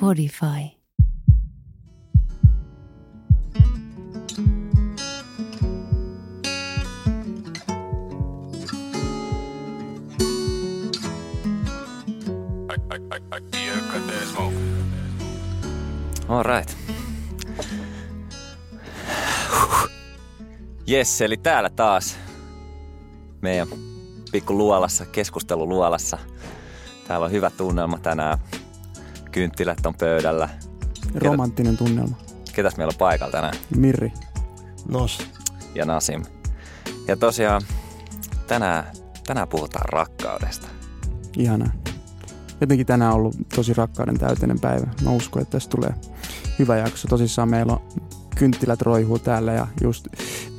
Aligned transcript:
Podify. 0.00 0.82
All 16.28 16.42
right. 16.42 16.76
Jes, 20.86 21.20
eli 21.20 21.36
täällä 21.36 21.70
taas 21.70 22.18
meidän 23.42 23.68
pikku 24.32 24.58
luolassa, 24.58 25.06
keskusteluluolassa. 25.06 26.18
Täällä 27.08 27.26
on 27.26 27.32
hyvä 27.32 27.50
tunnelma 27.50 27.98
tänään. 27.98 28.38
Kynttilät 29.32 29.86
on 29.86 29.94
pöydällä. 29.94 30.48
Romanttinen 31.14 31.76
tunnelma. 31.76 32.16
Ketäs 32.52 32.76
meillä 32.76 32.90
on 32.90 32.98
paikalla 32.98 33.32
tänään? 33.32 33.54
Mirri. 33.76 34.12
Nos. 34.88 35.26
Ja 35.74 35.84
Nasim. 35.84 36.22
Ja 37.08 37.16
tosiaan 37.16 37.62
tänään, 38.46 38.84
tänään 39.26 39.48
puhutaan 39.48 39.88
rakkaudesta. 39.88 40.68
Ihanaa. 41.38 41.72
Jotenkin 42.60 42.86
tänään 42.86 43.12
on 43.12 43.16
ollut 43.16 43.36
tosi 43.54 43.74
rakkauden 43.74 44.18
täyteinen 44.18 44.60
päivä. 44.60 44.86
Mä 45.04 45.10
uskon, 45.10 45.42
että 45.42 45.52
tästä 45.52 45.70
tulee 45.70 45.94
hyvä 46.58 46.76
jakso. 46.76 47.08
Tosissaan 47.08 47.48
meillä 47.48 47.72
on 47.72 47.82
kynttilät 48.36 48.82
roihuu 48.82 49.18
täällä 49.18 49.52
ja 49.52 49.66
just 49.82 50.08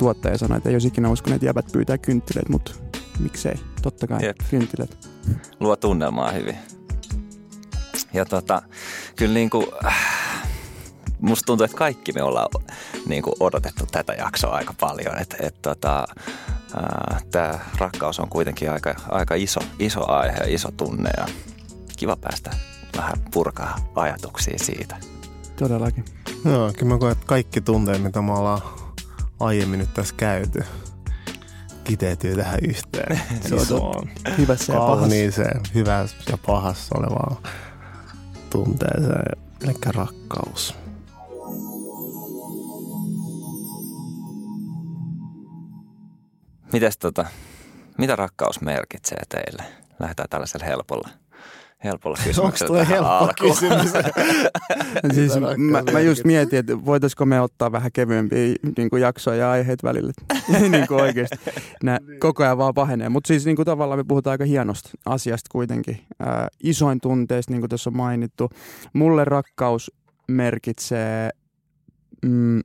tuottaja 0.03 0.37
sanoi, 0.37 0.57
että 0.57 0.69
ei 0.69 0.75
olisi 0.75 0.87
ikinä 0.87 1.09
uskonut, 1.09 1.35
että 1.35 1.45
jäbät 1.45 1.65
pyytää 1.71 1.97
kynttilät, 1.97 2.49
mutta 2.49 2.71
miksei. 3.19 3.55
Totta 3.81 4.07
kai 4.07 4.25
Jep. 4.25 4.37
kynttilät. 4.49 5.09
Luo 5.59 5.75
tunnelmaa 5.75 6.31
hyvin. 6.31 6.57
Ja 8.13 8.25
tota, 8.25 8.61
kyllä 9.15 9.33
niin 9.33 9.49
kuin, 9.49 9.67
äh, 9.85 9.97
musta 11.21 11.45
tuntuu, 11.45 11.63
että 11.63 11.77
kaikki 11.77 12.11
me 12.11 12.23
ollaan 12.23 12.47
niin 13.05 13.23
kuin 13.23 13.33
odotettu 13.39 13.85
tätä 13.91 14.13
jaksoa 14.13 14.55
aika 14.55 14.73
paljon. 14.79 15.17
Että 15.17 15.37
et, 15.39 15.61
tota, 15.61 16.07
äh, 16.77 17.23
tämä 17.31 17.59
rakkaus 17.77 18.19
on 18.19 18.29
kuitenkin 18.29 18.71
aika, 18.71 18.95
aika 19.09 19.35
iso, 19.35 19.59
iso 19.79 20.11
aihe 20.11 20.37
ja 20.37 20.55
iso 20.55 20.71
tunne 20.71 21.09
ja 21.17 21.25
kiva 21.97 22.15
päästä 22.15 22.51
vähän 22.97 23.15
purkaa 23.33 23.79
ajatuksia 23.95 24.59
siitä. 24.59 24.97
Todellakin. 25.55 26.05
Joo, 26.45 26.73
kyllä 26.73 26.93
mä 26.93 26.99
koen, 26.99 27.11
että 27.11 27.25
kaikki 27.25 27.61
tunteet, 27.61 28.03
mitä 28.03 28.21
me 28.21 28.33
ollaan 28.33 28.61
aiemmin 29.43 29.79
nyt 29.79 29.93
tässä 29.93 30.15
käyty, 30.17 30.63
kiteytyy 31.83 32.35
tähän 32.35 32.59
yhteen. 32.67 33.21
Se 33.47 33.55
on 33.55 33.61
Isoon, 33.61 34.09
Hyvässä 34.37 34.73
ja 34.73 34.79
pahassa. 34.79 34.99
kauniiseen, 34.99 35.61
hyvässä 35.75 36.17
ja 36.29 36.37
pahassa 36.45 36.95
olevaan 36.97 37.37
tunteeseen, 38.49 39.37
eli 39.63 39.73
rakkaus. 39.85 40.75
Mites 46.73 46.97
tota, 46.97 47.25
mitä 47.97 48.15
rakkaus 48.15 48.61
merkitsee 48.61 49.21
teille? 49.29 49.63
Lähdetään 49.99 50.29
tällaisella 50.29 50.65
helpolla, 50.65 51.09
helpolla 51.83 52.17
Onko 52.17 52.27
kysymyksellä 52.27 52.67
tuo 52.67 52.77
tähän 52.77 52.93
helppo 52.95 53.11
alkuun. 53.13 53.51
kysymys? 53.51 53.91
Siis 55.15 55.31
mä, 55.57 55.83
mä 55.91 55.99
just 55.99 56.23
mietin, 56.23 56.59
että 56.59 56.85
voitaisiko 56.85 57.25
me 57.25 57.41
ottaa 57.41 57.71
vähän 57.71 57.91
kevyempiä 57.91 58.55
niin 58.77 58.89
kuin 58.89 59.01
jaksoja 59.01 59.37
ja 59.37 59.51
aiheet 59.51 59.83
välillä. 59.83 60.13
niin 60.69 60.87
kuin 60.87 61.01
oikeasti. 61.01 61.37
Nää 61.83 61.99
koko 62.19 62.43
ajan 62.43 62.57
vaan 62.57 62.73
pahenee. 62.73 63.09
Mutta 63.09 63.27
siis 63.27 63.45
niin 63.45 63.55
kuin 63.55 63.65
tavallaan 63.65 63.99
me 63.99 64.03
puhutaan 64.03 64.31
aika 64.31 64.45
hienosta 64.45 64.89
asiasta 65.05 65.49
kuitenkin. 65.51 65.99
Ää, 66.19 66.47
isoin 66.63 67.01
tunteista, 67.01 67.51
niin 67.53 67.61
kuin 67.61 67.69
tässä 67.69 67.89
on 67.89 67.97
mainittu. 67.97 68.49
Mulle 68.93 69.25
rakkaus 69.25 69.91
merkitsee 70.27 71.29
mm, 72.25 72.61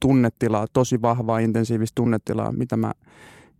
tunnetilaa, 0.00 0.66
tosi 0.72 1.02
vahvaa, 1.02 1.38
intensiivistä 1.38 1.94
tunnetilaa, 1.94 2.52
mitä 2.52 2.76
mä 2.76 2.92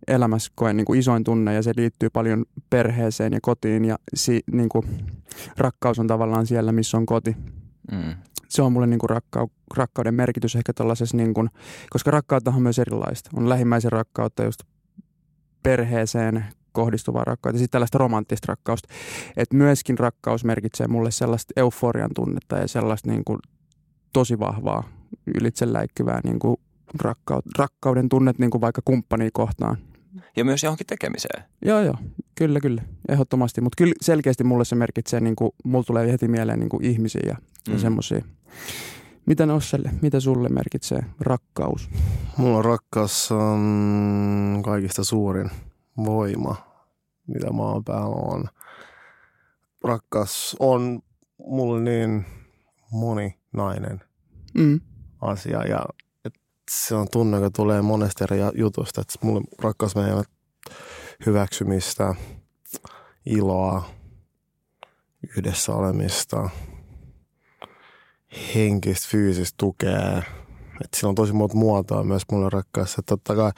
elämässä 0.09 0.51
koen 0.55 0.77
niin 0.77 0.85
kuin 0.85 0.99
isoin 0.99 1.23
tunne 1.23 1.53
ja 1.53 1.63
se 1.63 1.73
liittyy 1.75 2.09
paljon 2.09 2.45
perheeseen 2.69 3.33
ja 3.33 3.39
kotiin 3.41 3.85
ja 3.85 3.97
si, 4.13 4.41
niin 4.51 4.69
kuin, 4.69 4.85
rakkaus 5.57 5.99
on 5.99 6.07
tavallaan 6.07 6.45
siellä, 6.45 6.71
missä 6.71 6.97
on 6.97 7.05
koti. 7.05 7.35
Mm. 7.91 8.15
Se 8.49 8.61
on 8.61 8.73
mulle 8.73 8.87
niin 8.87 8.99
kuin 8.99 9.09
rakkau, 9.09 9.47
rakkauden 9.75 10.13
merkitys 10.13 10.55
ehkä 10.55 10.73
tällaisessa, 10.73 11.17
niin 11.17 11.33
kuin, 11.33 11.49
koska 11.89 12.11
rakkautta 12.11 12.51
on 12.51 12.61
myös 12.61 12.79
erilaista. 12.79 13.29
On 13.33 13.49
lähimmäisen 13.49 13.91
rakkautta 13.91 14.43
just 14.43 14.63
perheeseen 15.63 16.45
kohdistuvaa 16.71 17.23
rakkautta 17.23 17.55
ja 17.55 17.59
sitten 17.59 17.71
tällaista 17.71 17.97
romanttista 17.97 18.45
rakkausta. 18.47 18.89
Et 19.37 19.53
myöskin 19.53 19.97
rakkaus 19.97 20.45
merkitsee 20.45 20.87
mulle 20.87 21.11
sellaista 21.11 21.53
euforian 21.55 22.11
tunnetta 22.15 22.57
ja 22.57 22.67
sellaista 22.67 23.11
niin 23.11 23.23
kuin 23.25 23.39
tosi 24.13 24.39
vahvaa 24.39 24.83
ylitse 25.39 25.73
läikkyvää 25.73 26.21
niin 26.23 26.39
kuin 26.39 26.57
rakkaut, 27.01 27.45
rakkauden 27.57 28.09
tunnet 28.09 28.39
niin 28.39 28.51
kuin 28.51 28.61
vaikka 28.61 28.81
kumppania 28.85 29.29
kohtaan. 29.33 29.77
Ja 30.35 30.45
myös 30.45 30.63
johonkin 30.63 30.87
tekemiseen. 30.87 31.43
Joo, 31.65 31.81
joo. 31.81 31.95
Kyllä, 32.35 32.59
kyllä. 32.59 32.81
Ehdottomasti. 33.09 33.61
Mutta 33.61 33.75
kyllä 33.77 33.93
selkeästi 34.01 34.43
mulle 34.43 34.65
se 34.65 34.75
merkitsee, 34.75 35.19
niin 35.19 35.35
kuin, 35.35 35.51
mulla 35.63 35.83
tulee 35.83 36.11
heti 36.11 36.27
mieleen 36.27 36.59
niin 36.59 36.69
kuin 36.69 36.85
ihmisiä 36.85 37.21
ja, 37.25 37.35
ja 37.67 37.73
Mm. 37.73 37.79
semmoisia. 37.79 38.25
Mitä 39.25 39.45
Nosselle, 39.45 39.91
mitä 40.01 40.19
sulle 40.19 40.49
merkitsee 40.49 40.99
rakkaus? 41.19 41.89
Mulla 42.37 42.61
rakkaus 42.61 43.31
on 43.31 44.61
kaikista 44.65 45.03
suurin 45.03 45.49
voima, 46.05 46.55
mitä 47.27 47.51
maan 47.51 47.83
päällä 47.83 48.15
on. 48.15 48.45
Rakkaus 49.83 50.55
on 50.59 50.99
mulle 51.37 51.81
niin 51.81 52.25
moninainen 52.91 54.01
Mm. 54.53 54.79
asia 55.21 55.63
ja 55.67 55.79
se 56.69 56.95
on 56.95 57.07
tunne, 57.11 57.37
joka 57.37 57.51
tulee 57.51 57.81
monesta 57.81 58.23
eri 58.23 58.37
jutusta. 58.55 59.01
Et 59.01 59.23
mulle 59.23 59.41
rakkaus 59.61 59.95
menee 59.95 60.23
hyväksymistä, 61.25 62.15
iloa, 63.25 63.89
yhdessä 65.37 65.73
olemista, 65.73 66.49
henkistä, 68.55 69.07
fyysistä 69.11 69.55
tukea. 69.57 70.23
Et 70.83 70.93
sillä 70.95 71.09
on 71.09 71.15
tosi 71.15 71.33
monta 71.33 71.55
muotoa 71.55 72.03
myös 72.03 72.23
mulle 72.31 72.49
rakkaus. 72.49 72.97
Et 72.97 73.05
totta 73.05 73.35
kai, 73.35 73.51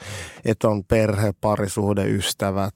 että 0.44 0.68
on 0.68 0.84
perhe, 0.84 1.32
parisuhde, 1.40 2.04
ystävät, 2.04 2.74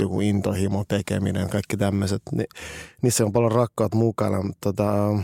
joku 0.00 0.20
intohimo, 0.20 0.84
tekeminen, 0.88 1.50
kaikki 1.50 1.76
tämmöiset. 1.76 2.22
Ni, 2.32 2.44
niissä 3.02 3.24
on 3.24 3.32
paljon 3.32 3.52
rakkautta 3.52 3.96
mukana, 3.96 4.42
mutta 4.42 4.72
tota, 4.72 5.18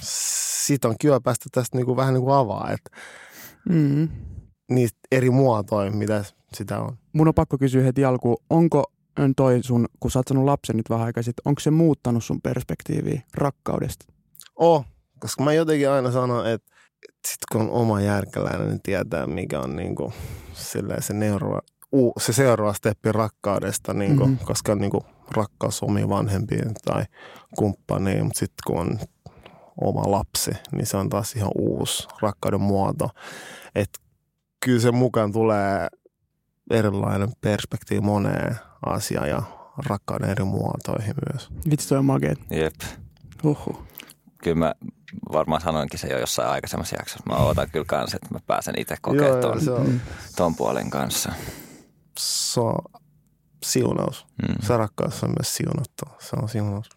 siitä 0.00 0.88
on 0.88 0.94
kiva 1.00 1.20
päästä 1.20 1.44
tästä 1.52 1.76
niinku, 1.76 1.96
vähän 1.96 2.14
niin 2.14 2.24
kuin 2.24 2.34
avaa, 2.34 2.70
että 2.70 2.90
Mm. 3.68 4.08
niistä 4.70 4.98
eri 5.12 5.30
muotoja, 5.30 5.90
mitä 5.90 6.24
sitä 6.54 6.80
on. 6.80 6.96
Mun 7.12 7.28
on 7.28 7.34
pakko 7.34 7.58
kysyä 7.58 7.82
heti 7.82 8.04
alkuun, 8.04 8.36
onko 8.50 8.84
toi 9.36 9.62
sun, 9.62 9.86
kun 10.00 10.10
sä 10.10 10.18
oot 10.18 10.28
saanut 10.28 10.44
lapsen 10.44 10.76
nyt 10.76 10.90
vähän 10.90 11.06
aikaa 11.06 11.22
sitten, 11.22 11.42
onko 11.44 11.60
se 11.60 11.70
muuttanut 11.70 12.24
sun 12.24 12.40
perspektiiviä 12.42 13.22
rakkaudesta? 13.34 14.06
Oh, 14.56 14.84
koska 15.20 15.44
mä 15.44 15.52
jotenkin 15.52 15.90
aina 15.90 16.10
sanon, 16.12 16.46
että, 16.46 16.72
sit 17.28 17.38
kun 17.52 17.60
on 17.60 17.70
oma 17.70 18.00
järkeläinen, 18.00 18.68
niin 18.68 18.82
tietää, 18.82 19.26
mikä 19.26 19.60
on 19.60 19.76
niinku, 19.76 20.12
se, 21.00 21.12
neuro, 21.12 21.60
uu, 21.92 22.12
se 22.20 22.32
seuraava 22.32 22.72
steppi 22.72 23.12
rakkaudesta, 23.12 23.94
niinku, 23.94 24.22
Mhm. 24.24 24.32
mm-hmm. 24.32 24.46
koska 24.46 24.72
on 24.72 24.78
niinku, 24.78 25.04
rakkaus 25.30 25.82
omiin 25.82 26.08
vanhempiin 26.08 26.74
tai 26.84 27.04
kumppaniin, 27.58 28.24
mutta 28.24 28.38
sitten 28.38 28.62
kun 28.66 28.80
on 28.80 28.98
oma 29.80 30.10
lapsi, 30.10 30.50
niin 30.72 30.86
se 30.86 30.96
on 30.96 31.08
taas 31.08 31.32
ihan 31.32 31.50
uusi 31.58 32.08
rakkauden 32.22 32.60
muoto. 32.60 33.08
Et 33.74 33.98
kyllä 34.60 34.80
sen 34.80 34.94
mukaan 34.94 35.32
tulee 35.32 35.88
erilainen 36.70 37.28
perspektiivi 37.40 38.00
moneen 38.00 38.56
asiaan 38.86 39.28
ja 39.28 39.42
rakkauden 39.88 40.30
eri 40.30 40.44
muotoihin 40.44 41.14
myös. 41.32 41.48
Vitsi 41.70 41.88
toi 41.88 41.98
on 41.98 42.04
makeet. 42.04 42.38
Jep. 42.50 42.74
Huhhuh. 43.42 43.86
Kyllä 44.42 44.56
mä 44.56 44.74
varmaan 45.32 45.60
sanoinkin 45.60 45.98
se 45.98 46.08
jo 46.08 46.18
jossain 46.18 46.48
aikaisemmassa 46.48 46.96
jaksossa. 46.96 47.24
Mä 47.26 47.36
ootan 47.36 47.70
kyllä 47.70 47.84
kanssa, 47.88 48.16
että 48.16 48.34
mä 48.34 48.40
pääsen 48.46 48.74
itse 48.78 48.96
kokemaan 49.00 49.40
ton, 49.40 49.60
se 49.60 49.70
on, 49.70 50.00
ton 50.36 50.54
puolen 50.54 50.90
kanssa. 50.90 51.32
se 52.18 52.60
on 52.60 52.78
siunaus. 53.64 54.26
Mm. 54.48 54.54
Se 54.66 54.76
rakkaus 54.76 55.24
on 55.24 55.30
myös 55.30 55.54
siunattu. 55.56 56.04
Se 56.18 56.36
on 56.42 56.48
siunaus. 56.48 56.88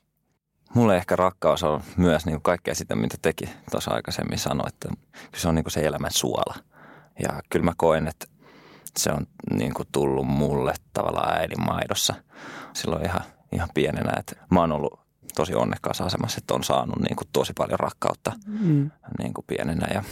Mulle 0.73 0.97
ehkä 0.97 1.15
rakkaus 1.15 1.63
on 1.63 1.81
myös 1.97 2.25
niin 2.25 2.33
kuin 2.35 2.43
kaikkea 2.43 2.75
sitä, 2.75 2.95
mitä 2.95 3.17
teki 3.21 3.49
tuossa 3.71 3.91
aikaisemmin 3.91 4.39
sanoi, 4.39 4.65
että 4.67 4.89
se 5.35 5.47
on 5.47 5.55
niin 5.55 5.63
kuin 5.63 5.71
se 5.71 5.79
elämän 5.85 6.11
suola. 6.13 6.55
Ja 7.23 7.41
kyllä 7.49 7.65
mä 7.65 7.73
koen, 7.77 8.07
että 8.07 8.25
se 8.97 9.11
on 9.11 9.27
niin 9.51 9.73
kuin 9.73 9.87
tullut 9.91 10.27
mulle 10.27 10.73
tavallaan 10.93 11.37
äidin 11.37 11.65
maidossa 11.65 12.13
silloin 12.73 13.05
ihan, 13.05 13.21
ihan 13.51 13.69
pienenä. 13.73 14.13
Että 14.19 14.35
mä 14.51 14.59
oon 14.59 14.71
ollut 14.71 14.99
tosi 15.35 15.55
onnekkaassa 15.55 16.03
asemassa, 16.03 16.37
että 16.37 16.53
on 16.53 16.63
saanut 16.63 16.99
niin 16.99 17.15
kuin 17.15 17.27
tosi 17.33 17.53
paljon 17.57 17.79
rakkautta 17.79 18.31
Mm. 18.45 18.91
niin 19.19 19.33
kuin 19.33 19.45
pienenä. 19.47 19.87
Ja 19.93 20.03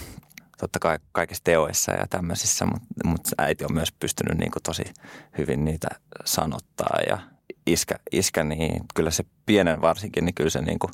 totta 0.58 0.80
kai 0.80 1.00
kaikissa 1.12 1.44
teoissa 1.44 1.92
ja 1.92 2.08
tämmöisissä, 2.10 2.66
mutta 2.66 2.88
mut 3.04 3.22
äiti 3.38 3.66
on 3.66 3.74
myös 3.74 3.92
pystynyt 3.92 4.38
niin 4.38 4.52
kuin 4.52 4.64
tosi 4.64 4.84
hyvin 5.38 5.66
niitä 5.66 5.88
sanottaa 6.26 7.00
ja 7.10 7.18
iskä, 7.68 7.96
iskä, 8.12 8.44
niin 8.44 8.82
kyllä 8.96 9.12
se 9.12 9.24
pienen 9.46 9.82
varsinkin, 9.82 10.26
niin 10.26 10.36
kyllä 10.36 10.50
se 10.50 10.62
niin 10.62 10.80
kuin 10.80 10.92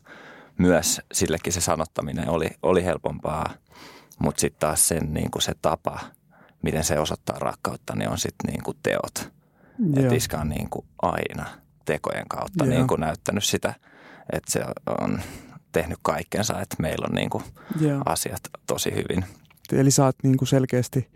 myös 0.57 1.01
sillekin 1.13 1.53
se 1.53 1.61
sanottaminen 1.61 2.29
oli, 2.29 2.49
oli 2.63 2.85
helpompaa, 2.85 3.53
mutta 4.19 4.41
sitten 4.41 4.59
taas 4.59 4.87
sen 4.87 5.13
niin 5.13 5.31
kuin 5.31 5.41
se 5.41 5.53
tapa, 5.61 5.99
miten 6.61 6.83
se 6.83 6.99
osoittaa 6.99 7.39
rakkautta, 7.39 7.95
niin 7.95 8.09
on 8.09 8.17
sitten 8.17 8.53
niin 8.53 8.63
kuin 8.63 8.77
teot. 8.83 9.31
Että 9.97 10.15
iskä 10.15 10.37
on 10.37 10.49
niin 10.49 10.69
kuin 10.69 10.85
aina 11.01 11.45
tekojen 11.85 12.27
kautta 12.29 12.65
niin 12.65 12.87
kuin 12.87 13.01
näyttänyt 13.01 13.43
sitä, 13.43 13.73
että 14.33 14.51
se 14.51 14.61
on 15.01 15.21
tehnyt 15.71 15.99
kaikkensa, 16.01 16.61
että 16.61 16.75
meillä 16.79 17.07
on 17.09 17.15
niin 17.15 17.29
kuin 17.29 17.43
asiat 18.05 18.41
tosi 18.67 18.91
hyvin. 18.91 19.25
Eli 19.71 19.91
sä 19.91 20.05
oot 20.05 20.15
niin 20.23 20.37
kuin 20.37 20.47
selkeästi 20.47 21.09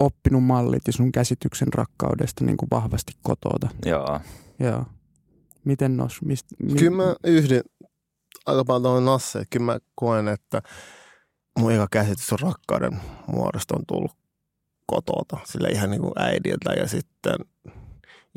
oppinut 0.00 0.44
mallit 0.44 0.82
ja 0.86 0.92
sun 0.92 1.12
käsityksen 1.12 1.68
rakkaudesta 1.74 2.44
niin 2.44 2.56
kuin 2.56 2.68
vahvasti 2.70 3.12
kotoota. 3.22 3.68
Joo. 3.84 4.20
Joo. 4.58 4.84
Miten 5.64 5.96
nos? 5.96 6.22
Mist, 6.22 6.46
mi- 6.62 6.74
Kyllä 6.78 6.96
mä 6.96 7.14
yhdyn 7.24 7.62
aika 8.46 8.64
paljon 8.64 8.82
tuohon 8.82 9.04
Nasse. 9.04 9.44
Kyllä 9.50 9.66
mä 9.66 9.78
koen, 9.94 10.28
että 10.28 10.62
mun 11.58 11.72
eka 11.72 11.86
käsitys 11.90 12.32
rakkauden 12.32 13.00
muodosta 13.26 13.76
on 13.76 13.82
tullut 13.88 14.12
kotota. 14.86 15.36
Sille 15.44 15.68
ihan 15.68 15.90
niin 15.90 16.00
kuin 16.00 16.12
äidiltä 16.16 16.72
ja 16.72 16.88
sitten 16.88 17.34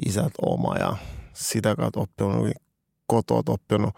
isät 0.05 0.33
oma 0.41 0.75
ja 0.75 0.97
sitä 1.33 1.75
kautta 1.75 1.99
oppinut 1.99 2.51
kotoa 3.07 3.43
oppinut 3.47 3.93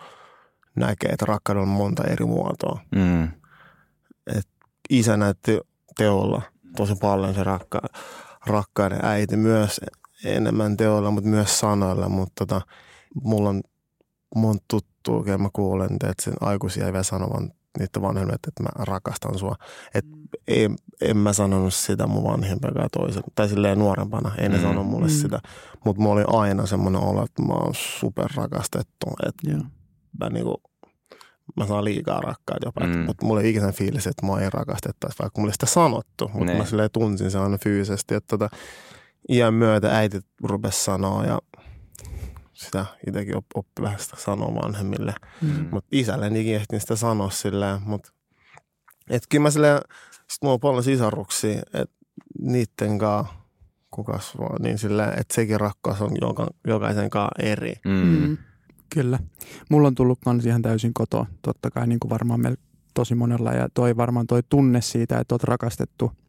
näkee, 0.76 1.10
että 1.10 1.26
rakkaudella 1.26 1.68
on 1.68 1.78
monta 1.78 2.04
eri 2.04 2.26
muotoa. 2.26 2.80
Mm. 2.96 3.24
Et 4.38 4.48
isä 4.90 5.18
näytti 5.18 5.60
teolla 5.98 6.42
tosi 6.75 6.95
paljon 6.95 7.33
se 7.33 7.44
rakka, 7.44 7.81
rakkauden 8.48 9.00
äiti 9.04 9.38
myös 9.38 9.81
enemmän 10.25 10.77
teolla, 10.77 11.12
mutta 11.12 11.30
myös 11.30 11.60
sanoilla. 11.60 12.10
Mutta 12.10 12.45
tota, 12.45 12.62
mulla 13.24 13.50
on 13.50 13.62
monta 14.36 14.66
tuttua, 14.68 15.24
kun 15.24 15.42
mä 15.42 15.50
kuulen, 15.54 15.94
että 15.94 16.13
sen 16.24 16.33
aikuisia 16.42 16.86
ei 16.86 16.94
vielä 16.94 17.04
sanovan 17.04 17.51
niiden 17.80 18.01
vanhemmat, 18.01 18.36
että 18.48 18.63
mä 18.63 18.69
rakastan 18.75 19.39
sua. 19.39 19.56
Et 19.94 20.06
mm. 20.06 20.24
ei, 20.48 20.69
en 21.01 21.18
mä 21.18 21.33
sanonut 21.33 21.74
sitä 21.74 22.07
mun 22.07 22.24
vanhempia 22.24 22.88
toisen, 22.92 23.24
tai 23.36 23.50
silleen 23.50 23.80
nuorempana, 23.80 24.31
ei 24.38 24.50
ne 24.50 24.57
mm. 24.57 24.62
sano 24.62 24.83
mulle 24.83 25.07
mm. 25.07 25.13
sitä. 25.13 25.39
Mutta 25.86 26.01
mulla 26.01 26.16
oli 26.16 26.25
aina 26.27 26.66
semmoinen 26.66 27.01
olo, 27.01 27.24
että 27.24 27.42
mä 27.42 27.54
oon 27.54 27.75
super 27.75 28.30
rakastettu, 28.36 29.07
että 29.27 29.51
yeah. 29.51 29.72
mä 30.19 30.30
niinku, 30.30 30.62
mä 31.58 31.68
saan 31.68 31.84
liikaa 31.84 32.22
rakkaita 32.22 32.68
jopa. 32.68 32.88
Mm. 32.88 32.98
Mutta 32.98 33.26
mulla 33.26 33.42
ei 33.42 33.50
ikinä 33.50 33.72
fiilis, 33.72 34.08
että 34.08 34.26
mua 34.26 34.42
ei 34.42 34.50
rakastettaisi, 34.50 35.20
vaikka 35.20 35.42
mulle 35.42 35.54
sitä 35.54 35.66
sanottu. 35.66 36.32
Mutta 36.34 36.54
mä 36.54 36.66
silleen 36.66 36.90
tunsin 36.94 37.32
sen 37.32 37.42
aina 37.42 37.58
fyysisesti, 37.64 38.16
että 38.16 38.38
tota, 38.38 38.50
iän 39.30 39.54
myötä 39.54 39.98
äiti 39.98 40.20
rupesi 40.44 40.84
sanoa 40.84 41.26
ja 41.26 41.40
sitä 42.54 42.86
itsekin 43.08 43.38
oppi 43.38 43.82
vähän 43.82 44.00
sitä 44.00 44.16
sanoa 44.18 44.56
vanhemmille. 44.64 45.14
Mm. 45.42 45.68
Mutta 45.72 45.90
isälle 45.92 46.28
en 46.28 46.36
ikinä 46.36 46.56
ehtinyt 46.56 46.82
sitä 46.82 46.96
sanoa 46.96 47.30
silleen. 47.30 47.82
Mutta 47.86 48.12
että 49.10 49.28
kyllä 49.30 49.44
mä 49.44 49.52
silleen, 49.52 49.80
sit 50.12 50.42
mulla 50.42 50.54
on 50.54 50.60
paljon 50.60 50.84
sisaruksia, 50.84 51.62
että 51.74 51.96
niitten 52.40 53.00
kanssa 53.00 53.34
kun 53.92 54.06
kasvaa, 54.06 54.60
niin 54.60 54.78
silleen, 54.78 55.20
että 55.20 55.34
sekin 55.34 55.60
rakkaus 55.60 56.02
on 56.02 56.12
joka, 56.22 56.48
jokaisen 56.68 57.10
kanssa 57.10 57.44
eri. 57.44 57.74
Mm. 57.86 58.38
Kyllä. 58.90 59.20
Mulla 59.70 59.88
on 59.88 59.96
tullut 59.96 60.20
kans 60.26 60.46
ihan 60.46 60.62
täysin 60.62 60.94
kotoa, 60.94 61.26
totta 61.42 61.72
kai 61.72 61.88
niin 61.88 62.00
kuin 62.00 62.10
varmaan 62.10 62.42
meillä 62.42 62.58
tosi 62.94 63.16
monella 63.16 63.52
ja 63.52 63.70
toi 63.74 63.98
varmaan 63.98 64.28
toi 64.28 64.44
tunne 64.50 64.82
siitä, 64.82 65.20
että 65.20 65.36
oot 65.36 65.44
rakastettu– 65.44 66.12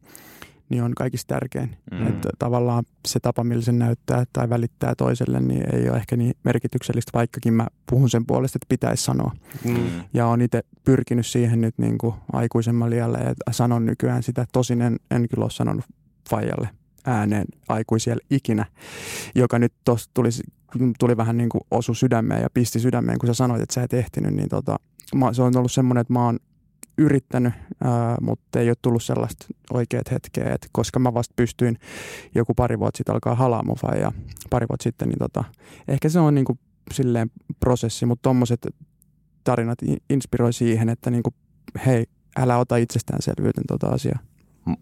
niin 0.69 0.83
on 0.83 0.95
kaikista 0.95 1.33
tärkein. 1.35 1.77
Mm. 1.91 2.07
Että 2.07 2.29
tavallaan 2.39 2.83
se 3.07 3.19
tapa, 3.19 3.43
millä 3.43 3.61
se 3.61 3.71
näyttää 3.71 4.23
tai 4.33 4.49
välittää 4.49 4.95
toiselle, 4.95 5.39
niin 5.39 5.75
ei 5.75 5.89
ole 5.89 5.97
ehkä 5.97 6.17
niin 6.17 6.33
merkityksellistä, 6.43 7.11
vaikkakin 7.13 7.53
mä 7.53 7.67
puhun 7.89 8.09
sen 8.09 8.25
puolesta, 8.25 8.57
että 8.57 8.69
pitäisi 8.69 9.03
sanoa. 9.03 9.31
Mm. 9.65 9.77
Ja 10.13 10.27
on 10.27 10.41
itse 10.41 10.63
pyrkinyt 10.83 11.25
siihen 11.25 11.61
nyt 11.61 11.77
niin 11.77 11.97
kuin 11.97 12.15
aikuisemman 12.33 12.89
lialle 12.89 13.17
ja 13.17 13.33
sanon 13.51 13.85
nykyään 13.85 14.23
sitä. 14.23 14.45
Tosin 14.53 14.81
en, 14.81 14.95
en 15.11 15.27
kyllä 15.29 15.43
ole 15.43 15.51
sanonut 15.51 15.85
Fajalle 16.29 16.69
ääneen 17.07 17.45
aikuisielle 17.67 18.23
ikinä, 18.29 18.65
joka 19.35 19.59
nyt 19.59 19.73
tuossa 19.85 20.11
tuli, 20.13 20.29
tuli 20.99 21.17
vähän 21.17 21.37
niin 21.37 21.49
kuin 21.49 21.61
osu 21.71 21.93
sydämeen 21.93 22.41
ja 22.41 22.49
pisti 22.53 22.79
sydämeen, 22.79 23.19
kun 23.19 23.27
sä 23.27 23.33
sanoit, 23.33 23.61
että 23.61 23.73
sä 23.73 23.83
et 23.83 23.93
ehtinyt, 23.93 24.33
niin 24.33 24.49
tota, 24.49 24.75
mä, 25.15 25.33
se 25.33 25.41
on 25.41 25.57
ollut 25.57 25.71
semmoinen, 25.71 26.01
että 26.01 26.13
mä 26.13 26.25
oon 26.25 26.39
yrittänyt, 26.97 27.53
ää, 27.83 28.17
mutta 28.21 28.59
ei 28.59 28.69
ole 28.69 28.75
tullut 28.81 29.03
sellaista 29.03 29.45
oikeat 29.73 30.11
hetkeä, 30.11 30.53
että 30.53 30.67
koska 30.71 30.99
mä 30.99 31.13
vasta 31.13 31.33
pystyin 31.35 31.79
joku 32.35 32.53
pari 32.53 32.79
vuotta 32.79 32.97
sitten 32.97 33.13
alkaa 33.13 33.35
halaamufa 33.35 33.95
ja 33.95 34.11
pari 34.49 34.65
vuotta 34.69 34.83
sitten, 34.83 35.09
niin 35.09 35.19
tota, 35.19 35.43
ehkä 35.87 36.09
se 36.09 36.19
on 36.19 36.35
niin 36.35 36.45
kuin 36.45 36.59
silleen 36.93 37.31
prosessi, 37.59 38.05
mutta 38.05 38.21
tuommoiset 38.21 38.67
tarinat 39.43 39.79
inspiroi 40.09 40.53
siihen, 40.53 40.89
että 40.89 41.11
niin 41.11 41.23
kuin, 41.23 41.35
hei, 41.85 42.05
älä 42.37 42.57
ota 42.57 42.77
itsestäänselvyyden 42.77 43.63
tota 43.67 43.87
asiaa. 43.87 44.19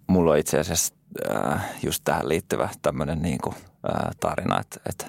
Mulla 0.07 0.31
on 0.31 0.37
itse 0.37 0.59
asiassa 0.59 0.95
äh, 1.31 1.65
just 1.83 2.01
tähän 2.03 2.29
liittyvä 2.29 2.69
tämmöinen 2.81 3.21
niin 3.21 3.37
kuin, 3.43 3.55
äh, 3.55 4.11
tarina, 4.19 4.59
että, 4.59 4.79
että 4.89 5.05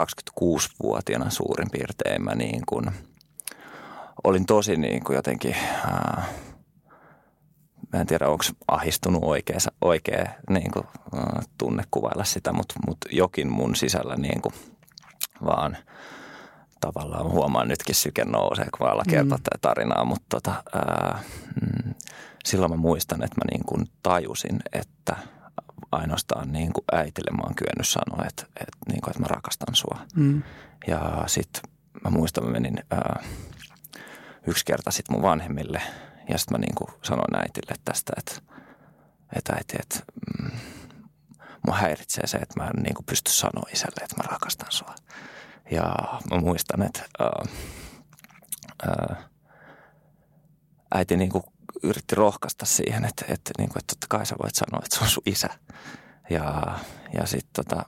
26-vuotiaana 0.00 1.30
suurin 1.30 1.70
piirtein 1.70 2.24
mä 2.24 2.34
niin 2.34 2.62
kuin– 2.66 2.90
olin 4.24 4.46
tosi 4.46 4.76
niin 4.76 5.04
kuin 5.04 5.16
jotenkin, 5.16 5.56
ää, 5.84 6.24
mä 7.92 8.00
en 8.00 8.06
tiedä 8.06 8.28
onko 8.28 8.44
ahistunut 8.68 9.24
oikea, 9.24 9.58
oikea 9.80 10.26
niin 10.50 10.70
kuin, 10.70 10.86
ää, 11.14 11.42
tunne 11.58 11.84
kuvailla 11.90 12.24
sitä, 12.24 12.52
mutta, 12.52 12.74
mutta 12.86 13.08
jokin 13.12 13.52
mun 13.52 13.76
sisällä 13.76 14.16
niin 14.16 14.42
kuin, 14.42 14.54
vaan 15.44 15.76
tavallaan 16.80 17.30
huomaan 17.30 17.68
nytkin 17.68 17.94
syke 17.94 18.24
nousee, 18.24 18.66
kun 18.78 18.86
mä 18.86 19.02
kertoa 19.10 19.36
mm. 19.36 19.42
tätä 19.42 19.58
tarinaa, 19.60 20.04
mutta 20.04 20.26
tota, 20.28 20.62
ää, 20.74 21.18
mm, 21.60 21.94
silloin 22.44 22.72
mä 22.72 22.76
muistan, 22.76 23.22
että 23.24 23.36
mä 23.36 23.50
niin 23.50 23.64
kuin 23.66 23.90
tajusin, 24.02 24.60
että 24.72 25.16
ainoastaan 25.92 26.52
niin 26.52 26.72
kuin 26.72 26.84
äitille 26.92 27.30
mä 27.30 27.42
oon 27.42 27.54
kyennyt 27.54 27.88
sanoa, 27.88 28.24
että, 28.28 28.42
että, 28.60 28.78
niin 28.88 29.00
kuin, 29.00 29.10
että 29.10 29.20
mä 29.20 29.26
rakastan 29.26 29.74
sua. 29.74 30.00
Mm. 30.14 30.42
Ja 30.86 31.24
sitten 31.26 31.62
mä 32.04 32.10
muistan, 32.10 32.44
mä 32.44 32.50
menin 32.50 32.84
ää, 32.90 33.22
yksi 34.46 34.64
kerta 34.64 34.90
sitten 34.90 35.16
mun 35.16 35.22
vanhemmille. 35.22 35.82
Ja 36.28 36.38
sitten 36.38 36.54
mä 36.54 36.58
niin 36.58 36.74
kuin 36.74 36.88
sanoin 37.02 37.36
äitille 37.36 37.74
tästä, 37.84 38.12
että, 38.18 38.54
että 39.36 39.52
äiti, 39.52 39.76
että 39.80 40.00
mm, 40.38 40.50
mua 41.66 41.76
häiritsee 41.76 42.26
se, 42.26 42.36
että 42.36 42.60
mä 42.60 42.66
en 42.66 42.82
niin 42.82 42.94
kuin 42.94 43.06
pysty 43.06 43.32
sanoa 43.32 43.70
isälle, 43.72 44.04
että 44.04 44.16
mä 44.16 44.22
rakastan 44.32 44.72
sua. 44.72 44.94
Ja 45.70 45.94
mä 46.30 46.38
muistan, 46.40 46.82
että 46.82 47.02
ää, 47.18 47.44
ää, 48.86 49.28
äiti 50.94 51.16
niin 51.16 51.30
kuin 51.30 51.44
yritti 51.82 52.14
rohkaista 52.14 52.66
siihen, 52.66 53.04
että, 53.04 53.24
että, 53.28 53.50
niin 53.58 53.68
kuin, 53.68 53.78
että 53.78 53.94
totta 53.94 54.06
kai 54.16 54.26
sä 54.26 54.36
voit 54.42 54.54
sanoa, 54.54 54.82
että 54.84 54.96
se 54.96 55.04
on 55.04 55.10
sun 55.10 55.22
isä. 55.26 55.48
Ja, 56.30 56.78
ja 57.14 57.26
sitten 57.26 57.64
tota, 57.64 57.84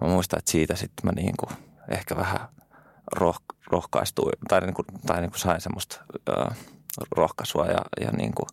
mä 0.00 0.08
muistan, 0.08 0.38
että 0.38 0.50
siitä 0.50 0.76
sitten 0.76 1.06
mä 1.06 1.12
niin 1.12 1.34
kuin 1.38 1.56
ehkä 1.88 2.16
vähän 2.16 2.48
roh, 3.12 3.40
rohkaistui 3.66 4.32
tai, 4.48 4.60
niin 4.60 4.74
kuin, 4.74 4.86
tai 5.06 5.20
niin 5.20 5.30
kuin 5.30 5.40
sain 5.40 5.60
semmoista 5.60 6.00
ö, 6.28 6.54
rohkaisua, 7.16 7.66
ja, 7.66 7.80
ja 8.00 8.10
niin 8.10 8.34
kuin, 8.34 8.46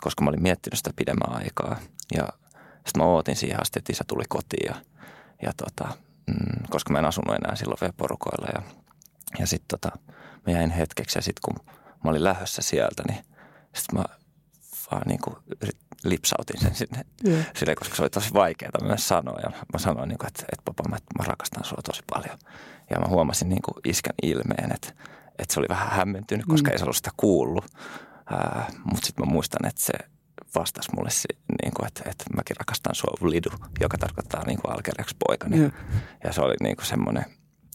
koska 0.00 0.24
mä 0.24 0.28
olin 0.28 0.42
miettinyt 0.42 0.78
sitä 0.78 0.90
pidemmän 0.96 1.36
aikaa. 1.36 1.76
Ja 2.16 2.28
sitten 2.74 3.02
mä 3.02 3.04
ootin 3.04 3.36
siihen 3.36 3.62
asti, 3.62 3.78
että 3.78 3.92
isä 3.92 4.04
tuli 4.06 4.24
kotiin 4.28 4.66
ja, 4.66 4.74
ja 5.42 5.52
tota, 5.56 5.88
mm, 6.26 6.62
koska 6.70 6.92
mä 6.92 6.98
en 6.98 7.04
asunut 7.04 7.36
enää 7.36 7.56
silloin 7.56 7.78
vielä 7.80 7.94
porukoilla. 7.96 8.46
Ja, 8.54 8.62
ja 9.38 9.46
sitten 9.46 9.78
tota, 9.80 9.98
mä 10.46 10.52
jäin 10.52 10.70
hetkeksi 10.70 11.18
ja 11.18 11.22
sitten 11.22 11.42
kun 11.44 11.74
mä 12.04 12.10
olin 12.10 12.24
lähdössä 12.24 12.62
sieltä, 12.62 13.02
niin 13.08 13.24
sitten 13.74 13.98
mä 13.98 14.04
vaan 14.90 15.02
niin 15.06 15.20
kuin 15.20 15.36
lipsautin 16.04 16.60
sen 16.60 16.74
sinne, 16.74 17.04
yeah. 17.28 17.46
sille, 17.56 17.74
koska 17.74 17.96
se 17.96 18.02
oli 18.02 18.10
tosi 18.10 18.34
vaikeaa 18.34 18.70
myös 18.82 19.08
sanoa. 19.08 19.38
Ja 19.42 19.50
mä 19.50 19.78
sanoin, 19.78 20.08
niin 20.08 20.18
kuin, 20.18 20.28
että, 20.28 20.42
että 20.52 20.62
papa, 20.64 20.88
mä, 20.88 20.96
mä 21.18 21.24
rakastan 21.24 21.64
sua 21.64 21.78
tosi 21.84 22.02
paljon. 22.10 22.38
Ja 22.90 23.00
mä 23.00 23.08
huomasin 23.08 23.48
niin 23.48 23.62
kuin 23.62 23.74
iskän 23.84 24.14
ilmeen, 24.22 24.72
että, 24.74 24.88
että 25.38 25.54
se 25.54 25.60
oli 25.60 25.68
vähän 25.68 25.90
hämmentynyt, 25.90 26.46
koska 26.46 26.68
mm. 26.68 26.72
ei 26.72 26.78
se 26.78 26.84
ollut 26.84 26.96
sitä 26.96 27.10
kuullut. 27.16 27.64
Uh, 27.64 28.62
Mutta 28.84 29.06
sitten 29.06 29.26
mä 29.26 29.32
muistan, 29.32 29.66
että 29.66 29.82
se 29.82 29.92
vastasi 30.54 30.90
mulle, 30.96 31.10
niin 31.62 31.74
kuin, 31.74 31.86
että, 31.86 32.02
että 32.10 32.24
mäkin 32.36 32.56
rakastan 32.56 32.94
sua 32.94 33.30
lidu, 33.30 33.50
joka 33.80 33.98
tarkoittaa 33.98 34.44
niin 34.46 34.60
kuin 34.60 34.74
alkereaksi 34.74 35.16
poikani. 35.26 35.58
Yeah. 35.58 35.72
Ja 36.24 36.32
se 36.32 36.40
oli 36.40 36.54
niin 36.60 36.76
kuin 36.76 36.86
semmoinen 36.86 37.24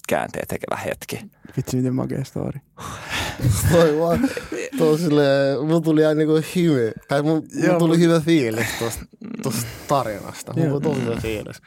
käänteen 0.09 0.47
tekevä 0.47 0.77
hetki. 0.77 1.19
Vitsi, 1.57 1.77
miten 1.77 1.95
makea 1.95 2.23
story. 2.23 2.59
Toi 3.71 3.99
vaan, 3.99 4.29
tuo 4.77 4.97
silleen, 4.97 5.65
mun 5.67 5.83
tuli 5.83 6.01
ihan 6.01 6.17
niinku 6.17 6.41
hymy, 6.55 6.91
tai 7.07 7.21
mun, 7.21 7.43
mun 7.67 7.77
tuli 7.79 7.99
hyvä 7.99 8.19
fiilis 8.19 8.67
tosta, 8.79 9.05
tosta 9.43 9.67
tarinasta. 9.87 10.53
Mulla 10.53 10.79
tuli 10.79 10.95
tosi 10.95 11.05
hyvä 11.05 11.15
fiilis. 11.21 11.61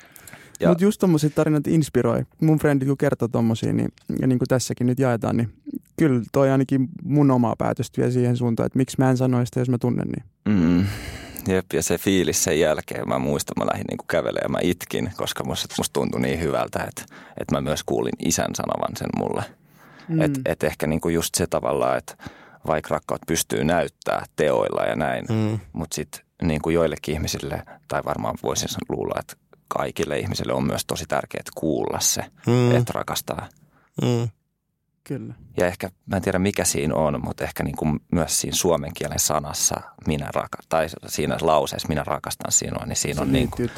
Mutta 0.68 0.84
just 0.84 1.00
tommoset 1.00 1.34
tarinat 1.34 1.66
inspiroi. 1.66 2.22
Mun 2.40 2.58
frendit 2.58 2.88
kun 2.88 2.98
kertoo 2.98 3.28
tommosia, 3.28 3.72
niin, 3.72 3.88
ja 4.20 4.26
niin 4.26 4.38
kuin 4.38 4.48
tässäkin 4.48 4.86
nyt 4.86 4.98
jaetaan, 4.98 5.36
niin 5.36 5.52
kyllä 5.96 6.22
toi 6.32 6.50
ainakin 6.50 6.88
mun 7.02 7.30
omaa 7.30 7.54
päätöstä 7.58 8.02
vie 8.02 8.10
siihen 8.10 8.36
suuntaan, 8.36 8.66
että 8.66 8.78
miksi 8.78 8.96
mä 8.98 9.10
en 9.10 9.16
sanoisi 9.16 9.48
sitä, 9.48 9.60
jos 9.60 9.68
mä 9.68 9.78
tunnen 9.78 10.08
niin. 10.08 10.24
Mm. 10.58 10.84
Jep, 11.48 11.72
ja 11.72 11.82
se 11.82 11.98
fiilis 11.98 12.44
sen 12.44 12.60
jälkeen, 12.60 13.08
mä 13.08 13.18
muistan, 13.18 13.54
mä 13.58 13.70
lähdin 13.72 13.86
niinku 13.90 14.04
kävelemään 14.08 14.44
ja 14.44 14.48
mä 14.48 14.58
itkin, 14.62 15.12
koska 15.16 15.44
musta, 15.44 15.74
musta 15.78 15.92
tuntui 15.92 16.20
niin 16.20 16.40
hyvältä, 16.40 16.84
että, 16.88 17.02
että 17.40 17.54
mä 17.54 17.60
myös 17.60 17.84
kuulin 17.84 18.12
isän 18.18 18.54
sanovan 18.54 18.96
sen 18.96 19.08
mulle. 19.16 19.44
Mm. 20.08 20.20
Että 20.20 20.40
et 20.44 20.62
ehkä 20.62 20.86
niinku 20.86 21.08
just 21.08 21.34
se 21.34 21.46
tavalla, 21.46 21.96
että 21.96 22.16
vaikka 22.66 22.94
rakkaut 22.94 23.20
pystyy 23.26 23.64
näyttää 23.64 24.24
teoilla 24.36 24.82
ja 24.82 24.96
näin, 24.96 25.24
mm. 25.28 25.58
mutta 25.72 25.94
sitten 25.94 26.20
niinku 26.42 26.70
joillekin 26.70 27.14
ihmisille, 27.14 27.62
tai 27.88 28.02
varmaan 28.04 28.34
voisin 28.42 28.68
luulla, 28.88 29.14
että 29.20 29.36
kaikille 29.68 30.18
ihmisille 30.18 30.52
on 30.52 30.64
myös 30.66 30.84
tosi 30.86 31.04
tärkeää 31.08 31.42
kuulla 31.54 32.00
se, 32.00 32.24
mm. 32.46 32.76
että 32.76 32.92
rakastaa. 32.94 33.48
Mm. 34.02 34.28
Kyllä. 35.04 35.34
Ja 35.56 35.66
ehkä, 35.66 35.90
mä 36.06 36.16
en 36.16 36.22
tiedä 36.22 36.38
mikä 36.38 36.64
siinä 36.64 36.94
on, 36.94 37.20
mutta 37.24 37.44
ehkä 37.44 37.64
niin 37.64 37.76
kuin 37.76 38.00
myös 38.12 38.40
siinä 38.40 38.56
suomen 38.56 38.90
kielen 38.94 39.18
sanassa 39.18 39.80
minä 40.06 40.28
rakastan, 40.34 40.66
tai 40.68 40.86
siinä 41.06 41.36
lauseessa 41.40 41.88
minä 41.88 42.04
rakastan 42.04 42.52
sinua, 42.52 42.86
niin 42.86 42.96
siinä 42.96 43.14
se 43.14 43.22
on, 43.22 43.32
niin 43.32 43.50
kuin, 43.50 43.70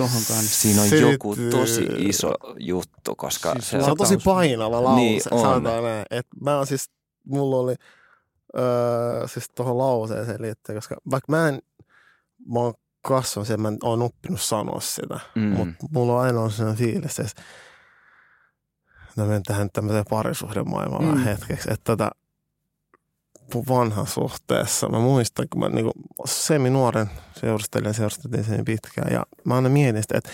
siinä 0.42 0.82
on 0.82 1.00
joku 1.00 1.36
tosi 1.50 1.86
iso 1.98 2.34
juttu, 2.58 3.14
koska 3.16 3.52
siis 3.52 3.70
se, 3.70 3.82
se 3.82 3.90
on 3.90 3.96
tosi 3.96 4.16
painava 4.24 4.84
lause, 4.84 5.00
niin 5.00 5.22
on. 5.30 5.62
näin. 5.62 5.84
Et 6.10 6.26
mä 6.40 6.56
oon 6.56 6.66
siis, 6.66 6.90
mulla 7.26 7.56
oli 7.56 7.74
öö, 8.58 9.28
siis 9.28 9.50
tuohon 9.54 9.78
lauseeseen 9.78 10.42
liittyen, 10.42 10.76
koska 10.76 10.96
vaikka 11.10 11.32
mä 11.32 11.48
en, 11.48 11.58
mä 12.52 12.58
oon 12.58 12.74
kasvanut 13.02 13.48
sen, 13.48 13.60
mä 13.60 13.68
en 13.68 13.78
oon 13.82 14.02
oppinut 14.02 14.40
sanoa 14.40 14.80
sitä, 14.80 15.20
mm. 15.34 15.42
mutta 15.42 15.86
mulla 15.90 16.12
on 16.12 16.20
aina 16.20 16.40
on 16.40 16.50
sellainen 16.50 16.78
fiilis, 16.78 17.18
että 17.18 17.42
mä 19.16 19.24
menen 19.24 19.42
tähän 19.42 19.70
tämmöiseen 19.72 20.04
parisuhdemaailmaan 20.10 21.04
mm. 21.04 21.24
hetkeksi, 21.24 21.72
että 21.72 21.84
tota, 21.84 22.10
vanhan 23.68 24.06
suhteessa, 24.06 24.88
mä 24.88 24.98
muistan, 24.98 25.46
kun 25.50 25.60
mä 25.60 25.68
niinku 25.68 25.92
semi-nuoren 26.24 27.10
seurustelin 27.40 27.86
ja 27.86 27.92
seurusteltiin 27.92 28.44
sen 28.44 28.64
pitkään, 28.64 29.12
ja 29.12 29.22
mä 29.44 29.54
aina 29.54 29.68
mietin 29.68 30.02
sitä, 30.02 30.18
että, 30.18 30.30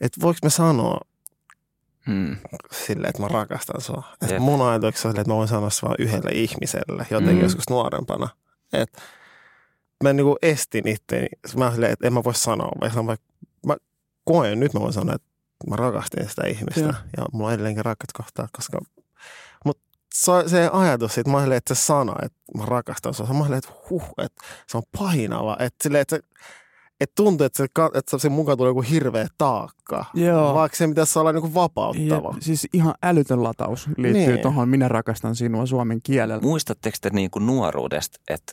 että 0.00 0.20
voiko 0.20 0.38
me 0.42 0.50
sanoa 0.50 1.00
hmm. 2.06 2.36
silleen, 2.72 3.10
että 3.10 3.22
mä 3.22 3.28
rakastan 3.28 3.80
sua. 3.80 4.02
Että 4.22 4.34
yep. 4.34 4.42
mun 4.42 4.68
ajatuksessa 4.68 5.08
on 5.08 5.18
että 5.18 5.32
mä 5.32 5.36
voin 5.36 5.48
sanoa 5.48 5.70
se 5.70 5.86
vain 5.86 5.96
yhdelle 5.98 6.30
ihmiselle, 6.30 7.06
jotenkin 7.10 7.36
hmm. 7.36 7.42
joskus 7.42 7.70
nuorempana. 7.70 8.28
Että 8.72 9.00
mä 10.04 10.12
niinku 10.12 10.36
estin 10.42 10.88
itteeni. 10.88 11.28
Mä 11.56 11.70
silleen, 11.70 11.92
että 11.92 12.06
en 12.06 12.12
mä 12.12 12.24
voi 12.24 12.34
sanoa, 12.34 12.72
vaikka 12.80 13.02
mä, 13.02 13.16
mä 13.66 13.76
koen, 14.24 14.60
nyt 14.60 14.74
mä 14.74 14.80
voin 14.80 14.92
sanoa, 14.92 15.14
että 15.14 15.28
mä 15.70 15.76
rakastin 15.76 16.28
sitä 16.28 16.46
ihmistä. 16.46 16.80
Ja, 16.80 16.94
ja 17.16 17.24
mulla 17.32 17.46
on 17.46 17.54
edelleenkin 17.54 17.84
rakkaat 17.84 18.12
kohtaa, 18.12 18.48
koska... 18.56 18.78
Mutta 19.64 19.82
se 20.46 20.70
ajatus, 20.72 21.18
että 21.18 21.32
mä 21.32 21.40
silleen, 21.40 21.58
että 21.58 21.74
se 21.74 21.82
sana, 21.82 22.14
että 22.22 22.38
mä 22.58 22.66
rakastan 22.66 23.14
sua, 23.14 23.26
mä 23.26 23.42
silleen, 23.42 23.58
että 23.58 23.72
huh, 23.90 24.04
että 24.18 24.44
se 24.66 24.76
on 24.76 24.82
painava. 24.98 25.56
Että 25.60 25.82
silleen, 25.82 26.02
että 26.02 26.16
se, 26.16 26.22
että 27.00 27.14
tuntuu, 27.14 27.44
että 27.44 27.56
se, 27.56 27.64
että 27.94 28.18
se 28.18 28.28
mukaan 28.28 28.58
tulee 28.58 28.70
joku 28.70 28.80
hirveä 28.80 29.28
taakka, 29.38 30.04
Joo. 30.14 30.54
vaikka 30.54 30.76
se 30.76 30.88
pitäisi 30.88 31.18
olla 31.18 31.32
niin 31.32 31.54
vapauttava. 31.54 32.34
Ja, 32.34 32.40
siis 32.40 32.68
ihan 32.72 32.94
älytön 33.02 33.42
lataus 33.42 33.86
liittyy 33.96 34.26
niin. 34.26 34.42
tuohon 34.42 34.68
Minä 34.68 34.88
rakastan 34.88 35.34
sinua 35.34 35.66
suomen 35.66 36.02
kielellä. 36.02 36.42
Muistatteko 36.42 36.96
te 37.00 37.10
niin 37.10 37.30
kuin 37.30 37.46
nuoruudesta, 37.46 38.20
että 38.28 38.52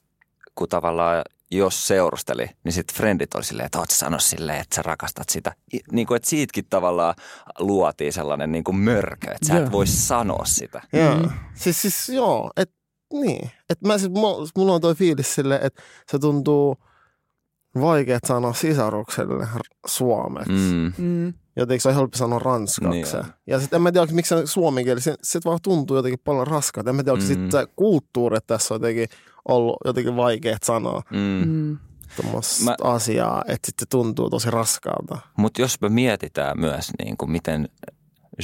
kun 0.55 0.69
tavallaan 0.69 1.22
jos 1.57 1.88
seurusteli, 1.88 2.50
niin 2.63 2.74
sitten 2.74 2.95
frendit 2.95 3.36
oli 3.36 3.43
silleen, 3.43 3.65
että 3.65 3.79
oot 3.79 3.89
sano 3.89 4.19
silleen, 4.19 4.60
että 4.60 4.75
sä 4.75 4.81
rakastat 4.81 5.29
sitä. 5.29 5.53
Niin 5.91 6.07
kuin, 6.07 6.15
että 6.15 6.29
siitäkin 6.29 6.65
tavallaan 6.69 7.15
luotiin 7.60 8.13
sellainen 8.13 8.51
niin 8.51 8.63
kuin 8.63 8.77
mörkö, 8.77 9.31
että 9.31 9.48
sä 9.48 9.57
et 9.57 9.72
voi 9.72 9.88
sanoa 9.88 10.45
sitä. 10.45 10.81
Joo, 10.93 11.15
mm. 11.15 11.29
siis, 11.53 11.81
siis 11.81 12.10
joo, 12.10 12.51
että 12.57 12.75
niin. 13.13 13.51
Että 13.69 13.88
mä 13.88 13.98
siis, 13.98 14.12
mulla 14.55 14.74
on 14.74 14.81
toi 14.81 14.95
fiilis 14.95 15.36
silleen, 15.36 15.62
että 15.63 15.83
se 16.12 16.19
tuntuu 16.19 16.77
vaikea 17.81 18.19
sanoa 18.27 18.53
sisarukselle 18.53 19.48
suomeksi. 19.86 20.51
Mm. 20.51 20.93
Mm. 20.98 21.33
Jotenkin 21.55 21.81
se 21.81 21.89
on 21.89 21.95
helppo 21.95 22.17
sanoa 22.17 22.39
ranskaksi. 22.39 22.89
Niin 22.89 23.25
ja 23.48 23.60
sitten 23.60 23.77
en 23.77 23.81
mä 23.81 23.91
tiedä, 23.91 24.07
miksi 24.12 24.36
se 24.36 24.45
suomen 24.45 24.83
kieli, 24.83 25.01
se, 25.01 25.15
se 25.24 25.39
vaan 25.45 25.60
tuntuu 25.63 25.98
jotenkin 25.98 26.19
paljon 26.24 26.48
raskaalta. 26.48 26.89
En 26.89 26.95
mä 26.95 27.03
tiedä, 27.03 27.17
mm. 27.17 27.25
sitten 27.25 27.67
kulttuuri 27.75 28.38
tässä 28.48 28.74
on 28.74 28.81
jotenkin 28.81 29.07
ollut 29.47 29.77
jotenkin 29.85 30.15
vaikea 30.15 30.57
sanoa. 30.63 31.01
Mm. 31.12 31.47
mm. 31.47 31.77
Mä... 32.65 32.75
asiaa, 32.83 33.43
että 33.47 33.65
sitten 33.65 33.88
tuntuu 33.89 34.29
tosi 34.29 34.51
raskaalta. 34.51 35.19
Mutta 35.38 35.62
jos 35.62 35.81
me 35.81 35.89
mietitään 35.89 36.59
myös, 36.59 36.91
niin 37.03 37.17
kuin 37.17 37.31
miten 37.31 37.69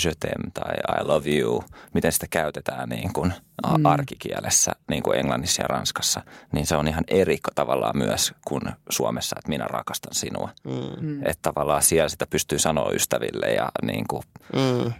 je 0.03 0.11
t'aime 0.25 0.51
tai 0.53 1.01
I 1.01 1.03
love 1.03 1.29
you, 1.29 1.63
miten 1.93 2.11
sitä 2.11 2.27
käytetään 2.29 2.89
niin 2.89 3.13
kuin 3.13 3.33
mm. 3.77 3.85
arkikielessä, 3.85 4.71
niin 4.89 5.03
kuin 5.03 5.19
englannissa 5.19 5.61
ja 5.61 5.67
ranskassa, 5.67 6.21
niin 6.51 6.65
se 6.65 6.75
on 6.75 6.87
ihan 6.87 7.03
eri 7.07 7.37
tavallaan 7.55 7.97
myös 7.97 8.33
kuin 8.47 8.61
Suomessa, 8.89 9.35
että 9.39 9.49
minä 9.49 9.65
rakastan 9.67 10.15
sinua. 10.15 10.49
Mm. 10.63 11.07
mm. 11.07 11.19
Että 11.19 11.41
tavallaan 11.41 11.83
siellä 11.83 12.09
sitä 12.09 12.27
pystyy 12.27 12.59
sanoa 12.59 12.91
ystäville 12.91 13.45
ja 13.45 13.69
niin 13.83 14.05
kuin 14.07 14.23
mm 14.55 14.93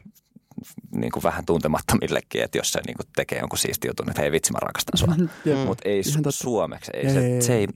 niin 0.96 1.12
kuin 1.12 1.24
vähän 1.24 1.46
tuntemattomillekin, 1.46 2.44
että 2.44 2.58
jos 2.58 2.72
se 2.72 2.80
niin 2.88 2.96
kuin 2.98 3.08
tekee 3.16 3.40
jonkun 3.40 3.58
siisti 3.58 3.88
jutun, 3.88 4.10
että 4.10 4.22
hei 4.22 4.32
vitsi 4.32 4.52
mä 4.52 4.60
rakastan 4.62 4.98
sua. 4.98 5.16
Mm. 5.18 5.58
Mutta 5.66 5.90
ei 5.90 6.02
su- 6.02 6.22
suomeksi, 6.30 6.92
ei, 6.94 7.08
ei, 7.08 7.14
se, 7.14 7.26
ei, 7.26 7.42
se, 7.42 7.56
ei, 7.56 7.68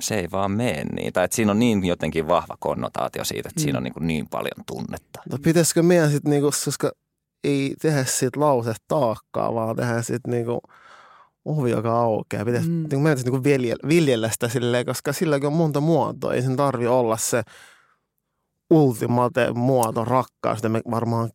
se 0.00 0.14
ei 0.14 0.28
vaan 0.32 0.50
mene 0.50 0.84
niin. 0.84 1.12
Tai 1.12 1.24
että 1.24 1.34
siinä 1.34 1.50
on 1.50 1.58
niin 1.58 1.84
jotenkin 1.84 2.28
vahva 2.28 2.56
konnotaatio 2.58 3.24
siitä, 3.24 3.48
että 3.48 3.60
mm. 3.60 3.62
siinä 3.62 3.78
on 3.78 3.84
niin, 3.84 3.94
kuin 3.94 4.06
niin 4.06 4.28
paljon 4.28 4.64
tunnetta. 4.66 5.22
No 5.30 5.38
pitäisikö 5.44 5.82
meidän 5.82 6.10
sitten, 6.10 6.30
niin 6.30 6.42
kuin, 6.42 6.52
koska 6.64 6.92
ei 7.44 7.74
tehdä 7.82 8.04
siitä 8.04 8.40
lause 8.40 8.74
taakkaa, 8.88 9.54
vaan 9.54 9.76
tehdä 9.76 10.02
sitten 10.02 10.30
niin 10.30 10.44
kuin 10.44 10.60
ovi, 11.44 11.70
joka 11.70 12.00
aukeaa. 12.00 12.44
Pitäisi, 12.44 12.68
mm. 12.68 12.86
niin 12.90 13.00
meidän 13.00 13.24
niin 13.24 13.44
viljellä, 13.44 13.88
viljellä 13.88 14.30
sitä 14.30 14.48
silleen, 14.48 14.86
koska 14.86 15.12
silläkin 15.12 15.46
on 15.46 15.52
monta 15.52 15.80
muotoa. 15.80 16.34
Ei 16.34 16.42
sen 16.42 16.56
tarvi 16.56 16.86
olla 16.86 17.16
se 17.16 17.42
ultimate 18.70 19.52
muoto 19.52 20.04
rakkaus, 20.04 20.62
me 20.62 20.80
varmaan 20.90 21.30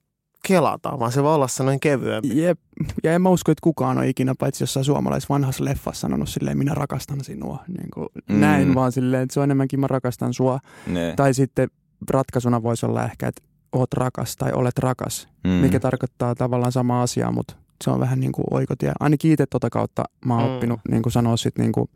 kelata, 0.48 1.00
vaan 1.00 1.12
se 1.12 1.24
voi 1.24 1.36
olla 1.36 1.48
sellainen 1.48 1.80
kevyempi. 1.80 2.42
Jep. 2.42 2.60
Ja 3.04 3.14
en 3.14 3.22
mä 3.22 3.30
usko, 3.30 3.52
että 3.52 3.62
kukaan 3.64 3.98
on 3.98 4.06
ikinä, 4.06 4.36
paitsi 4.40 4.64
jossain 4.64 4.84
suomalaisessa 4.84 5.34
vanhassa 5.34 5.66
leffassa 5.66 6.02
sanonut 6.02 6.30
silleen, 6.30 6.58
minä 6.58 6.74
rakastan 6.74 7.24
sinua. 7.24 7.64
Niin 7.68 7.92
kuin 7.94 8.08
mm. 8.30 8.40
Näin, 8.40 8.76
vaan 8.76 8.92
silleen, 8.92 9.24
että 9.24 9.34
se 9.34 9.40
on 9.40 9.44
enemmänkin 9.44 9.80
mä 9.80 9.88
rakastan 9.88 10.34
sua. 10.34 10.60
Ne. 10.88 11.14
Tai 11.16 11.34
sitten 11.34 11.70
ratkaisuna 12.10 12.64
voisi 12.64 12.86
olla 12.86 13.06
ehkä, 13.06 13.28
että 13.28 13.42
oot 13.72 13.94
rakas 13.94 14.36
tai 14.36 14.52
olet 14.54 14.78
rakas, 14.78 15.28
mm. 15.44 15.50
mikä 15.50 15.80
tarkoittaa 15.80 16.36
tavallaan 16.36 16.72
sama 16.72 17.02
asiaa, 17.02 17.32
mutta 17.32 17.56
se 17.84 17.90
on 17.90 18.00
vähän 18.00 18.20
niin 18.20 18.32
kuin 18.32 18.46
oikotie. 18.52 18.92
Ainakin 19.00 19.32
itse 19.32 19.46
tota 19.46 19.70
kautta 19.70 20.04
mä 20.26 20.34
oon 20.34 20.50
mm. 20.50 20.56
oppinut 20.56 20.80
niin 20.90 21.04
kuin 21.04 21.14
sanoa 21.14 21.38
sit 21.38 21.58
niin 21.58 21.72
kuin, 21.72 21.90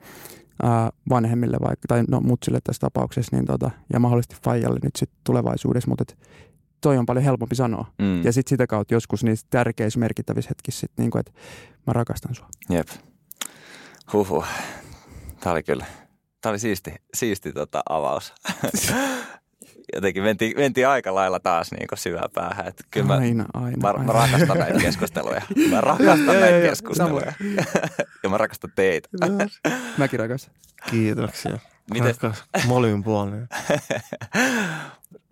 ää, 0.63 0.89
vanhemmille 1.09 1.57
vaikka, 1.61 1.87
tai 1.87 2.03
no 2.07 2.21
mutsille 2.21 2.59
tässä 2.63 2.79
tapauksessa, 2.79 3.35
niin 3.35 3.45
tota, 3.45 3.71
ja 3.93 3.99
mahdollisesti 3.99 4.35
faijalle 4.43 4.79
nyt 4.83 4.95
sitten 4.95 5.19
tulevaisuudessa, 5.23 5.89
mutta 5.89 6.01
et, 6.01 6.17
toi 6.81 6.97
on 6.97 7.05
paljon 7.05 7.25
helpompi 7.25 7.55
sanoa. 7.55 7.85
Mm. 7.99 8.23
Ja 8.23 8.33
sitten 8.33 8.49
sitä 8.49 8.67
kautta 8.67 8.93
joskus 8.93 9.23
niissä 9.23 9.47
tärkeissä 9.49 9.99
merkittävissä 9.99 10.49
hetkissä, 10.49 10.79
sit, 10.79 10.91
niin 10.97 11.11
kuin, 11.11 11.19
että 11.19 11.31
mä 11.87 11.93
rakastan 11.93 12.35
sua. 12.35 12.47
Jep. 12.69 12.87
Huhu. 14.13 14.45
Tämä 15.39 15.53
oli 15.53 15.63
kyllä, 15.63 15.85
tämä 16.41 16.51
oli 16.51 16.59
siisti, 16.59 16.93
siisti 17.13 17.53
tota 17.53 17.83
avaus. 17.89 18.33
Jotenkin 19.95 20.23
mentiin, 20.23 20.57
mentiin 20.57 20.87
aika 20.87 21.15
lailla 21.15 21.39
taas 21.39 21.71
niin 21.71 21.87
syvään 21.95 22.29
päähän. 22.33 22.67
Että 22.67 22.83
kyllä 22.91 23.07
mä, 23.07 23.13
aina, 23.13 23.45
aina, 23.53 23.77
mä, 23.77 23.87
aina. 23.87 24.03
mä 24.03 24.13
rakastan 24.13 24.57
näitä 24.57 24.79
keskusteluja. 24.79 25.41
Mä 25.71 25.81
rakastan 25.81 26.25
näitä 26.25 26.67
keskusteluja. 26.69 27.33
ja 28.23 28.29
mä 28.29 28.37
rakastan 28.37 28.71
teitä. 28.75 29.09
Mäkin 29.97 30.19
rakastan. 30.19 30.53
Kiitoksia. 30.89 31.59
Miten? 31.93 32.15
Rakas 32.21 32.43
molemmin 32.67 33.03
puolin. 33.03 33.47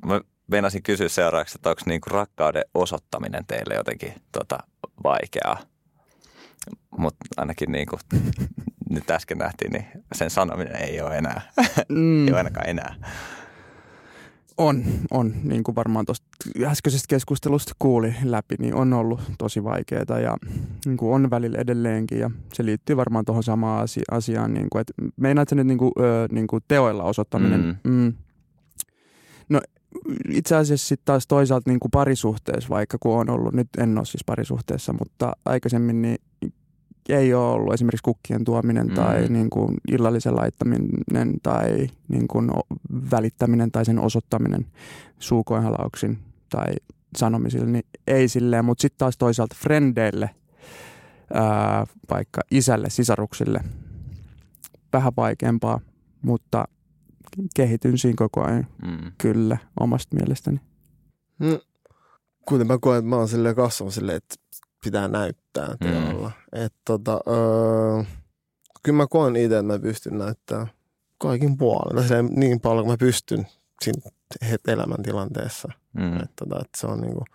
mä 0.05 0.21
meinasin 0.51 0.83
kysyä 0.83 1.09
seuraavaksi, 1.09 1.57
että 1.57 1.69
onko 1.69 1.81
niinku 1.85 2.09
rakkauden 2.09 2.63
osoittaminen 2.73 3.45
teille 3.45 3.75
jotenkin 3.75 4.13
tota, 4.31 4.57
vaikeaa. 5.03 5.59
Mutta 6.97 7.25
ainakin 7.37 7.71
niinku, 7.71 7.99
nyt 8.89 9.11
äsken 9.11 9.37
nähtiin, 9.37 9.71
niin 9.71 9.85
sen 10.15 10.29
sanominen 10.29 10.75
ei 10.75 11.01
ole 11.01 11.17
enää. 11.17 11.41
Mm. 11.89 12.23
ei 12.27 12.31
ole 12.31 12.37
ainakaan 12.37 12.69
enää. 12.69 12.95
On, 14.57 14.83
on. 15.11 15.33
Niin 15.43 15.63
kuin 15.63 15.75
varmaan 15.75 16.05
tuosta 16.05 16.27
äskeisestä 16.65 17.05
keskustelusta 17.09 17.73
kuuli 17.79 18.15
läpi, 18.23 18.55
niin 18.59 18.75
on 18.75 18.93
ollut 18.93 19.21
tosi 19.37 19.63
vaikeaa 19.63 20.19
ja 20.23 20.37
niin 20.85 20.97
kuin 20.97 21.15
on 21.15 21.29
välillä 21.29 21.57
edelleenkin. 21.57 22.19
Ja 22.19 22.31
se 22.53 22.65
liittyy 22.65 22.97
varmaan 22.97 23.25
tuohon 23.25 23.43
samaan 23.43 23.87
asiaan. 24.11 24.53
Niin 24.53 24.67
kuin, 24.71 24.81
että 24.81 24.93
meinaat 25.15 25.51
nyt 25.51 25.67
niin 25.67 25.77
kuin, 25.77 25.91
ö, 25.99 26.27
niin 26.31 26.47
kuin 26.47 26.63
teoilla 26.67 27.03
osoittaminen? 27.03 27.79
Mm. 27.83 27.91
Mm. 27.91 28.13
No 29.93 30.15
itse 30.29 30.55
asiassa 30.55 30.87
sitten 30.87 31.05
taas 31.05 31.27
toisaalta 31.27 31.69
niin 31.69 31.79
kuin 31.79 31.91
parisuhteessa, 31.91 32.69
vaikka 32.69 32.97
kun 32.99 33.19
on 33.19 33.29
ollut, 33.29 33.53
nyt 33.53 33.67
en 33.77 33.97
ole 33.97 34.05
siis 34.05 34.23
parisuhteessa, 34.25 34.93
mutta 34.93 35.33
aikaisemmin 35.45 36.01
niin 36.01 36.17
ei 37.09 37.33
ole 37.33 37.51
ollut 37.53 37.73
esimerkiksi 37.73 38.03
kukkien 38.03 38.43
tuominen 38.43 38.87
mm. 38.87 38.93
tai 38.93 39.27
niin 39.29 39.49
kuin 39.49 39.77
illallisen 39.91 40.35
laittaminen 40.35 41.33
tai 41.43 41.87
niin 42.07 42.27
kuin 42.27 42.51
välittäminen 43.11 43.71
tai 43.71 43.85
sen 43.85 43.99
osoittaminen 43.99 44.65
suukoinhalauksin 45.19 46.19
tai 46.49 46.73
sanomisille, 47.17 47.65
niin 47.65 47.85
ei 48.07 48.27
silleen, 48.27 48.65
mutta 48.65 48.81
sitten 48.81 48.97
taas 48.97 49.17
toisaalta 49.17 49.55
frendeille 49.59 50.29
ää, 51.33 51.87
vaikka 52.09 52.41
isälle, 52.51 52.89
sisaruksille. 52.89 53.63
Vähän 54.93 55.13
vaikeampaa, 55.17 55.79
mutta 56.21 56.65
kehityn 57.55 57.97
siinä 57.97 58.15
koko 58.17 58.43
ajan 58.43 58.67
Mm. 58.85 59.11
kyllä 59.17 59.57
omasta 59.79 60.15
mielestäni. 60.15 60.61
Mm. 61.39 61.59
Kuten 62.47 62.67
mä 62.67 62.77
koen, 62.81 62.99
että 62.99 63.09
mä 63.09 63.15
oon 63.15 63.27
silleen 63.27 63.55
kasvanut 63.55 63.93
silleen, 63.93 64.17
että 64.17 64.35
pitää 64.83 65.07
näyttää 65.07 65.67
Mm. 65.67 65.77
teolla. 65.79 66.31
Että 66.53 66.79
tota, 66.85 67.19
öö, 67.27 68.03
kyllä 68.83 68.97
mä 68.97 69.07
koen 69.07 69.35
itse, 69.35 69.57
että 69.57 69.73
mä 69.73 69.79
pystyn 69.79 70.17
näyttämään 70.17 70.67
kaikin 71.17 71.57
puolin. 71.57 71.95
Tai 71.95 72.03
silleen 72.03 72.29
niin 72.35 72.59
paljon 72.59 72.85
kuin 72.85 72.93
mä 72.93 72.97
pystyn 72.97 73.47
siinä 73.81 74.01
elämäntilanteessa. 74.67 75.67
Mm. 75.93 76.13
Että 76.15 76.33
tota, 76.35 76.55
että 76.55 76.77
se 76.77 76.87
on 76.87 77.01
niinku, 77.01 77.25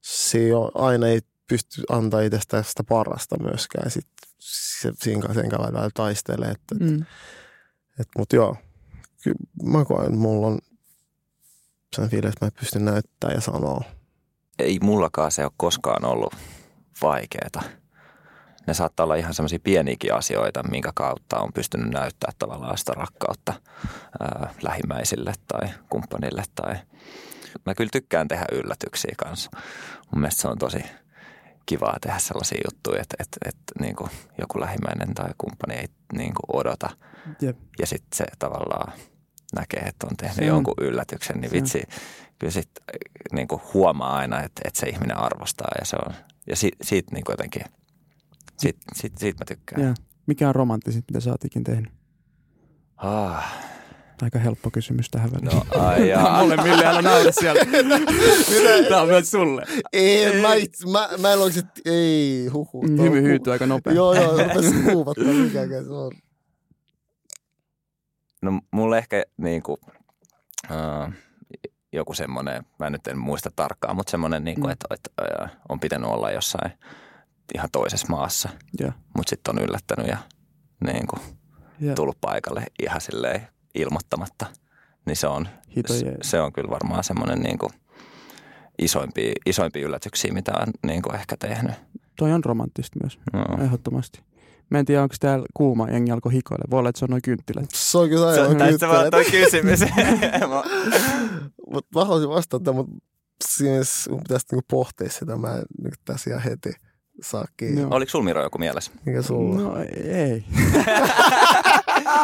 se 0.00 0.38
ei 0.38 0.52
ole, 0.52 0.70
aina 0.74 1.06
ei 1.08 1.20
pysty 1.48 1.82
antaa 1.88 2.20
itsestä 2.20 2.62
sitä 2.62 2.84
parasta 2.84 3.36
myöskään. 3.42 3.90
Sit 3.90 4.06
se, 4.38 4.92
siinä 5.02 5.22
kanssa 5.22 5.40
sen 5.40 5.50
kanssa 5.50 5.72
välillä 5.72 5.90
taistelee. 5.94 6.50
Että, 6.50 6.74
mm. 6.74 6.90
Mm. 6.90 7.04
et, 8.00 8.08
Mutta 8.18 8.36
joo, 8.36 8.56
kyllä 9.22 9.38
mä 9.62 9.84
koen, 9.84 10.04
että 10.06 10.16
mulla 10.16 10.46
on 10.46 10.58
sen 11.96 12.08
fiilis, 12.08 12.32
että 12.32 12.46
mä 12.46 12.50
pystyn 12.60 12.84
näyttämään 12.84 13.36
ja 13.36 13.40
sanoa. 13.40 13.84
Ei 14.58 14.78
mullakaan 14.82 15.32
se 15.32 15.44
ole 15.44 15.52
koskaan 15.56 16.04
ollut 16.04 16.34
vaikeeta. 17.02 17.62
Ne 18.66 18.74
saattaa 18.74 19.04
olla 19.04 19.14
ihan 19.14 19.34
semmoisia 19.34 19.58
pieniäkin 19.62 20.14
asioita, 20.14 20.62
minkä 20.62 20.92
kautta 20.94 21.38
on 21.40 21.52
pystynyt 21.52 21.90
näyttää 21.90 22.32
tavallaan 22.38 22.78
sitä 22.78 22.92
rakkautta 22.92 23.52
ää, 24.20 24.54
lähimmäisille 24.62 25.32
tai 25.48 25.68
kumppanille. 25.90 26.42
Tai... 26.54 26.76
Mä 27.66 27.74
kyllä 27.74 27.90
tykkään 27.92 28.28
tehdä 28.28 28.44
yllätyksiä 28.52 29.14
kanssa. 29.18 29.50
Mun 30.12 30.20
mielestä 30.20 30.42
se 30.42 30.48
on 30.48 30.58
tosi 30.58 30.84
kivaa 31.66 31.96
tehdä 32.00 32.18
sellaisia 32.18 32.60
juttuja, 32.70 33.02
että, 33.02 33.16
että, 33.18 33.36
että 33.48 33.72
niin 33.80 33.96
kuin 33.96 34.10
joku 34.38 34.60
lähimmäinen 34.60 35.14
tai 35.14 35.30
kumppani 35.38 35.74
ei 35.74 35.86
niin 36.12 36.32
kuin 36.34 36.60
odota. 36.60 36.90
Jep. 37.40 37.58
Ja 37.78 37.86
sitten 37.86 38.16
se 38.16 38.24
tavallaan 38.38 38.92
näkee, 39.56 39.80
että 39.80 40.06
on 40.10 40.16
tehnyt 40.16 40.38
on- 40.38 40.46
jonkun 40.46 40.74
yllätyksen, 40.80 41.40
niin 41.40 41.52
vitsi, 41.52 41.82
kyllä 42.38 42.50
sit 42.50 42.70
niin 43.32 43.48
kuin 43.48 43.60
huomaa 43.74 44.16
aina, 44.16 44.42
että, 44.42 44.62
että 44.64 44.80
se 44.80 44.86
ihminen 44.88 45.16
arvostaa 45.16 45.68
ja 45.78 45.84
se 45.86 45.96
on, 46.06 46.14
ja 46.46 46.56
si, 46.56 46.70
siitä 46.82 47.14
niin 47.14 47.24
jotenkin, 47.28 47.62
siitä, 48.58 48.78
siitä, 48.94 49.20
siitä 49.20 49.38
mä 49.38 49.44
tykkään. 49.44 49.82
Ja. 49.82 49.94
Mikä 50.26 50.48
on 50.48 50.54
romanttisin, 50.54 51.04
mitä 51.08 51.20
sä 51.20 51.30
oot 51.30 51.44
ikin 51.44 51.64
tehnyt? 51.64 51.92
Ah, 52.96 53.52
Aika 54.22 54.38
helppo 54.38 54.70
kysymys 54.70 55.10
tähän 55.10 55.30
väliin. 55.32 55.56
no 55.56 55.66
ai 55.82 56.08
jaa. 56.10 56.42
Molemmille, 56.42 56.86
älä 56.86 57.02
naura 57.02 57.32
siellä. 57.32 57.60
Tämä 58.88 59.02
on 59.02 59.08
myös 59.08 59.30
sulle. 59.30 59.62
Ei, 59.92 60.40
mä, 60.42 60.54
itse, 60.54 60.86
mä, 60.90 61.08
mä 61.18 61.32
en 61.32 61.38
oikein, 61.38 61.64
ei, 61.84 62.46
huhu. 62.46 62.82
Mm, 62.82 62.98
Hymy 63.02 63.22
hyytyy 63.22 63.52
aika 63.52 63.66
nopeasti. 63.66 63.96
Joo, 63.96 64.14
joo, 64.14 64.36
rupesi 64.38 64.82
huuvattaa 64.92 65.24
mikäkään 65.24 65.84
se 65.84 65.90
on. 65.92 66.12
No 68.42 68.60
mulle 68.70 68.98
ehkä 68.98 69.22
niin 69.36 69.62
kuin, 69.62 69.76
uh, 70.70 71.12
joku 71.92 72.14
semmoinen, 72.14 72.64
mä 72.78 72.90
nyt 72.90 73.06
en 73.06 73.18
muista 73.18 73.50
tarkkaan, 73.56 73.96
mutta 73.96 74.10
semmoinen, 74.10 74.44
niin 74.44 74.54
kuin, 74.60 74.66
Mm. 74.66 74.72
että, 74.72 74.86
että 74.94 75.10
uh, 75.44 75.48
on 75.68 75.80
pitänyt 75.80 76.10
olla 76.10 76.30
jossain 76.30 76.72
ihan 77.54 77.68
toisessa 77.72 78.06
maassa, 78.10 78.48
Joo. 78.80 78.92
mutta 79.16 79.30
sitten 79.30 79.58
on 79.58 79.64
yllättänyt 79.64 80.06
ja 80.08 80.18
niin 80.84 81.06
kuin, 81.06 81.22
Ja 81.80 81.94
tullut 81.94 82.20
paikalle 82.20 82.62
ihan 82.82 83.00
silleen 83.00 83.48
ilmoittamatta. 83.74 84.46
Niin 85.06 85.16
se 85.16 85.26
on, 85.26 85.48
hito 85.76 85.92
se, 85.92 86.16
se 86.22 86.40
on 86.40 86.52
kyllä 86.52 86.70
varmaan 86.70 87.04
semmoinen 87.04 87.40
niin 87.40 87.58
kuin 87.58 87.70
isoimpia, 88.78 89.32
isoimpia 89.46 89.86
yllätyksiä, 89.86 90.32
mitä 90.32 90.52
on 90.60 90.66
niin 90.86 91.02
kuin 91.02 91.14
ehkä 91.14 91.36
tehnyt. 91.36 91.74
Toi 92.16 92.32
on 92.32 92.44
romanttista 92.44 92.98
myös, 93.02 93.18
No. 93.32 93.64
ehdottomasti. 93.64 94.20
Mä 94.70 94.78
en 94.78 94.84
tiedä, 94.84 95.02
onko 95.02 95.14
täällä 95.20 95.46
kuuma 95.54 95.88
jengi 95.88 96.10
alkoi 96.10 96.32
hikoilla. 96.32 96.64
Voi 96.70 96.78
olla, 96.78 96.88
että 96.88 96.98
se 96.98 97.04
on 97.04 97.10
noin 97.10 97.22
kynttilät. 97.22 97.64
Se 97.74 97.98
on 97.98 98.08
kyllä 98.08 98.34
Se, 98.78 98.88
vaan 98.88 99.10
toi 99.10 99.24
kysymys. 99.24 99.80
Mutta 101.72 101.98
mä 101.98 102.04
haluaisin 102.04 102.28
vastata, 102.30 102.72
mutta 102.72 102.92
mielessä 103.60 104.10
mun 104.10 104.20
pitäisi 104.20 104.46
niinku 104.50 104.66
pohtia 104.70 105.10
sitä. 105.10 105.36
Mä 105.36 105.54
en 105.54 105.62
nyt 105.82 105.94
tässä 106.04 106.30
ihan 106.30 106.42
heti 106.42 106.72
saa 107.22 107.44
kiinni. 107.56 107.80
Joo. 107.80 107.94
Oliko 107.94 108.10
sulla 108.10 108.24
Miro 108.24 108.42
joku 108.42 108.58
mielessä? 108.58 108.92
Mikä 109.06 109.22
sulla? 109.22 109.60
No 109.60 109.76
ei. 110.04 110.44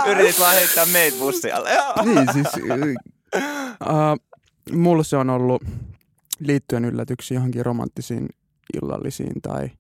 Yritit 0.11 0.41
vaan 0.41 0.55
heittää 0.55 0.87
meitä 0.87 1.19
bussialle. 1.19 1.71
niin 2.05 2.33
siis, 2.33 2.49
uh, 3.83 4.19
mulla 4.73 5.03
se 5.03 5.17
on 5.17 5.31
ollut 5.31 5.63
liittyen 6.39 6.85
yllätyksiin 6.85 7.37
johonkin 7.37 7.67
romanttisiin 7.67 8.29
illallisiin 8.83 9.41
tai, 9.43 9.71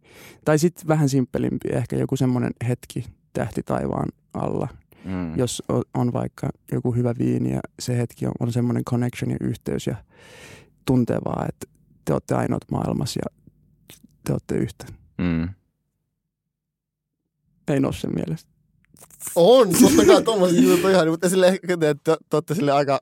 tai 0.44 0.58
sitten 0.58 0.88
vähän 0.88 1.08
simppelimpi, 1.08 1.68
ehkä 1.72 1.96
joku 1.96 2.16
semmoinen 2.16 2.52
hetki 2.68 3.04
tähti 3.32 3.62
taivaan 3.62 4.08
alla, 4.34 4.68
Mm. 5.04 5.38
jos 5.38 5.62
on 5.94 6.12
vaikka 6.12 6.50
joku 6.72 6.92
hyvä 6.92 7.14
viini 7.18 7.52
ja 7.52 7.60
se 7.80 7.98
hetki 7.98 8.26
on, 8.26 8.32
on 8.40 8.52
semmoinen 8.52 8.84
connection 8.84 9.30
ja 9.30 9.36
yhteys 9.40 9.86
ja 9.86 9.96
tuntee 10.84 11.18
vaan, 11.24 11.48
että 11.48 11.66
te 12.04 12.12
olette 12.12 12.34
ainoat 12.34 12.62
maailmassa 12.70 13.20
ja 13.24 13.36
te 14.24 14.32
olette 14.32 14.54
yhtä. 14.54 14.86
Mm. 15.18 15.48
Ei 17.68 17.80
sen 18.00 18.14
mielestä. 18.14 18.50
On, 19.34 19.68
totta 19.68 20.06
kai 20.06 20.22
tommosia 20.22 20.62
juttuja 20.62 20.94
ihan, 20.94 21.08
mutta 21.08 21.28
silleen, 21.28 21.52
ehkä 21.52 21.76
te, 21.76 21.94
te, 21.94 22.16
te 22.30 22.36
olette 22.36 22.54
silleen 22.54 22.76
aika, 22.76 23.00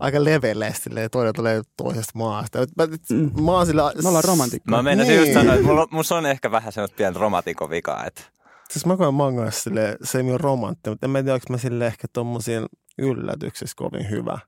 aika 0.00 0.24
levelle, 0.24 0.74
silleen 0.74 1.10
toinen 1.10 1.34
tulee 1.34 1.62
toisesta 1.76 2.12
maasta. 2.14 2.58
Mä, 2.58 2.86
Mm. 3.10 3.44
mä 3.44 3.52
oon 3.52 3.66
sillä, 3.66 3.92
Me 4.02 4.08
ollaan 4.08 4.24
romantikkoja. 4.24 4.76
Mä 4.76 4.82
meinasin 4.82 5.10
Niin. 5.12 5.20
just 5.20 5.32
sanoa, 5.32 5.54
että 5.54 5.66
mulla, 5.66 5.88
mulla 5.90 6.18
on 6.18 6.26
ehkä 6.26 6.50
vähän 6.50 6.72
semmoista 6.72 6.96
pientä 6.96 7.20
romantikon 7.20 7.70
vikaa, 7.70 8.06
että 8.06 8.22
Siis 8.70 8.86
mä 8.86 8.96
koen 8.96 9.14
mangon 9.14 9.44
kanssa 9.44 9.62
silleen, 9.62 9.96
se 10.02 10.18
ei 10.18 10.30
ole 10.30 10.38
romanttinen, 10.38 10.92
mutta 10.92 11.06
en 11.06 11.10
mä 11.10 11.18
tiedä, 11.22 11.34
onko 11.34 11.46
mä 11.50 11.58
sille 11.58 11.86
ehkä 11.86 12.06
tommosien 12.12 12.66
yllätyksissä 12.98 13.74
kovin 13.76 14.10
hyvä. 14.10 14.38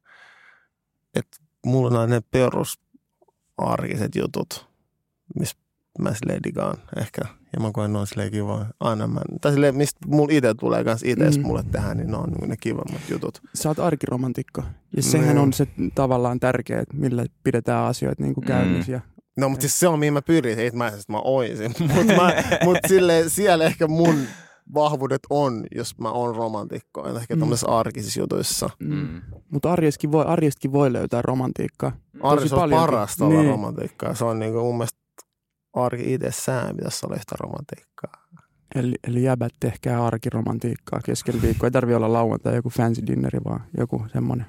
Että 1.14 1.36
mulla 1.66 1.88
on 1.90 1.96
aina 1.96 2.14
ne 2.14 2.20
perusarkiset 2.30 4.14
jutut, 4.14 4.68
missä 5.38 5.56
mä 5.98 6.14
silleen 6.14 6.42
digaan 6.42 6.76
ehkä. 7.00 7.22
Ja 7.52 7.60
mä 7.60 7.70
koen, 7.72 7.92
ne 7.92 7.98
on 7.98 8.06
silleen 8.06 8.30
kiva. 8.30 8.66
Aina 8.80 9.06
mä, 9.06 9.20
tai 9.40 9.52
silleen, 9.52 9.76
mistä 9.76 9.98
mulla 10.06 10.28
itse 10.32 10.54
tulee 10.54 10.84
kans 10.84 11.02
itse 11.02 11.30
Mm. 11.30 11.42
mulle 11.46 11.62
tehdä, 11.72 11.94
niin 11.94 12.10
ne 12.10 12.16
on 12.16 12.28
niinku 12.28 12.46
ne 12.46 12.56
kivammat 12.56 13.00
jutut. 13.10 13.40
Sä 13.54 13.68
oot 13.68 13.78
arkiromantikko. 13.78 14.62
Ja 14.96 15.02
sehän 15.02 15.28
Niin. 15.28 15.38
on 15.38 15.52
se 15.52 15.66
tavallaan 15.94 16.40
tärkeä, 16.40 16.80
että 16.80 16.96
millä 16.96 17.24
pidetään 17.44 17.84
asioita 17.84 18.22
niin 18.22 18.34
kuin 18.34 18.44
Mm. 18.44 18.48
käynnissä. 18.48 18.92
Ja 18.92 19.00
No, 19.36 19.48
mutta 19.48 19.62
siis 19.62 19.80
se 19.80 19.88
on, 19.88 19.98
mihin 19.98 20.12
mä 20.12 20.22
pyrin. 20.22 20.58
Ei, 20.58 20.66
että 20.66 20.78
mä, 20.78 20.86
että 20.88 21.02
mä 21.08 21.18
oisin. 21.24 21.74
mutta 21.94 22.12
mä, 22.16 22.32
mut 22.64 22.78
silleen, 22.88 23.30
siellä 23.30 23.64
ehkä 23.64 23.86
mun 23.88 24.14
vahvuudet 24.74 25.20
on, 25.30 25.64
jos 25.74 25.98
mä 25.98 26.10
oon 26.10 26.36
romantikko. 26.36 27.08
Ehkä 27.16 27.34
Mm. 27.36 27.40
tämmöisissä 27.40 27.78
arkisissa 27.78 28.20
jutuissa. 28.20 28.70
Mm. 28.80 28.94
mm. 28.94 29.20
Mutta 29.50 29.72
arjestakin 29.72 30.12
voi, 30.12 30.24
arjestakin 30.26 30.72
voi 30.72 30.92
löytää 30.92 31.22
romantiikkaa. 31.22 31.92
Arjessa 32.22 32.56
on 32.56 32.70
parasta 32.70 33.24
olla 33.24 33.40
Niin. 33.40 33.50
romantiikkaa. 33.50 34.14
Se 34.14 34.24
on 34.24 34.38
niinku 34.38 34.58
mun 34.60 34.74
mielestä 34.76 34.99
arki 35.72 36.14
itsessään 36.14 36.76
pitäisi 36.76 37.06
olla 37.06 37.16
yhtä 37.16 37.36
romantiikkaa. 37.40 38.26
Eli, 38.74 38.94
eli 39.08 39.22
jäbät, 39.22 39.52
tehkää 39.60 40.06
arkiromantiikkaa 40.06 41.00
keskellä 41.04 41.42
viikkoa. 41.42 41.66
Ei 41.66 41.70
tarvi 41.70 41.94
olla 41.94 42.12
lauantai 42.12 42.54
joku 42.54 42.70
fancy 42.70 43.06
dinneri, 43.06 43.38
vaan 43.44 43.64
joku 43.78 44.06
semmoinen. 44.12 44.46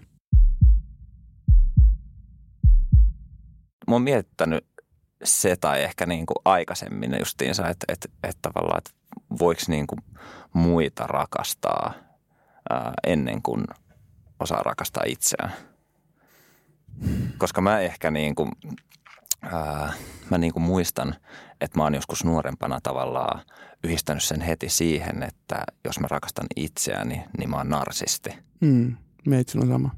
Mä 3.87 3.95
oon 3.95 4.01
miettinyt 4.01 4.65
se 5.23 5.55
tai 5.55 5.83
ehkä 5.83 6.05
niin 6.05 6.25
kuin 6.25 6.37
aikaisemmin 6.45 7.15
justiinsa, 7.19 7.67
että, 7.67 7.85
että, 7.87 8.07
että 8.23 8.39
tavallaan, 8.41 8.77
että 8.77 8.91
voiko 9.39 9.61
niin 9.67 9.87
kuin 9.87 9.99
muita 10.53 11.07
rakastaa 11.07 11.93
ää, 12.69 12.93
ennen 13.07 13.41
kuin 13.41 13.63
osaa 14.39 14.63
rakastaa 14.63 15.03
itseään. 15.07 15.53
Koska 17.37 17.61
mä 17.61 17.79
ehkä 17.79 18.11
niin 18.11 18.35
kuin, 18.35 18.51
ää, 19.41 19.93
mä 20.29 20.37
niin 20.37 20.53
kuin 20.53 20.63
muistan, 20.63 21.15
että 21.61 21.79
mä 21.79 21.83
oon 21.83 21.95
joskus 21.95 22.25
nuorempana 22.25 22.79
tavallaan 22.83 23.41
yhdistänyt 23.83 24.23
sen 24.23 24.41
heti 24.41 24.69
siihen, 24.69 25.23
että 25.23 25.63
jos 25.85 25.99
mä 25.99 26.07
rakastan 26.09 26.47
itseäni, 26.55 27.23
niin 27.37 27.49
mä 27.49 27.57
oon 27.57 27.69
narsisti. 27.69 28.29
Mm. 28.59 28.95
Meitsillä 29.27 29.63
on 29.63 29.71
sama. 29.71 29.95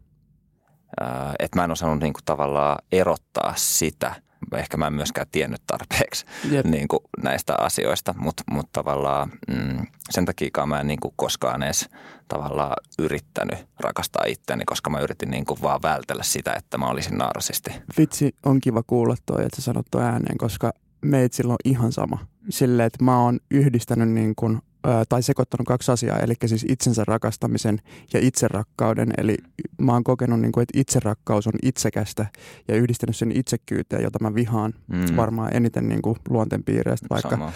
Ää, 1.00 1.34
että 1.40 1.60
mä 1.60 1.64
en 1.64 1.72
osannut 1.72 2.00
niin 2.00 2.14
kuin 2.14 2.26
tavallaan 2.26 2.78
erottaa 2.92 3.54
sitä. 3.58 4.16
Ehkä 4.58 4.78
mä 4.78 4.88
en 4.88 4.94
myöskään 4.94 5.28
tiennyt 5.32 5.62
tarpeeksi 5.68 6.26
Jep. 6.52 6.66
niin 6.66 6.88
kuin 6.88 7.00
näistä 7.24 7.56
asioista, 7.58 8.16
mutta 8.18 8.44
mut 8.52 8.70
tavallaan 8.74 9.32
mm, 9.48 9.88
sen 10.10 10.26
takia 10.26 10.66
mä 10.66 10.80
en 10.80 10.88
niin 10.88 11.00
kuin 11.00 11.14
koskaan 11.16 11.64
edes 11.64 11.90
tavallaan 12.28 12.76
yrittänyt 13.00 13.60
rakastaa 13.80 14.24
itseäni, 14.28 14.66
koska 14.66 14.90
mä 14.90 15.00
yritin 15.00 15.32
niin 15.32 15.46
kuin 15.46 15.62
vaan 15.62 15.82
vältellä 15.82 16.24
sitä, 16.24 16.54
että 16.54 16.78
mä 16.78 16.88
olisin 16.90 17.18
narsisti. 17.18 17.72
Vitsi, 17.98 18.36
on 18.46 18.62
kiva 18.62 18.84
kuulla 18.88 19.16
toi, 19.26 19.46
että 19.46 19.56
sä 19.56 19.62
sanot 19.62 19.86
toi 19.92 20.04
ääneen, 20.04 20.38
koska 20.38 20.74
meitsillä 21.02 21.54
on 21.54 21.58
ihan 21.66 21.92
sama. 21.92 22.18
Silleen, 22.50 22.88
että 22.88 23.04
mä 23.04 23.20
oon 23.20 23.40
yhdistänyt 23.52 24.10
niin 24.10 24.36
kuin 24.36 24.62
tai 25.10 25.24
sekoittanut 25.24 25.68
kaksi 25.68 25.92
asiaa, 25.92 26.20
eli 26.20 26.34
siis 26.46 26.66
itsensä 26.70 27.04
rakastamisen 27.08 27.80
ja 28.14 28.20
itserakkauden. 28.20 29.14
Eli 29.18 29.38
mä 29.82 29.94
oon 29.94 30.04
kokenut, 30.04 30.40
niin 30.40 30.52
kuin, 30.52 30.62
että 30.62 30.80
itserakkaus 30.80 31.48
on 31.48 31.54
itsekästä 31.64 32.26
ja 32.68 32.76
yhdistänyt 32.76 33.16
sen 33.16 33.32
itsekyyteen, 33.32 34.04
jota 34.04 34.20
mä 34.22 34.36
vihaan 34.36 34.74
mm. 34.88 35.16
varmaan 35.16 35.56
eniten 35.56 35.90
niin 35.90 36.02
kuin 36.02 36.16
luonteenpiireistä 36.30 37.08
vaikka. 37.10 37.30
Sama. 37.30 37.52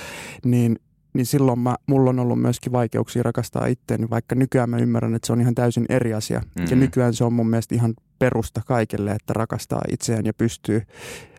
Niin 0.45 0.79
niin 1.13 1.25
silloin 1.25 1.59
mä, 1.59 1.75
mulla 1.87 2.09
on 2.09 2.19
ollut 2.19 2.41
myöskin 2.41 2.71
vaikeuksia 2.71 3.23
rakastaa 3.23 3.65
itseäni, 3.65 4.09
vaikka 4.09 4.35
nykyään 4.35 4.69
mä 4.69 4.77
ymmärrän, 4.77 5.15
että 5.15 5.25
se 5.25 5.33
on 5.33 5.41
ihan 5.41 5.55
täysin 5.55 5.85
eri 5.89 6.13
asia. 6.13 6.39
Mm-hmm. 6.39 6.69
Ja 6.69 6.75
nykyään 6.75 7.13
se 7.13 7.23
on 7.23 7.33
mun 7.33 7.49
mielestä 7.49 7.75
ihan 7.75 7.93
perusta 8.19 8.61
kaikille, 8.65 9.11
että 9.11 9.33
rakastaa 9.33 9.81
itseään 9.91 10.25
ja 10.25 10.33
pystyy 10.33 10.81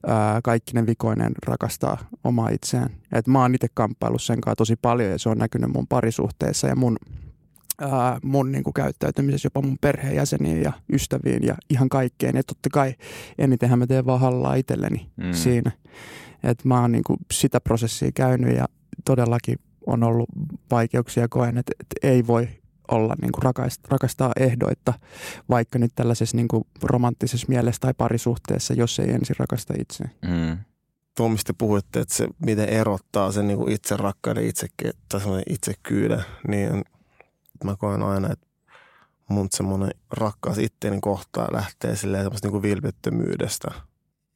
ää, 0.07 0.41
kaikkinen 0.43 0.87
vikoinen 0.87 1.33
rakastaa 1.47 1.99
omaa 2.25 2.49
itseään. 2.49 2.91
Et 3.13 3.27
mä 3.27 3.43
oon 3.43 3.55
itse 3.55 3.67
kamppailut 3.75 4.23
sen 4.23 4.41
kanssa 4.41 4.57
tosi 4.57 4.77
paljon 4.77 5.11
ja 5.11 5.19
se 5.19 5.29
on 5.29 5.39
näkynyt 5.39 5.73
mun 5.73 5.87
parisuhteessa 5.87 6.67
ja 6.67 6.77
mun, 6.77 6.97
ää, 7.81 8.19
mun 8.23 8.53
niin 8.53 8.65
kuin 8.65 8.75
käyttäytymisessä 8.75 9.47
jopa 9.47 9.63
mun 9.63 9.79
perheenjäseniin 9.81 10.63
ja 10.63 10.73
ystäviin 10.93 11.43
ja 11.43 11.55
ihan 11.71 11.89
kaikkeen. 11.89 12.37
Ja 12.37 12.43
totta 12.43 12.69
kai 12.73 12.95
enitenhän 13.39 13.79
mä 13.79 13.87
teen 13.87 14.07
vaan 14.07 14.21
hallaa 14.21 14.55
itselleni 14.55 15.11
mm. 15.17 15.33
siinä. 15.33 15.71
että 16.43 16.69
mä 16.69 16.81
oon 16.81 16.93
niin 16.93 17.05
kuin 17.05 17.19
sitä 17.33 17.61
prosessia 17.61 18.11
käynyt 18.15 18.57
ja 18.57 18.67
todellakin 19.05 19.59
on 19.87 20.03
ollut 20.03 20.29
vaikeuksia 20.71 21.29
koen, 21.29 21.59
että, 21.59 21.73
että 21.81 22.09
ei 22.09 22.27
voi 22.27 22.49
olla 22.89 23.15
niin 23.23 23.33
kuin 23.33 23.43
rakastaa, 23.43 23.89
rakastaa 23.91 24.33
ehdoitta, 24.41 24.95
vaikka 25.49 25.79
nyt 25.79 25.93
tällaisessa 25.95 26.37
niin 26.37 26.49
kuin 26.49 26.65
romanttisessa 26.83 27.47
mielessä 27.49 27.81
tai 27.81 27.95
parisuhteessa, 27.97 28.75
jos 28.75 28.99
ei 28.99 29.11
ensin 29.11 29.37
rakasta 29.39 29.75
itseään. 29.79 30.13
Mm. 30.23 30.59
Tuo, 31.17 31.29
mistä 31.29 31.55
puhuitte, 31.55 32.01
että 32.01 32.15
se 32.15 32.29
miten 32.39 32.69
erottaa 32.69 33.33
sen 33.33 33.49
niin 33.49 33.59
kuin 33.59 33.73
itse 33.73 33.97
rakkauden 33.97 34.47
itse, 34.47 34.67
tai 35.09 35.21
itsekyyden, 35.49 36.25
niin 36.49 36.85
mä 37.65 37.77
koen 37.77 38.03
aina, 38.03 38.33
että 38.33 38.47
mun 39.29 39.49
semmoinen 39.51 39.91
rakkaus 40.11 40.59
itteeni 40.59 40.99
kohtaan 41.01 41.55
lähtee 41.55 41.97
silleen 41.97 42.25
semmoista 42.25 42.47
niin 42.47 42.53
kuin 42.53 42.63
vilpittömyydestä– 42.63 43.69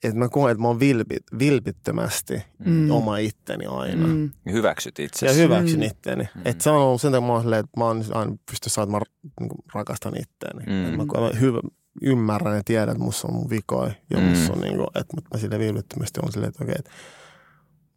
että 0.02 0.18
mä 0.18 0.28
koen, 0.28 0.52
että 0.52 0.62
mä 0.62 0.68
oon 0.68 0.80
vilpi, 0.80 1.16
vilpittömästi 1.38 2.42
mm. 2.64 2.90
oma 2.90 3.18
itteni 3.18 3.66
aina. 3.66 4.06
Mm. 4.06 4.30
Hyväksyt 4.52 4.98
itse. 4.98 5.26
Ja 5.26 5.32
hyväksyn 5.32 5.80
mm. 5.80 5.86
itteni. 5.86 6.28
Mm. 6.34 6.42
Että 6.44 6.64
se 6.64 6.70
on 6.70 6.82
ollut 6.82 7.00
sen 7.00 7.12
takia 7.12 7.26
mä 7.26 7.32
oon, 7.32 7.54
että 7.54 7.70
mä 7.76 7.84
oon 7.84 8.04
aina 8.12 8.36
pysty 8.50 8.70
että 8.80 8.90
mä 8.90 9.00
niin 9.40 9.50
rakastan 9.74 10.16
itteeni. 10.20 10.64
Mm. 10.66 10.96
Mä, 10.96 11.04
mä 11.04 11.40
hyvä, 11.40 11.60
ymmärrän 12.02 12.56
ja 12.56 12.62
tiedän, 12.64 12.88
että 12.88 13.04
musta 13.04 13.28
on 13.28 13.34
mun 13.34 13.50
vikoja 13.50 13.92
ja 14.10 14.18
mm. 14.18 14.24
musta 14.24 14.52
on 14.52 14.60
niin 14.60 14.76
kuin, 14.76 14.86
että 14.94 15.16
mä 15.34 15.40
sille 15.40 15.58
vilpittömästi 15.58 16.20
on 16.22 16.32
silleen, 16.32 16.48
että 16.48 16.64
okei, 16.64 16.74
että 16.78 16.90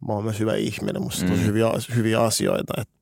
mä 0.06 0.12
oon 0.12 0.24
myös 0.24 0.40
hyvä 0.40 0.54
ihminen, 0.54 1.02
musta 1.02 1.24
on 1.24 1.30
mm. 1.30 1.36
tosi 1.36 1.46
hyviä, 1.46 1.66
hyviä 1.94 2.20
asioita, 2.20 2.74
että 2.80 2.94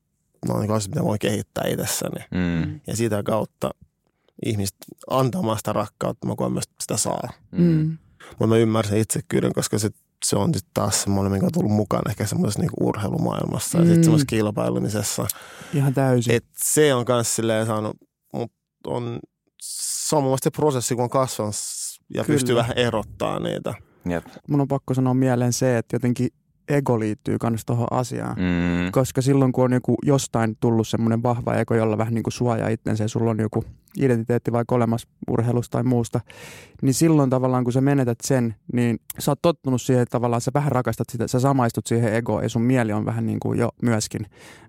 ne 0.47 0.53
on 0.53 0.61
niin 0.61 0.71
asioita, 0.71 0.89
mitä 0.89 1.07
voin 1.07 1.19
kehittää 1.19 1.67
itsessäni. 1.67 2.25
Mm. 2.31 2.79
Ja 2.87 2.95
sitä 2.95 3.23
kautta 3.23 3.71
ihmiset 4.45 4.77
antamasta 5.09 5.73
rakkautta, 5.73 6.27
mä 6.27 6.35
koen 6.35 6.51
myös 6.51 6.69
sitä 6.81 6.97
saa. 6.97 7.29
Mm. 7.51 7.97
Mutta 8.29 8.47
mä 8.47 8.57
ymmärsin 8.57 8.97
itsekyyden, 8.97 9.53
koska 9.53 9.79
se, 9.79 9.89
se 10.25 10.35
on 10.35 10.53
sitten 10.53 10.71
taas 10.73 11.01
semmoinen, 11.01 11.31
mikä 11.31 11.45
on 11.45 11.51
tullut 11.51 11.71
mukaan 11.71 12.09
ehkä 12.09 12.25
semmoisessa 12.25 12.59
niinku 12.59 12.87
urheilumaailmassa 12.87 13.77
mm. 13.77 13.83
ja 13.83 13.87
sitten 13.87 14.03
semmoisessa 14.03 14.29
kilpailumisessa. 14.29 15.27
Ihan 15.73 15.93
täysin. 15.93 16.35
Et 16.35 16.45
se 16.57 16.93
on 16.93 17.05
myös 17.07 17.35
silleen 17.35 17.65
saanut, 17.65 17.97
mutta 18.33 18.57
on, 18.87 19.19
se 19.61 20.15
on 20.15 20.23
mun 20.23 20.37
se 20.41 20.51
prosessi, 20.51 20.95
kun 20.95 21.03
on 21.03 21.09
kasvanut 21.09 21.55
ja 22.13 22.23
Kyllä. 22.23 22.35
pystyy 22.35 22.55
vähän 22.55 22.77
erottaa 22.77 23.39
niitä. 23.39 23.73
Jep. 24.09 24.25
Mun 24.49 24.61
on 24.61 24.67
pakko 24.67 24.93
sanoa 24.93 25.13
mieleen 25.13 25.53
se, 25.53 25.77
että 25.77 25.95
jotenkin 25.95 26.29
ego 26.69 26.99
liittyy 26.99 27.37
myös 27.49 27.65
tuohon 27.65 27.87
asiaan. 27.91 28.35
Mm. 28.37 28.91
Koska 28.91 29.21
silloin, 29.21 29.51
kun 29.51 29.63
on 29.63 29.73
joku 29.73 29.95
jostain 30.03 30.57
tullut 30.59 30.87
semmoinen 30.87 31.23
vahva 31.23 31.55
ego, 31.55 31.75
jolla 31.75 31.97
vähän 31.97 32.13
niin 32.13 32.23
kuin 32.23 32.33
suojaa 32.33 32.69
itsensä 32.69 33.03
ja 33.03 33.07
sulla 33.07 33.31
on 33.31 33.39
joku 33.39 33.65
identiteetti 33.99 34.51
vaikka 34.51 34.75
olemassa 34.75 35.07
urheilusta 35.27 35.71
tai 35.71 35.83
muusta, 35.83 36.19
niin 36.81 36.93
silloin 36.93 37.29
tavallaan 37.29 37.63
kun 37.63 37.73
sä 37.73 37.81
menetät 37.81 38.17
sen, 38.23 38.55
niin 38.73 38.99
sä 39.19 39.31
oot 39.31 39.41
tottunut 39.41 39.81
siihen, 39.81 40.03
että 40.03 40.11
tavallaan 40.11 40.41
sä 40.41 40.51
vähän 40.53 40.71
rakastat 40.71 41.09
sitä, 41.09 41.27
sä 41.27 41.39
samaistut 41.39 41.87
siihen 41.87 42.13
egoon 42.15 42.43
ja 42.43 42.49
sun 42.49 42.61
mieli 42.61 42.93
on 42.93 43.05
vähän 43.05 43.25
niin 43.25 43.39
kuin 43.39 43.59
jo 43.59 43.69
myöskin 43.81 44.25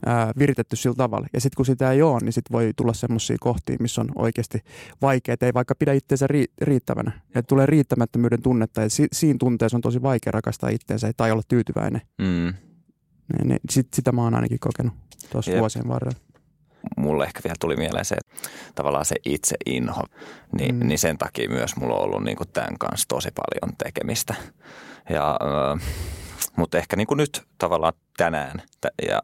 ää, 0.06 0.32
viritetty 0.38 0.76
sillä 0.76 0.96
tavalla. 0.96 1.26
Ja 1.32 1.40
sitten 1.40 1.56
kun 1.56 1.66
sitä 1.66 1.92
ei 1.92 2.02
ole, 2.02 2.20
niin 2.20 2.32
sit 2.32 2.52
voi 2.52 2.72
tulla 2.76 2.92
semmoisia 2.92 3.36
kohtia, 3.40 3.76
missä 3.80 4.00
on 4.00 4.08
oikeasti 4.14 4.58
vaikea, 5.02 5.36
ei 5.40 5.54
vaikka 5.54 5.74
pidä 5.74 5.92
itseensä 5.92 6.26
ri- 6.26 6.52
riittävänä. 6.62 7.12
Ja 7.34 7.42
tulee 7.42 7.66
riittämättömyyden 7.66 8.42
tunnetta 8.42 8.82
ja 8.82 8.90
si- 8.90 9.08
siinä 9.12 9.36
tunteessa 9.40 9.76
on 9.76 9.80
tosi 9.80 10.02
vaikea 10.02 10.30
rakastaa 10.30 10.70
itseensä 10.70 11.12
tai 11.16 11.32
olla 11.32 11.42
tyytyväinen. 11.48 12.00
Mm. 12.18 12.54
Niin, 13.32 13.48
niin, 13.48 13.60
sit, 13.70 13.88
sitä 13.94 14.12
mä 14.12 14.22
oon 14.22 14.34
ainakin 14.34 14.58
kokenut 14.60 14.94
tuossa 15.32 15.52
vuosien 15.58 15.88
varrella 15.88 16.25
mulle 16.96 17.24
ehkä 17.24 17.40
vielä 17.44 17.56
tuli 17.60 17.76
mieleen 17.76 18.04
se, 18.04 18.14
että 18.14 18.50
tavallaan 18.74 19.04
se 19.04 19.16
itse 19.24 19.56
inho, 19.66 20.02
niin, 20.58 20.74
mm. 20.74 20.88
niin 20.88 20.98
sen 20.98 21.18
takia 21.18 21.50
myös 21.50 21.76
mulla 21.76 21.94
on 21.94 22.02
ollut 22.02 22.24
niin 22.24 22.36
kuin 22.36 22.48
tämän 22.52 22.78
kanssa 22.78 23.08
tosi 23.08 23.28
paljon 23.30 23.76
tekemistä. 23.84 24.34
Ja, 25.10 25.30
äh, 25.30 25.82
mutta 26.56 26.78
ehkä 26.78 26.96
niin 26.96 27.06
kuin 27.06 27.18
nyt 27.18 27.46
tavallaan 27.58 27.92
tänään, 28.16 28.62
ja 29.08 29.22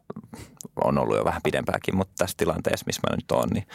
on 0.83 0.97
ollut 0.97 1.17
jo 1.17 1.25
vähän 1.25 1.41
pidempääkin, 1.43 1.97
mutta 1.97 2.13
tässä 2.17 2.37
tilanteessa, 2.37 2.83
missä 2.85 3.01
mä 3.09 3.15
nyt 3.15 3.31
oon, 3.31 3.49
niin 3.53 3.67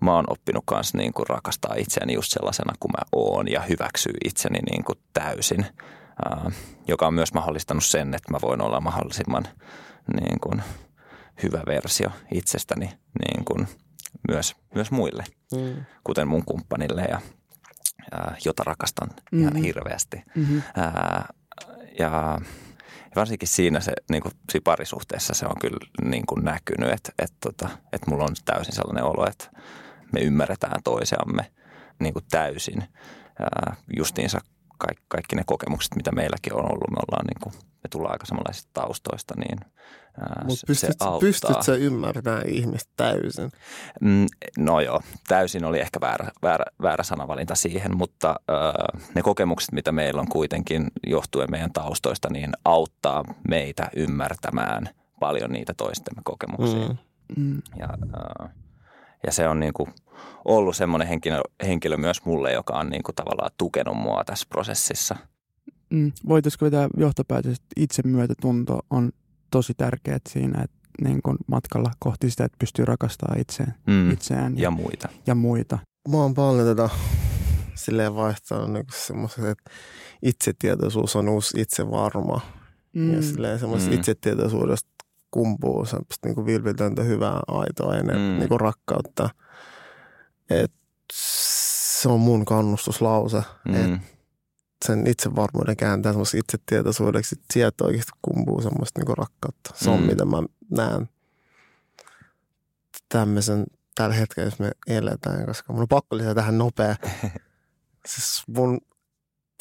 mä 0.00 0.14
oon 0.14 0.24
oppinut 0.28 0.64
kanssa 0.66 0.98
niin 0.98 1.12
kuin 1.12 1.26
rakastaa 1.28 1.74
itseäni 1.74 2.14
just 2.14 2.32
sellaisena 2.32 2.72
kuin 2.80 2.92
mä 2.92 3.04
oon 3.12 3.50
ja 3.50 3.62
hyväksyy 3.62 4.14
itseni 4.24 4.58
niin 4.70 4.84
kuin 4.84 4.98
täysin, 5.12 5.66
äh, 6.26 6.54
joka 6.88 7.06
on 7.06 7.14
myös 7.14 7.34
mahdollistanut 7.34 7.84
sen, 7.84 8.14
että 8.14 8.32
mä 8.32 8.38
voin 8.42 8.60
olla 8.60 8.80
mahdollisimman 8.80 9.44
niin 10.20 10.40
kuin– 10.40 10.62
hyvä 11.42 11.62
versio 11.66 12.08
itsestäni 12.34 12.86
niin 12.86 13.44
kuin 13.44 13.68
myös, 14.28 14.56
myös 14.74 14.90
muille, 14.90 15.24
mm. 15.52 15.84
kuten 16.04 16.28
mun 16.28 16.44
kumppanille, 16.44 17.02
ja, 17.02 17.20
ja, 18.12 18.32
jota 18.44 18.62
rakastan 18.66 19.08
mm-hmm. 19.08 19.40
ihan 19.40 19.56
hirveästi. 19.56 20.22
Mm-hmm. 20.34 20.62
Ää, 20.76 21.28
ja 21.98 22.40
varsinkin 23.16 23.48
siinä 23.48 23.80
se 23.80 23.92
niin 24.10 24.22
kuin, 24.22 24.32
siinä 24.52 24.64
parisuhteessa 24.64 25.34
se 25.34 25.46
on 25.46 25.56
kyllä 25.60 25.78
niin 26.10 26.26
kuin 26.26 26.44
näkynyt, 26.44 26.92
että, 26.92 27.12
että, 27.18 27.36
tota, 27.40 27.66
että, 27.74 27.88
että 27.92 28.10
mulla 28.10 28.24
on 28.24 28.34
täysin 28.44 28.74
sellainen 28.74 29.04
olo, 29.04 29.26
että 29.28 29.50
me 30.12 30.20
ymmärretään 30.20 30.82
toisiamme 30.84 31.52
niin 32.00 32.12
kuin 32.12 32.24
täysin. 32.30 32.84
Ää, 33.40 33.76
justiinsa 33.96 34.40
kaikki, 34.78 35.04
kaikki 35.08 35.36
ne 35.36 35.42
kokemukset, 35.46 35.96
mitä 35.96 36.12
meilläkin 36.12 36.54
on 36.54 36.64
ollut, 36.64 36.90
me 36.90 36.96
ollaan 37.08 37.26
niin 37.26 37.40
kuin, 37.42 37.54
me 37.54 37.88
tullaan 37.90 38.12
aika 38.12 38.26
samanlaisista 38.26 38.70
taustoista, 38.72 39.34
niin 39.36 39.58
mutta 40.44 40.66
pystyt, 40.66 40.96
pystyt 41.20 41.62
sä 41.62 41.74
ymmärtämään 41.74 42.48
ihmistä 42.48 42.92
täysin? 42.96 43.50
Mm, 44.00 44.26
no 44.58 44.80
joo, 44.80 45.00
täysin 45.28 45.64
oli 45.64 45.80
ehkä 45.80 46.00
väärä, 46.00 46.30
väärä, 46.42 46.64
väärä 46.82 47.04
sanavalinta 47.04 47.54
siihen, 47.54 47.96
mutta 47.96 48.28
äh, 48.30 49.04
ne 49.14 49.22
kokemukset, 49.22 49.72
mitä 49.72 49.92
meillä 49.92 50.20
on 50.20 50.28
kuitenkin 50.28 50.86
johtuen 51.06 51.50
meidän 51.50 51.72
taustoista, 51.72 52.28
niin 52.32 52.52
auttaa 52.64 53.24
meitä 53.48 53.90
ymmärtämään 53.96 54.88
paljon 55.20 55.52
niitä 55.52 55.74
toistemme 55.74 56.22
kokemuksia. 56.24 56.88
Mm. 56.88 56.96
Mm. 57.36 57.62
Ja, 57.78 57.88
äh, 58.44 58.50
ja 59.26 59.32
se 59.32 59.48
on 59.48 59.60
niin 59.60 59.72
kuin 59.72 59.90
ollut 60.44 60.76
semmoinen 60.76 61.08
henkilö, 61.08 61.40
henkilö 61.66 61.96
myös 61.96 62.24
mulle, 62.24 62.52
joka 62.52 62.78
on 62.78 62.90
niin 62.90 63.02
kuin 63.02 63.14
tavallaan 63.14 63.50
tukenut 63.58 63.96
mua 63.96 64.24
tässä 64.24 64.46
prosessissa. 64.48 65.16
Mm. 65.90 66.12
Voitaisiko 66.28 66.64
vetää 66.64 66.88
johtopäätös, 66.96 67.52
että 67.52 67.66
itsemyötätunto 67.76 68.80
on 68.90 69.10
tosi 69.50 69.74
tärkeät 69.76 70.22
siinä, 70.28 70.62
että 70.62 70.76
niin 71.02 71.22
kuin 71.22 71.36
matkalla 71.46 71.90
kohti 71.98 72.30
sitä, 72.30 72.44
että 72.44 72.56
pystyy 72.58 72.84
rakastamaan 72.84 73.40
itseään, 73.40 73.74
mm. 73.86 74.10
itseään 74.10 74.56
ja, 74.56 74.62
ja 74.62 74.70
muita. 74.70 75.08
Ja 75.26 75.34
muita. 75.34 75.78
Mä 76.08 76.16
oon 76.16 76.34
paljon 76.34 76.66
tätä 76.76 76.88
silleen 77.74 78.14
vaihtanut 78.14 78.72
niin 78.72 78.84
semmoiset, 79.06 79.44
että 79.44 79.70
itsetietoisuus 80.22 81.16
on 81.16 81.28
uusi 81.28 81.60
itsevarma. 81.60 82.40
Mm. 82.94 83.14
Ja 83.14 83.22
silleen 83.22 83.58
semmoisesta 83.58 83.92
mm. 83.92 83.98
itsetietoisuudesta 83.98 84.90
kumpuu 85.30 85.84
semmoista 85.84 86.28
niin 86.28 86.46
vilpitöntä, 86.46 87.02
hyvää, 87.02 87.40
aitoa 87.48 87.96
ennen 87.96 88.16
mm. 88.16 88.38
niin 88.38 88.48
kuin 88.48 88.60
rakkautta. 88.60 89.30
Et 90.50 90.72
se 91.12 92.08
on 92.08 92.20
mun 92.20 92.44
kannustuslause, 92.44 93.42
mm. 93.68 93.74
että 93.74 93.98
sen 94.84 95.06
itsevarmuuden 95.06 95.76
kääntää 95.76 96.12
semmoista 96.12 96.36
itsetietoisuudeksi, 96.36 97.34
että 97.38 97.52
sieltä 97.52 97.84
oikeasti 97.84 98.12
kumpuu 98.22 98.62
semmoista 98.62 99.00
niinku 99.00 99.14
rakkautta. 99.14 99.70
Se 99.74 99.90
on, 99.90 100.00
mm. 100.00 100.06
mitä 100.06 100.24
mä 100.24 100.42
näen 100.70 101.08
tämmöisen 103.08 103.64
tällä 103.94 104.14
hetkellä, 104.14 104.46
jos 104.46 104.58
me 104.58 104.70
eletään, 104.86 105.46
koska 105.46 105.72
mun 105.72 105.82
on 105.82 105.88
pakko 105.88 106.16
lisätä 106.16 106.34
tähän 106.34 106.58
nopea. 106.58 106.96
siis 108.10 108.42
mun 108.48 108.78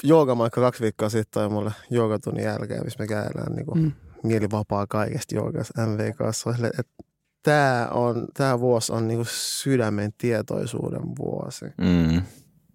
joogamaikka 0.03 0.61
kaksi 0.61 0.83
viikkoa 0.83 1.09
sitten 1.09 1.31
toi 1.31 1.49
mulle 1.49 1.71
joogatunnin 1.89 2.43
jälkeen, 2.43 2.83
missä 2.83 2.99
me 2.99 3.07
käydään 3.07 3.55
niin 3.55 3.65
kuin 3.65 3.79
mm. 3.79 3.91
Mielivapaa 4.23 4.87
kaikesta 4.87 5.35
joogasta 5.35 5.87
MVKssa. 5.87 6.49
Että 6.79 7.03
tämä, 7.43 7.87
on, 7.91 8.27
tämä 8.33 8.59
vuosi 8.59 8.93
on 8.93 9.07
niin 9.07 9.17
kuin 9.17 9.27
sydämen 9.31 10.13
tietoisuuden 10.17 11.15
vuosi. 11.17 11.65
Mm. 11.65 12.17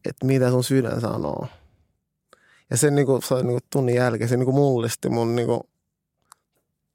Että 0.04 0.26
mitä 0.26 0.50
sun 0.50 0.64
sydän 0.64 1.00
sanoo. 1.00 1.46
Ja 2.70 2.76
se, 2.76 2.90
niin 2.90 3.06
kuin, 3.06 3.22
se 3.22 3.34
niin 3.34 3.46
kuin 3.46 3.60
tunnin 3.72 3.94
jälkeen 3.94 4.28
se 4.28 4.36
niin 4.36 4.44
kuin 4.44 4.54
mullisti 4.54 5.08
mun 5.08 5.36
niin 5.36 5.46
kuin, 5.46 5.60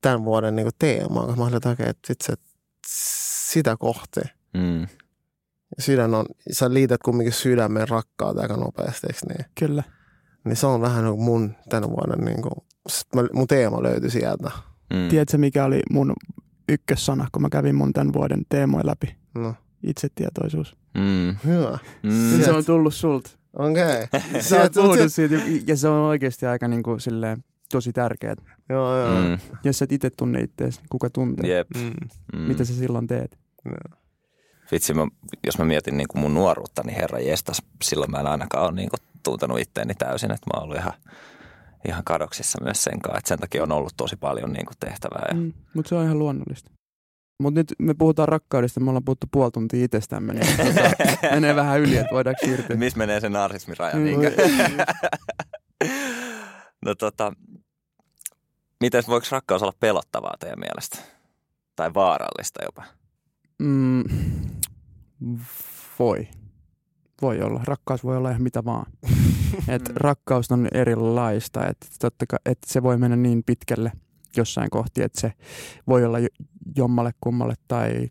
tämän 0.01 0.25
vuoden 0.25 0.55
niin 0.55 0.65
kuin 0.65 0.75
teemaa, 0.79 1.25
koska 1.25 1.37
mä 1.37 1.43
olin, 1.43 1.55
että, 1.55 1.71
että 1.79 2.07
sit 2.07 2.21
se, 2.21 2.33
sitä 3.51 3.77
kohti. 3.77 4.19
Mm. 4.53 4.87
Sydän 5.79 6.13
on, 6.13 6.25
sä 6.51 6.73
liität 6.73 7.01
kumminkin 7.03 7.33
sydämen 7.33 7.89
rakkautta 7.89 8.41
aika 8.41 8.57
nopeasti, 8.57 9.07
eikö 9.07 9.19
niin? 9.27 9.51
Kyllä. 9.59 9.83
Niin 10.43 10.55
se 10.55 10.67
on 10.67 10.81
vähän 10.81 11.03
niin 11.03 11.15
kuin 11.15 11.25
mun 11.25 11.55
tänä 11.69 11.89
vuoden, 11.89 12.25
niin 12.25 12.41
kuin, 12.41 12.66
mun 13.33 13.47
teema 13.47 13.83
löytyi 13.83 14.09
sieltä. 14.09 14.51
Mm. 14.93 15.09
Tiedätkö, 15.09 15.37
mikä 15.37 15.65
oli 15.65 15.81
mun 15.91 16.13
ykkössana, 16.69 17.27
kun 17.31 17.41
mä 17.41 17.49
kävin 17.49 17.75
mun 17.75 17.93
tämän 17.93 18.13
vuoden 18.13 18.41
teemoja 18.49 18.85
läpi? 18.85 19.15
No, 19.35 19.55
Itsetietoisuus. 19.83 20.75
Mm. 20.97 21.35
hyvä. 21.45 21.77
Mm. 22.03 22.43
Se 22.43 22.51
on 22.51 22.65
tullut 22.65 22.93
sulta. 22.93 23.29
Okei. 23.53 24.03
Okay. 24.27 24.41
Sä 24.41 24.61
oot 24.61 24.73
puhunut 24.73 25.13
siitä, 25.13 25.35
ja 25.67 25.77
se 25.77 25.87
on 25.87 26.01
oikeasti 26.01 26.45
aika 26.45 26.67
niin 26.67 26.83
kuin 26.83 26.99
silleen, 26.99 27.43
tosi 27.71 27.93
tärkeää. 27.93 28.35
Joo, 28.69 28.99
joo. 28.99 29.21
Mm. 29.21 29.37
Jos 29.63 29.79
sä 29.79 29.83
et 29.85 29.91
itse 29.91 30.09
tunne 30.09 30.41
itseäsi, 30.41 30.81
kuka 30.89 31.09
tuntee? 31.09 31.49
Jep. 31.49 31.67
Mm. 31.75 31.93
Mm. 32.33 32.39
Mitä 32.39 32.65
sä 32.65 32.73
silloin 32.73 33.07
teet? 33.07 33.37
Vitsi, 34.71 34.93
mä, 34.93 35.07
jos 35.45 35.57
mä 35.57 35.65
mietin 35.65 35.97
niin 35.97 36.07
kuin 36.07 36.21
mun 36.21 36.33
nuoruutta, 36.33 36.83
niin 36.85 36.95
herra 36.95 37.19
jestas, 37.19 37.61
silloin 37.83 38.11
mä 38.11 38.19
en 38.19 38.27
ainakaan 38.27 38.65
ole 38.65 38.71
niin 38.71 38.89
kuin 38.89 38.99
tuntenut 39.23 39.59
itteeni 39.59 39.93
täysin, 39.95 40.31
että 40.31 40.47
mä 40.47 40.57
oon 40.57 40.63
ollut 40.63 40.77
ihan, 40.77 40.93
ihan 41.87 42.03
kadoksissa 42.05 42.63
myös 42.63 42.83
sen 42.83 43.01
kanssa, 43.01 43.17
että 43.17 43.27
sen 43.29 43.39
takia 43.39 43.63
on 43.63 43.71
ollut 43.71 43.93
tosi 43.97 44.15
paljon 44.15 44.53
niin 44.53 44.65
kuin 44.65 44.77
tehtävää. 44.79 45.25
Ja, 45.29 45.33
Mm, 45.35 45.53
mutta 45.73 45.89
se 45.89 45.95
on 45.95 46.05
ihan 46.05 46.19
luonnollista. 46.19 46.71
Mutta 47.39 47.59
nyt 47.59 47.73
me 47.79 47.93
puhutaan 47.93 48.27
rakkaudesta, 48.27 48.79
me 48.79 48.89
ollaan 48.89 49.03
puhuttu 49.05 49.27
puoli 49.31 49.51
tuntia 49.51 49.85
itsestämme, 49.85 50.33
niin 50.33 50.57
tota, 50.57 50.89
menee 51.31 51.55
vähän 51.55 51.79
yli, 51.79 51.97
että 51.97 52.11
voidaanko 52.13 52.45
siirtyä. 52.45 52.75
Missä 52.75 52.97
menee 52.97 53.19
se 53.19 53.29
narsismiraja? 53.29 53.95
Mm. 53.95 54.03
Niinkö? 54.03 54.31
no 56.85 56.95
tota, 56.95 57.33
miten 58.81 59.03
voiko 59.07 59.27
rakkaus 59.31 59.61
olla 59.61 59.73
pelottavaa 59.79 60.35
teidän 60.39 60.59
mielestä? 60.59 60.97
Tai 61.75 61.93
vaarallista 61.93 62.63
jopa? 62.65 62.83
Mm, 63.59 64.03
voi. 65.99 66.27
Voi 67.21 67.41
olla. 67.41 67.61
Rakkaus 67.63 68.03
voi 68.03 68.17
olla 68.17 68.29
ihan 68.29 68.41
mitä 68.41 68.65
vaan. 68.65 68.85
Et 69.67 69.89
Mm. 69.89 69.93
rakkaus 69.95 70.51
on 70.51 70.67
erilaista. 70.73 71.67
Et 71.67 71.77
totta 71.99 72.25
kai, 72.29 72.39
et 72.45 72.57
se 72.65 72.83
voi 72.83 72.97
mennä 72.97 73.15
niin 73.17 73.43
pitkälle 73.45 73.91
jossain 74.37 74.69
kohti, 74.69 75.03
että 75.03 75.21
se 75.21 75.33
voi 75.87 76.05
olla 76.05 76.19
jo- 76.19 76.27
jommalle 76.75 77.11
kummalle 77.21 77.53
tai 77.67 78.07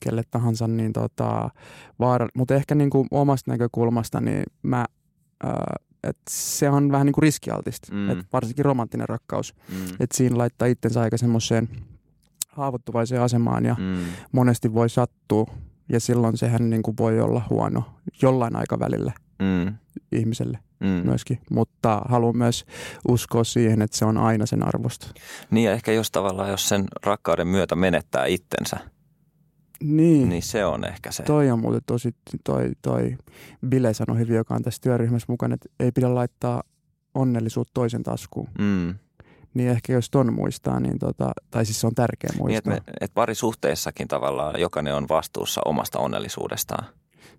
kelle 0.00 0.22
tahansa 0.30 0.68
niin 0.68 0.92
tota, 0.92 1.50
vaara. 1.98 2.28
Mutta 2.36 2.54
ehkä 2.54 2.74
niin 2.74 2.90
kuin 2.90 3.08
omasta 3.10 3.50
näkökulmasta, 3.50 4.20
niin 4.20 4.42
mä, 4.62 4.84
ää, 5.42 5.76
et 6.04 6.18
se 6.30 6.70
on 6.70 6.92
vähän 6.92 7.06
niin 7.06 7.12
kuin 7.14 7.22
riskialtista. 7.22 7.94
Mm. 7.94 8.10
Et 8.10 8.18
varsinkin 8.32 8.64
romanttinen 8.64 9.08
rakkaus. 9.08 9.54
Mm. 9.68 9.76
Että 10.00 10.16
siinä 10.16 10.38
laittaa 10.38 10.68
itsensä 10.68 11.00
aika 11.00 11.16
semmoiseen 11.16 11.68
haavoittuvaiseen 12.48 13.22
asemaan 13.22 13.64
ja 13.64 13.76
Mm. 13.78 14.04
monesti 14.32 14.74
voi 14.74 14.88
sattua 14.90 15.46
ja 15.88 16.00
silloin 16.00 16.36
sehän 16.36 16.70
niin 16.70 16.82
kuin 16.82 16.96
voi 16.96 17.20
olla 17.20 17.42
huono 17.50 17.82
jollain 18.22 18.56
aikavälillä 18.56 19.12
Mm. 19.42 19.74
ihmiselle 20.12 20.58
Mm. 20.80 20.86
myöskin, 20.88 21.38
mutta 21.50 22.02
haluan 22.08 22.36
myös 22.36 22.64
uskoa 23.08 23.44
siihen, 23.44 23.82
että 23.82 23.96
se 23.96 24.04
on 24.04 24.18
aina 24.18 24.46
sen 24.46 24.68
arvosta. 24.68 25.06
Niin 25.50 25.64
ja 25.64 25.72
ehkä 25.72 25.92
jos 25.92 26.10
tavallaan, 26.10 26.50
jos 26.50 26.68
sen 26.68 26.84
rakkauden 27.02 27.46
myötä 27.48 27.76
menettää 27.76 28.26
itsensä, 28.26 28.76
Niin, 29.82 30.28
niin 30.28 30.42
se 30.42 30.64
on 30.64 30.84
ehkä 30.84 31.12
se. 31.12 31.22
toi 31.22 31.50
on 31.50 31.58
muuten 31.58 31.80
tosi, 31.86 32.14
toi, 32.44 32.70
toi 32.82 33.16
Bile 33.68 33.94
sanoi 33.94 34.18
hyvin, 34.18 34.36
joka 34.36 34.54
on 34.54 34.62
tässä 34.62 34.82
työryhmässä 34.82 35.26
mukana, 35.28 35.54
että 35.54 35.68
ei 35.80 35.92
pidä 35.92 36.14
laittaa 36.14 36.62
onnellisuutta 37.14 37.70
toisen 37.74 38.02
taskuun. 38.02 38.48
Mm. 38.58 38.94
Niin 39.56 39.68
ehkä 39.70 39.92
jos 39.92 40.10
ton 40.10 40.32
muistaa, 40.32 40.80
niin 40.80 40.98
tota, 40.98 41.32
tai 41.50 41.64
siis 41.64 41.80
se 41.80 41.86
on 41.86 41.94
tärkeä 41.94 42.30
Niin, 42.32 42.56
että, 42.56 42.70
muistaa. 42.70 42.72
me, 42.72 42.96
että 43.00 43.14
parisuhteessakin 43.14 44.08
tavallaan 44.08 44.60
jokainen 44.60 44.94
on 44.94 45.08
vastuussa 45.08 45.60
omasta 45.64 45.98
onnellisuudestaan. 45.98 46.86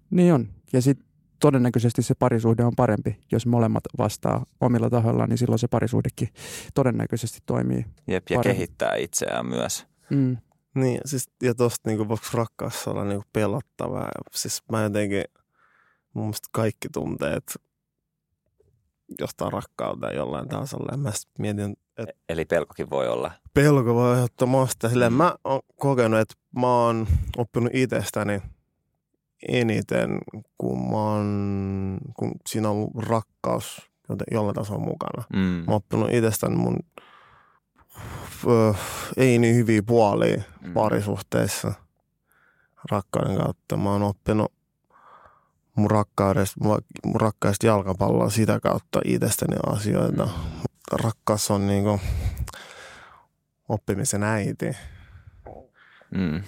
Niin 0.09 0.33
on. 0.33 0.47
Ja 0.73 0.81
sitten 0.81 1.07
todennäköisesti 1.39 2.01
se 2.01 2.13
parisuhde 2.19 2.63
on 2.63 2.73
parempi, 2.75 3.19
jos 3.31 3.45
molemmat 3.45 3.83
vastaa 3.97 4.45
omilla 4.61 4.89
tahoillaan, 4.89 5.29
niin 5.29 5.37
silloin 5.37 5.59
se 5.59 5.67
parisuhdekin 5.67 6.27
todennäköisesti 6.73 7.39
toimii. 7.45 7.85
Jep, 8.07 8.29
ja 8.29 8.35
Paremmin. 8.37 8.55
kehittää 8.55 8.95
itseään 8.95 9.45
myös. 9.45 9.85
Mm. 10.09 10.37
Niin, 10.75 11.01
siis, 11.05 11.29
ja 11.43 11.55
tosta 11.55 11.89
niinku, 11.89 12.07
voiko 12.07 12.23
rakkaus 12.33 12.87
olla 12.87 13.03
niinku 13.05 13.25
pelottavaa. 13.33 14.09
Siis 14.35 14.63
mä 14.71 14.83
jotenkin, 14.83 15.23
mun 16.13 16.23
mielestä 16.25 16.47
kaikki 16.51 16.87
tunteet 16.93 17.43
jostain 19.19 19.53
rakkauteen 19.53 20.15
jollain 20.15 20.47
tasolla. 20.49 20.89
Ja 20.91 20.97
mä 20.97 21.11
mietin, 21.39 21.77
että 21.97 22.13
Eli 22.29 22.45
pelkokin 22.45 22.89
voi 22.89 23.07
olla. 23.07 23.31
pelko 23.53 23.95
voi 23.95 24.15
ehdottomasti. 24.15 24.89
Silleen 24.89 25.13
mä 25.13 25.35
oon 25.43 25.59
kokenut, 25.75 26.19
että 26.19 26.35
mä 26.59 26.67
oon 26.85 27.07
oppinut 27.37 27.69
itsestäni 27.75 28.41
eniten, 29.49 30.19
kun, 30.57 30.89
mä 30.91 30.97
oon, 30.97 31.97
kun 32.19 32.31
siinä 32.47 32.69
on 32.69 32.75
ollut 32.75 32.91
rakkaus 32.95 33.81
joten- 34.09 34.27
jollain 34.31 34.55
tasolla 34.55 34.85
mukana. 34.85 35.23
Mm. 35.33 35.39
Mä 35.39 35.63
oon 35.67 35.75
oppinut 35.75 36.13
itsestäni 36.13 36.55
mun 36.55 36.79
ö, 38.47 38.73
ei 39.17 39.39
niin 39.39 39.55
hyviä 39.55 39.83
puolia 39.83 40.41
Mm. 40.61 40.73
parisuhteissa 40.73 41.73
rakkauden 42.91 43.37
kautta. 43.37 43.77
Mä 43.77 43.91
oon 43.91 44.03
oppinut 44.03 44.51
mun 45.77 45.91
rakkaudesta, 45.91 46.59
mun 47.05 47.21
rakkaudesta 47.21 47.65
jalkapalloa 47.65 48.29
sitä 48.29 48.59
kautta 48.59 49.01
itsestäni 49.05 49.55
asioita. 49.65 50.29
Rakkaus 50.91 51.51
on 51.51 51.67
niinku 51.67 51.99
oppimisen 53.69 54.23
äiti, 54.23 54.71
Mm. 56.11 56.43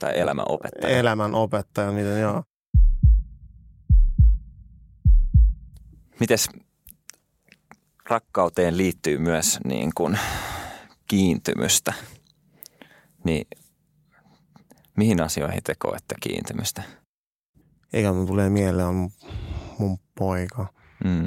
Tai 0.00 0.18
elämän 0.18 0.44
opettaja. 0.48 0.96
elämän 0.98 1.34
opettaja, 1.34 1.92
miten 1.92 2.20
joo. 2.20 2.42
Mites 6.20 6.48
rakkauteen 8.08 8.76
liittyy 8.76 9.18
myös 9.18 9.58
niin 9.64 9.90
kuin 9.94 10.18
kiintymystä? 11.06 11.92
Niin 13.24 13.46
mihin 14.96 15.22
asioihin 15.22 15.62
te 15.62 15.74
koette 15.78 16.14
kiintymystä? 16.20 16.82
Eikä 17.94 18.12
mun 18.12 18.26
tulee 18.26 18.50
mieleen 18.50 18.86
on 18.86 19.10
mun, 19.78 19.98
poika. 20.18 20.66
Mm. 21.04 21.26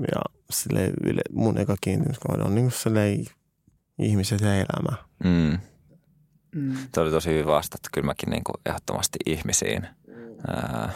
Ja 0.00 0.22
sille 0.50 0.92
yle, 1.04 1.20
mun 1.32 1.58
eka 1.58 1.76
kiintymyskohde 1.80 2.42
on 2.42 2.54
niinku 2.54 2.70
silleen 2.70 3.24
ihmiset 3.98 4.40
ja 4.40 4.54
elämä. 4.54 4.96
Mm. 5.24 5.58
Mm. 6.54 6.76
Tuo 6.94 7.02
oli 7.02 7.10
tosi 7.10 7.30
hyvin 7.30 7.46
vastattu. 7.46 7.88
Kyllä 7.92 8.06
mäkin 8.06 8.30
niin 8.30 8.44
kuin 8.44 8.54
ehdottomasti 8.66 9.18
ihmisiin. 9.26 9.86
Ää, 10.48 10.92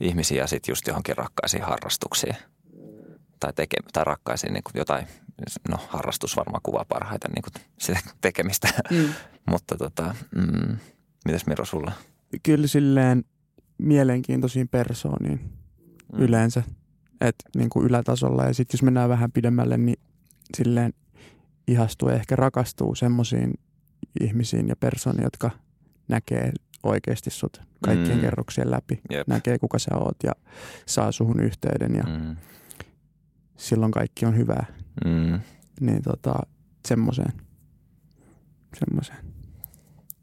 ihmisiä 0.00 0.42
ja 0.42 0.46
sitten 0.46 0.72
just 0.72 0.86
johonkin 0.86 1.16
rakkaisiin 1.16 1.62
harrastuksiin. 1.62 2.36
Tai, 3.40 3.52
teke, 3.52 3.76
tai 3.92 4.04
rakkaisiin 4.04 4.52
niin 4.52 4.62
kuin 4.64 4.78
jotain, 4.78 5.06
no 5.68 5.78
harrastus 5.88 6.36
varmaan 6.36 6.62
kuvaa 6.62 6.84
parhaiten 6.88 7.30
niin 7.30 7.42
kuin 7.42 7.64
sitä 7.78 8.00
tekemistä. 8.20 8.68
Mm. 8.90 9.08
Mutta 9.50 9.76
tota, 9.76 10.14
mm, 10.34 10.76
mitäs 11.24 11.46
Miro 11.46 11.64
sulla? 11.64 11.92
Kyllä 12.42 12.66
silleen 12.66 13.24
mielenkiintoisiin 13.78 14.68
persooniin 14.68 15.40
Mm. 16.12 16.18
yleensä, 16.18 16.62
että 17.20 17.44
niin 17.56 17.70
kuin 17.70 17.86
ylätasolla. 17.86 18.44
Ja 18.44 18.54
sitten 18.54 18.78
jos 18.78 18.82
mennään 18.82 19.08
vähän 19.08 19.32
pidemmälle, 19.32 19.76
niin 19.76 19.98
silleen 20.56 20.92
ihastuu 21.68 22.08
ja 22.08 22.14
ehkä 22.14 22.36
rakastuu 22.36 22.94
semmoisiin 22.94 23.54
ihmisiin 24.20 24.68
ja 24.68 24.76
persooniin, 24.76 25.24
jotka 25.24 25.50
näkee 26.08 26.52
oikeasti 26.82 27.30
sut 27.30 27.60
kaikkien 27.84 28.16
Mm. 28.16 28.20
kerroksien 28.20 28.70
läpi. 28.70 29.00
Jep. 29.10 29.28
Näkee 29.28 29.58
kuka 29.58 29.78
sä 29.78 29.90
oot 29.96 30.16
ja 30.24 30.32
saa 30.86 31.12
suhun 31.12 31.40
yhteyden 31.40 31.94
ja 31.94 32.02
Mm. 32.02 32.36
silloin 33.56 33.92
kaikki 33.92 34.26
on 34.26 34.36
hyvää. 34.36 34.66
Mm. 35.04 35.40
Niin 35.80 36.02
tota, 36.02 36.34
semmoiseen. 36.88 37.32
Semmoiseen. 38.78 39.18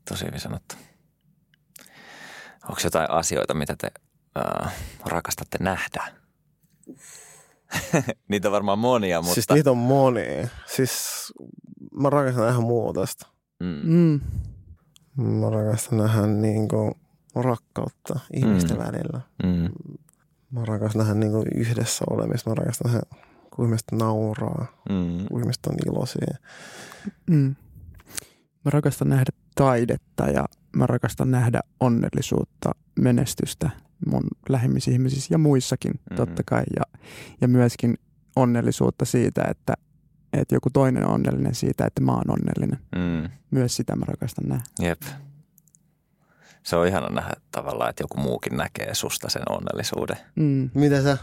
Tosi 0.09 0.25
hyvin 0.25 0.39
sanottu. 0.39 0.75
Onko 2.69 2.81
jotain 2.83 3.11
asioita, 3.11 3.53
mitä 3.53 3.75
te 3.77 3.91
äh, 4.37 4.73
rakastatte 5.05 5.57
nähdä? 5.61 6.03
Niitä 8.29 8.47
on 8.47 8.51
varmaan 8.51 8.79
monia, 8.79 9.21
mutta... 9.21 9.33
Siis 9.33 9.49
niitä 9.49 9.71
on 9.71 9.77
monia. 9.77 10.47
Siis 10.65 11.33
mä 11.99 12.09
rakastan 12.09 12.45
nähdä 12.45 12.59
muutosta. 12.61 13.27
mm. 13.59 13.81
Mm. 13.83 14.21
Mä 15.25 15.49
rakastan 15.49 15.97
nähdä 15.97 16.27
niinku 16.27 16.97
rakkautta 17.35 18.19
ihmisten 18.33 18.77
Mm. 18.77 18.83
välillä. 18.83 19.21
Mm. 19.43 19.69
Mä 20.51 20.65
rakastan 20.65 20.99
nähdä 20.99 21.13
niinku 21.13 21.43
yhdessä 21.55 22.05
olemista. 22.09 22.49
Mä 22.49 22.55
rakastan 22.55 22.91
nähdä, 22.91 23.07
kun 23.55 23.65
ihmiset 23.65 23.91
nauraa, 23.91 24.65
Mm. 24.89 25.25
kun 25.27 25.39
ihmiset 25.41 25.65
on 25.65 25.75
iloisia. 25.85 26.37
Mm. 27.29 27.55
Mä 28.65 28.69
rakastan 28.71 29.09
nähdä 29.09 29.31
taidetta 29.55 30.23
ja 30.29 30.45
mä 30.75 30.87
rakastan 30.87 31.31
nähdä 31.31 31.59
onnellisuutta, 31.79 32.71
menestystä 32.99 33.69
mun 34.05 34.23
lähimmissä 34.49 34.91
ihmisissä 34.91 35.33
ja 35.33 35.37
muissakin 35.37 35.91
Mhm. 35.93 36.15
totta 36.15 36.43
kai. 36.45 36.63
Ja, 36.75 36.99
ja 37.41 37.47
myöskin 37.47 37.95
onnellisuutta 38.35 39.05
siitä, 39.05 39.43
että 39.49 39.73
että 40.33 40.55
joku 40.55 40.69
toinen 40.69 41.05
on 41.05 41.11
onnellinen 41.13 41.55
siitä, 41.55 41.85
että 41.85 42.01
mä 42.01 42.11
oon 42.11 42.31
onnellinen. 42.31 42.79
Mm. 42.95 43.29
Myös 43.51 43.75
sitä 43.75 43.95
mä 43.95 44.05
rakastan 44.05 44.45
nähdä. 44.49 44.63
Jep. 44.81 45.01
Se 46.63 46.75
on 46.75 46.87
ihana 46.87 47.07
nähdä 47.09 47.33
tavallaan, 47.51 47.89
että 47.89 48.03
joku 48.03 48.17
muukin 48.17 48.57
näkee 48.57 48.93
susta 48.93 49.29
sen 49.29 49.41
onnellisuuden. 49.49 50.17
Mm. 50.35 50.69
Mitä 50.73 51.03
sä? 51.03 51.17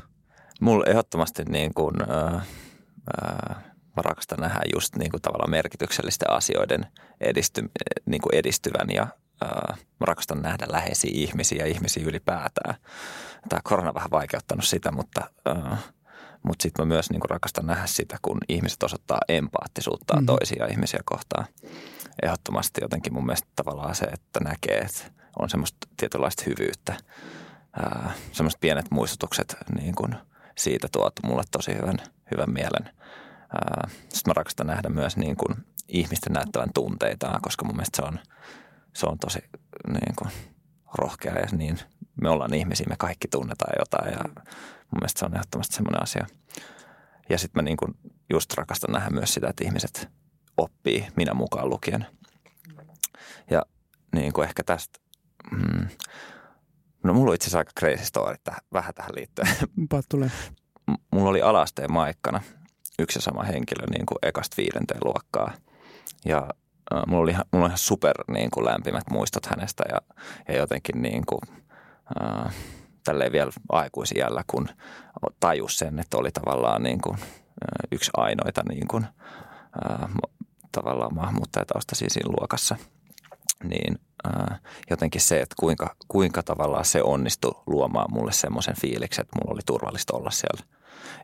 Mulla 0.61 0.85
ehdottomasti 0.87 1.45
niin 1.45 1.75
kuin, 1.75 1.95
äh, 2.11 2.35
äh, 2.35 3.57
mä 3.97 4.03
rakastan 4.03 4.39
nähdä 4.41 4.61
just 4.75 4.97
niin 4.97 5.11
kuin 5.11 5.23
tavallaan 5.23 5.51
merkityksellisten 5.51 6.31
asioiden 6.31 6.87
edisty, 7.21 7.71
niin 8.07 8.21
kuin 8.23 8.35
edistyvän 8.35 8.91
ja 8.95 9.07
mä 10.01 10.05
rakastan 10.07 10.43
nähdä 10.43 10.67
läheisiä 10.69 11.11
ihmisiä 11.15 11.59
ja 11.59 11.67
ihmisiä 11.67 12.05
ylipäätään. 12.07 12.75
Tämä 13.49 13.61
korona 13.65 13.89
on 13.89 13.95
vähän 13.95 14.11
vaikeuttanut 14.11 14.65
sitä, 14.65 14.93
mutta, 14.93 15.31
mutta 16.43 16.63
sitten 16.63 16.87
mä 16.87 16.95
myös 16.95 17.11
niin 17.11 17.21
kuin 17.21 17.31
rakastan 17.31 17.67
nähdä 17.67 17.87
sitä, 17.87 18.17
kun 18.23 18.39
ihmiset 18.49 18.83
osoittaa 18.83 19.19
empaattisuutta 19.29 20.15
mm-hmm. 20.15 20.27
toisia 20.27 20.67
ihmisiä 20.67 21.01
kohtaan. 21.05 21.47
Ehdottomasti 22.23 22.81
jotenkin 22.85 23.13
mun 23.13 23.27
mielestä 23.27 23.49
tavallaan 23.57 23.95
se, 23.95 24.05
että 24.05 24.41
näkee, 24.41 24.79
että 24.79 25.05
on 25.39 25.51
semmoista 25.51 25.89
tietynlaista 25.97 26.43
hyvyyttä. 26.47 26.95
Äh, 27.85 28.15
semmoiset 28.33 28.61
pienet 28.61 28.91
muistutukset 28.91 29.57
niin 29.81 29.95
kuin 29.95 30.15
siitä 30.59 30.89
tuot 30.93 31.13
mulle 31.25 31.43
tosi 31.51 31.75
hyvän, 31.75 31.99
hyvän 32.31 32.51
mielen. 32.51 32.95
Sitten 33.99 34.31
mä 34.31 34.33
rakastan 34.33 34.67
nähdä 34.67 34.89
myös 34.89 35.17
niin 35.17 35.37
kuin 35.37 35.57
ihmisten 35.89 36.33
näyttävän 36.33 36.71
tunteitaan, 36.75 37.43
koska 37.43 37.65
mun 37.65 37.77
mielestä 37.77 37.97
se 37.97 38.03
on, 38.03 38.19
se 38.95 39.07
on 39.07 39.19
tosi 39.19 39.39
niin 39.89 40.15
kuin 40.19 40.31
rohkea 40.95 41.35
ja 41.35 41.47
niin 41.53 41.79
me 42.23 42.29
ollaan 42.29 42.55
ihmisiä, 42.55 42.87
me 42.89 42.97
kaikki 42.99 43.29
tunnetaan 43.29 43.75
jotain 43.79 44.13
ja 44.13 44.25
mun 44.91 45.01
mielestä 45.01 45.19
se 45.19 45.25
on 45.25 45.35
ehdottomasti 45.35 45.77
semmoinen 45.77 46.03
asia. 46.03 46.27
Ja 47.29 47.39
sitten 47.39 47.63
mä 47.63 47.65
niin 47.65 47.77
kuin 47.77 47.95
just 48.31 48.55
rakastan 48.55 48.93
nähdä 48.93 49.11
myös 49.11 49.35
sitä, 49.35 49.49
että 49.49 49.65
ihmiset 49.65 50.09
oppii, 50.57 51.07
minä 51.17 51.35
mukaan 51.35 51.71
lukien. 51.71 52.07
Ja 53.51 53.63
niin 54.15 54.33
kuin 54.33 54.49
ehkä 54.49 54.63
tästä, 54.65 54.99
mm, 55.53 55.89
no 57.05 57.15
mulla 57.15 57.31
on 57.31 57.35
itse 57.35 57.45
asiassa 57.45 57.59
aika 57.59 57.73
crazy 57.81 58.05
story 58.05 58.37
tähän, 58.45 58.61
vähän 58.73 58.95
tähän 58.95 59.11
liittyen. 59.15 59.49
Paat 59.91 60.05
tulee. 60.09 60.31
mulla 61.13 61.31
oli 61.31 61.43
alasteen 61.43 61.93
maikkana 61.93 62.43
yksi 62.99 63.19
ja 63.19 63.23
sama 63.23 63.43
henkilö 63.43 63.87
niin 63.91 64.07
kuin 64.07 64.19
ekasta 64.23 64.57
viidenteen 64.57 65.01
luokkaa. 65.05 65.53
Ja 66.25 66.49
mulla, 67.07 67.23
oli 67.23 67.33
mulla 67.33 67.65
on 67.65 67.71
ihan 67.71 67.79
super 67.79 68.15
niin 68.29 68.51
kuin 68.51 68.65
lämpimät 68.65 69.11
muistot 69.11 69.47
hänestä 69.47 69.85
ja, 69.89 70.01
ja 70.49 70.57
jotenkin 70.57 71.03
niin 71.03 71.27
kuin, 71.27 71.41
äh, 72.23 72.55
vielä 73.33 73.51
aikuisijällä, 73.69 74.45
kun 74.47 74.69
tajus 75.41 75.79
sen, 75.79 75.99
että 75.99 76.17
oli 76.17 76.31
tavallaan 76.31 76.83
niin 76.83 77.01
kuin, 77.01 77.17
äh, 77.17 77.89
yksi 77.93 78.11
ainoita 78.17 78.63
niin 78.69 78.89
kuin, 78.89 79.07
äh, 79.91 80.11
tavallaan 80.73 81.15
maahanmuuttajataustaisia 81.15 82.11
siinä 82.11 82.35
luokassa. 82.39 82.77
Niin 83.65 83.99
äh, 84.27 84.61
jotenkin 84.91 85.21
se, 85.21 85.41
että 85.41 85.55
kuinka, 85.59 85.97
kuinka 86.09 86.43
tavallaan 86.43 86.85
se 86.85 87.03
onnistui 87.03 87.63
luomaan 87.67 88.13
mulle 88.13 88.33
semmoisen 88.33 88.77
fiiliksen, 88.81 89.23
että 89.23 89.39
mulla 89.39 89.55
oli 89.55 89.61
turvallista 89.67 90.17
olla 90.17 90.31
siellä. 90.31 90.80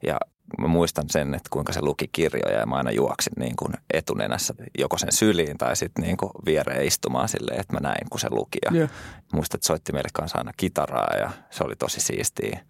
Ja 0.06 0.18
mä 0.58 0.66
muistan 0.68 1.04
sen, 1.08 1.34
että 1.34 1.48
kuinka 1.52 1.72
se 1.72 1.80
luki 1.82 2.08
kirjoja 2.12 2.58
ja 2.60 2.66
mä 2.66 2.76
aina 2.76 2.90
juoksin 2.90 3.32
niin 3.38 3.56
kuin 3.56 3.72
etunenässä 3.94 4.54
joko 4.78 4.98
sen 4.98 5.12
syliin 5.12 5.58
tai 5.58 5.76
sitten 5.76 6.04
niin 6.04 6.16
kuin 6.16 6.30
viereen 6.46 6.86
istumaan 6.86 7.28
silleen, 7.28 7.60
että 7.60 7.72
mä 7.72 7.80
näin, 7.80 8.10
kun 8.10 8.20
se 8.20 8.28
luki. 8.30 8.58
Ja 8.64 8.70
Yeah. 8.76 8.90
muistan, 9.32 9.58
että 9.58 9.66
soitti 9.66 9.92
meille 9.92 10.08
kanssa 10.12 10.38
aina 10.38 10.52
kitaraa 10.56 11.16
ja 11.16 11.30
se 11.50 11.64
oli 11.64 11.76
tosi 11.76 12.00
siistiä. 12.00 12.60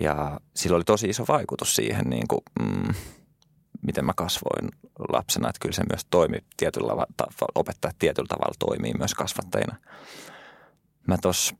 Ja 0.00 0.40
sillä 0.54 0.76
oli 0.76 0.84
tosi 0.84 1.08
iso 1.08 1.24
vaikutus 1.28 1.76
siihen, 1.76 2.04
niin 2.10 2.28
kuin, 2.28 2.40
mm, 2.60 2.94
miten 3.82 4.04
mä 4.04 4.12
kasvoin 4.16 4.68
lapsena, 5.12 5.48
että 5.48 5.60
kyllä 5.60 5.74
se 5.74 5.82
myös 5.90 6.06
toimi 6.10 6.38
tietyllä 6.56 6.88
tavalla, 6.88 7.52
opettajat 7.54 7.96
tietyllä 7.98 8.28
tavalla 8.28 8.54
toimii 8.58 8.92
myös 8.98 9.14
kasvattajina. 9.14 9.76
Mä 11.06 11.18
tuossa 11.22 11.56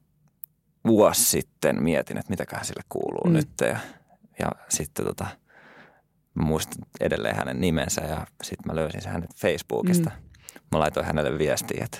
vuosi 0.86 1.24
sitten 1.24 1.82
mietin, 1.82 2.18
että 2.18 2.30
mitäköhän 2.30 2.64
sille 2.64 2.82
kuuluu 2.88 3.24
Mm. 3.24 3.30
mm. 3.30 3.36
nyt 3.36 3.48
ja, 3.60 3.78
ja 4.38 4.50
sitten 4.68 5.06
tota, 5.06 5.26
mä 6.34 6.42
muistan 6.42 6.78
edelleen 7.00 7.36
hänen 7.36 7.60
nimensä 7.60 8.00
ja 8.00 8.26
sitten 8.42 8.66
mä 8.72 8.76
löysin 8.76 9.02
sen 9.02 9.12
hänet 9.12 9.34
Facebookista. 9.36 10.10
Mm. 10.10 10.60
Mä 10.72 10.78
laitoin 10.78 11.06
hänelle 11.06 11.38
viestiä, 11.38 11.84
että 11.84 11.98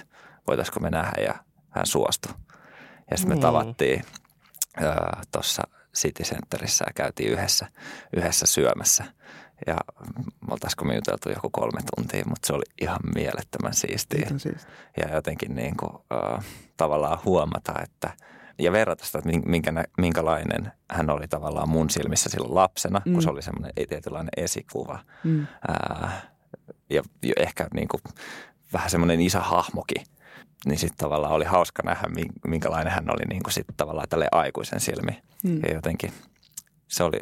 voitaisiko 0.48 0.80
me 0.80 0.90
nähdä 0.90 1.22
ja 1.22 1.34
hän 1.70 1.86
suostui. 1.86 2.32
Ja 3.10 3.16
sitten 3.16 3.28
me 3.28 3.34
Niin. 3.34 3.42
tavattiin 3.42 4.04
tuossa 5.32 5.62
City 5.96 6.22
Centerissä 6.22 6.84
ja 6.88 6.92
käytiin 6.94 7.32
yhdessä, 7.32 7.66
yhdessä 8.16 8.46
syömässä. 8.46 9.04
Ja 9.66 9.76
oltaisiko 10.50 10.84
me 10.84 10.94
juteltu 10.94 11.28
joku 11.30 11.50
kolme 11.50 11.80
tuntia, 11.96 12.24
mutta 12.28 12.46
se 12.46 12.52
oli 12.52 12.64
ihan 12.80 12.98
mielettömän 13.14 13.74
siistiä. 13.74 14.28
Siistiä. 14.28 14.72
Ja 14.96 15.14
jotenkin 15.14 15.54
niin 15.54 15.76
kuin, 15.76 15.92
äh, 16.12 16.44
tavallaan 16.76 17.18
huomata, 17.24 17.74
että 17.82 18.10
ja 18.58 18.72
verrata 18.72 19.04
sitä, 19.04 19.18
että 19.18 19.30
minkä, 19.46 19.72
minkälainen 19.98 20.72
hän 20.90 21.10
oli 21.10 21.28
tavallaan 21.28 21.68
mun 21.68 21.90
silmissä 21.90 22.30
silloin 22.30 22.54
lapsena, 22.54 23.02
mm. 23.04 23.12
Kun 23.12 23.22
se 23.22 23.30
oli 23.30 23.42
semmoinen 23.42 23.72
ei 23.76 23.86
tietynlainen 23.86 24.30
esikuva. 24.36 24.98
Mm. 25.24 25.46
Ää, 25.68 26.20
ja, 26.90 27.02
ja 27.22 27.32
ehkä 27.36 27.66
niin 27.74 27.88
kuin, 27.88 28.00
vähän 28.72 28.90
semmoinen 28.90 29.20
isähahmokin. 29.20 30.04
Niin 30.66 30.78
sitten 30.78 30.98
tavallaan 30.98 31.32
oli 31.32 31.44
hauska 31.44 31.82
nähdä, 31.84 32.08
min- 32.08 32.32
minkälainen 32.46 32.92
hän 32.92 33.10
oli 33.10 33.24
niin 33.28 33.42
kuin 33.42 33.52
sit 33.52 33.66
tavallaan 33.76 34.08
tälle 34.08 34.28
aikuisen 34.32 34.80
silmi. 34.80 35.22
Mm. 35.44 35.60
Ja 35.62 35.74
jotenkin 35.74 36.12
se 36.88 37.04
oli, 37.04 37.20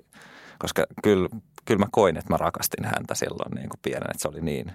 koska 0.58 0.84
kyllä, 1.02 1.28
kyllä 1.64 1.78
mä 1.78 1.88
koin, 1.92 2.16
että 2.16 2.32
mä 2.32 2.36
rakastin 2.36 2.84
häntä 2.84 3.14
silloin 3.14 3.54
niin 3.54 3.68
kuin 3.68 3.80
pienen, 3.82 4.10
että 4.10 4.22
se 4.22 4.28
oli 4.28 4.40
niin, 4.40 4.72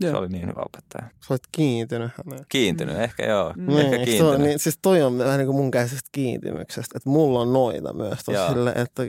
Joo. 0.00 0.10
se 0.12 0.18
oli 0.18 0.28
niin 0.28 0.48
hyvä 0.48 0.62
opettaja. 0.66 1.04
Sä 1.20 1.26
olet 1.30 1.42
kiintynyt 1.52 2.10
häneen. 2.16 2.46
Kiintynyt, 2.48 2.96
ehkä 2.96 3.26
joo. 3.26 3.52
Mm. 3.56 3.68
Ehkä 3.78 3.96
Niin, 3.96 4.04
kiintynyt. 4.04 4.40
niin, 4.40 4.58
siis 4.58 4.78
toi 4.82 5.02
on 5.02 5.18
vähän 5.18 5.38
niin 5.38 5.46
kuin 5.46 5.56
mun 5.56 5.70
käsisestä 5.70 6.08
kiintymyksestä, 6.12 6.98
että 6.98 7.10
mulla 7.10 7.40
on 7.40 7.52
noita 7.52 7.92
myös. 7.92 8.18
Sille, 8.48 8.72
että 8.76 9.02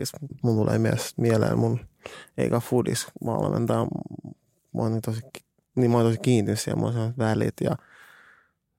mun 0.44 0.56
tulee 0.56 0.80
mies, 0.80 1.18
mieleen 1.18 1.60
mun 1.60 1.80
eikä 2.38 2.60
foodis 2.60 3.08
valmentaja. 3.26 3.88
Mä 4.74 4.82
oon 4.82 4.92
niin 4.92 5.02
tosi, 5.02 5.22
niin 5.76 5.92
mä 5.92 5.98
oon 5.98 6.06
tosi 6.06 6.20
kiintynyt 6.20 6.60
siihen, 6.60 6.78
mulla 6.78 6.90
on 6.90 6.94
sellaiset 6.94 7.18
välit 7.18 7.54
ja 7.62 7.76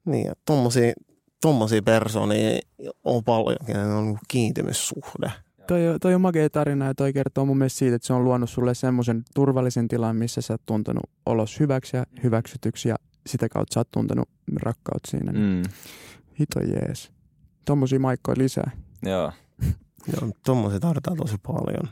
niin, 0.05 0.27
ja 0.27 0.33
tommosia, 0.45 0.93
tommosia 1.41 1.83
persoonia 1.83 2.61
on 3.05 3.25
paljon, 3.25 3.57
kenen 3.67 3.87
on 3.87 4.05
niinku 4.05 4.21
kiintymyssuhde. 4.29 5.33
Toi, 5.73 5.89
on- 5.89 6.01
toi 6.01 6.15
on 6.15 6.21
makea 6.21 6.51
tarina 6.51 6.85
ja 6.87 6.95
toi 6.95 7.13
kertoo 7.13 7.47
mun 7.47 7.59
mielestä 7.59 7.79
siitä, 7.79 7.97
että 7.97 8.07
se 8.07 8.13
on 8.13 8.25
luonut 8.25 8.51
sulle 8.51 8.75
semmoisen 8.75 9.23
turvallisen 9.35 9.89
tilan, 9.89 10.17
missä 10.17 10.41
sä 10.41 10.55
oot 10.55 10.63
tuntenut 10.67 11.11
olos 11.27 11.61
hyväksi 11.61 11.97
ja 11.97 12.07
hyväksytyksi 12.23 12.89
ja 12.89 12.97
sitä 13.27 13.49
kautta 13.49 13.75
sä 13.75 13.81
oot 13.81 13.91
tuntenut 13.91 14.29
rakkautta 14.57 15.11
siinä. 15.11 15.33
Mm. 15.33 15.39
Mm, 15.39 15.63
Hito 16.41 16.61
jees. 16.61 17.13
Tommosia 17.65 18.01
maikkoja 18.01 18.39
lisää. 18.39 18.71
joo. 19.03 19.33
Ja 20.13 20.29
tommosia 20.45 20.81
tarvitaan 20.81 21.17
tosi 21.17 21.37
paljon. 21.47 21.89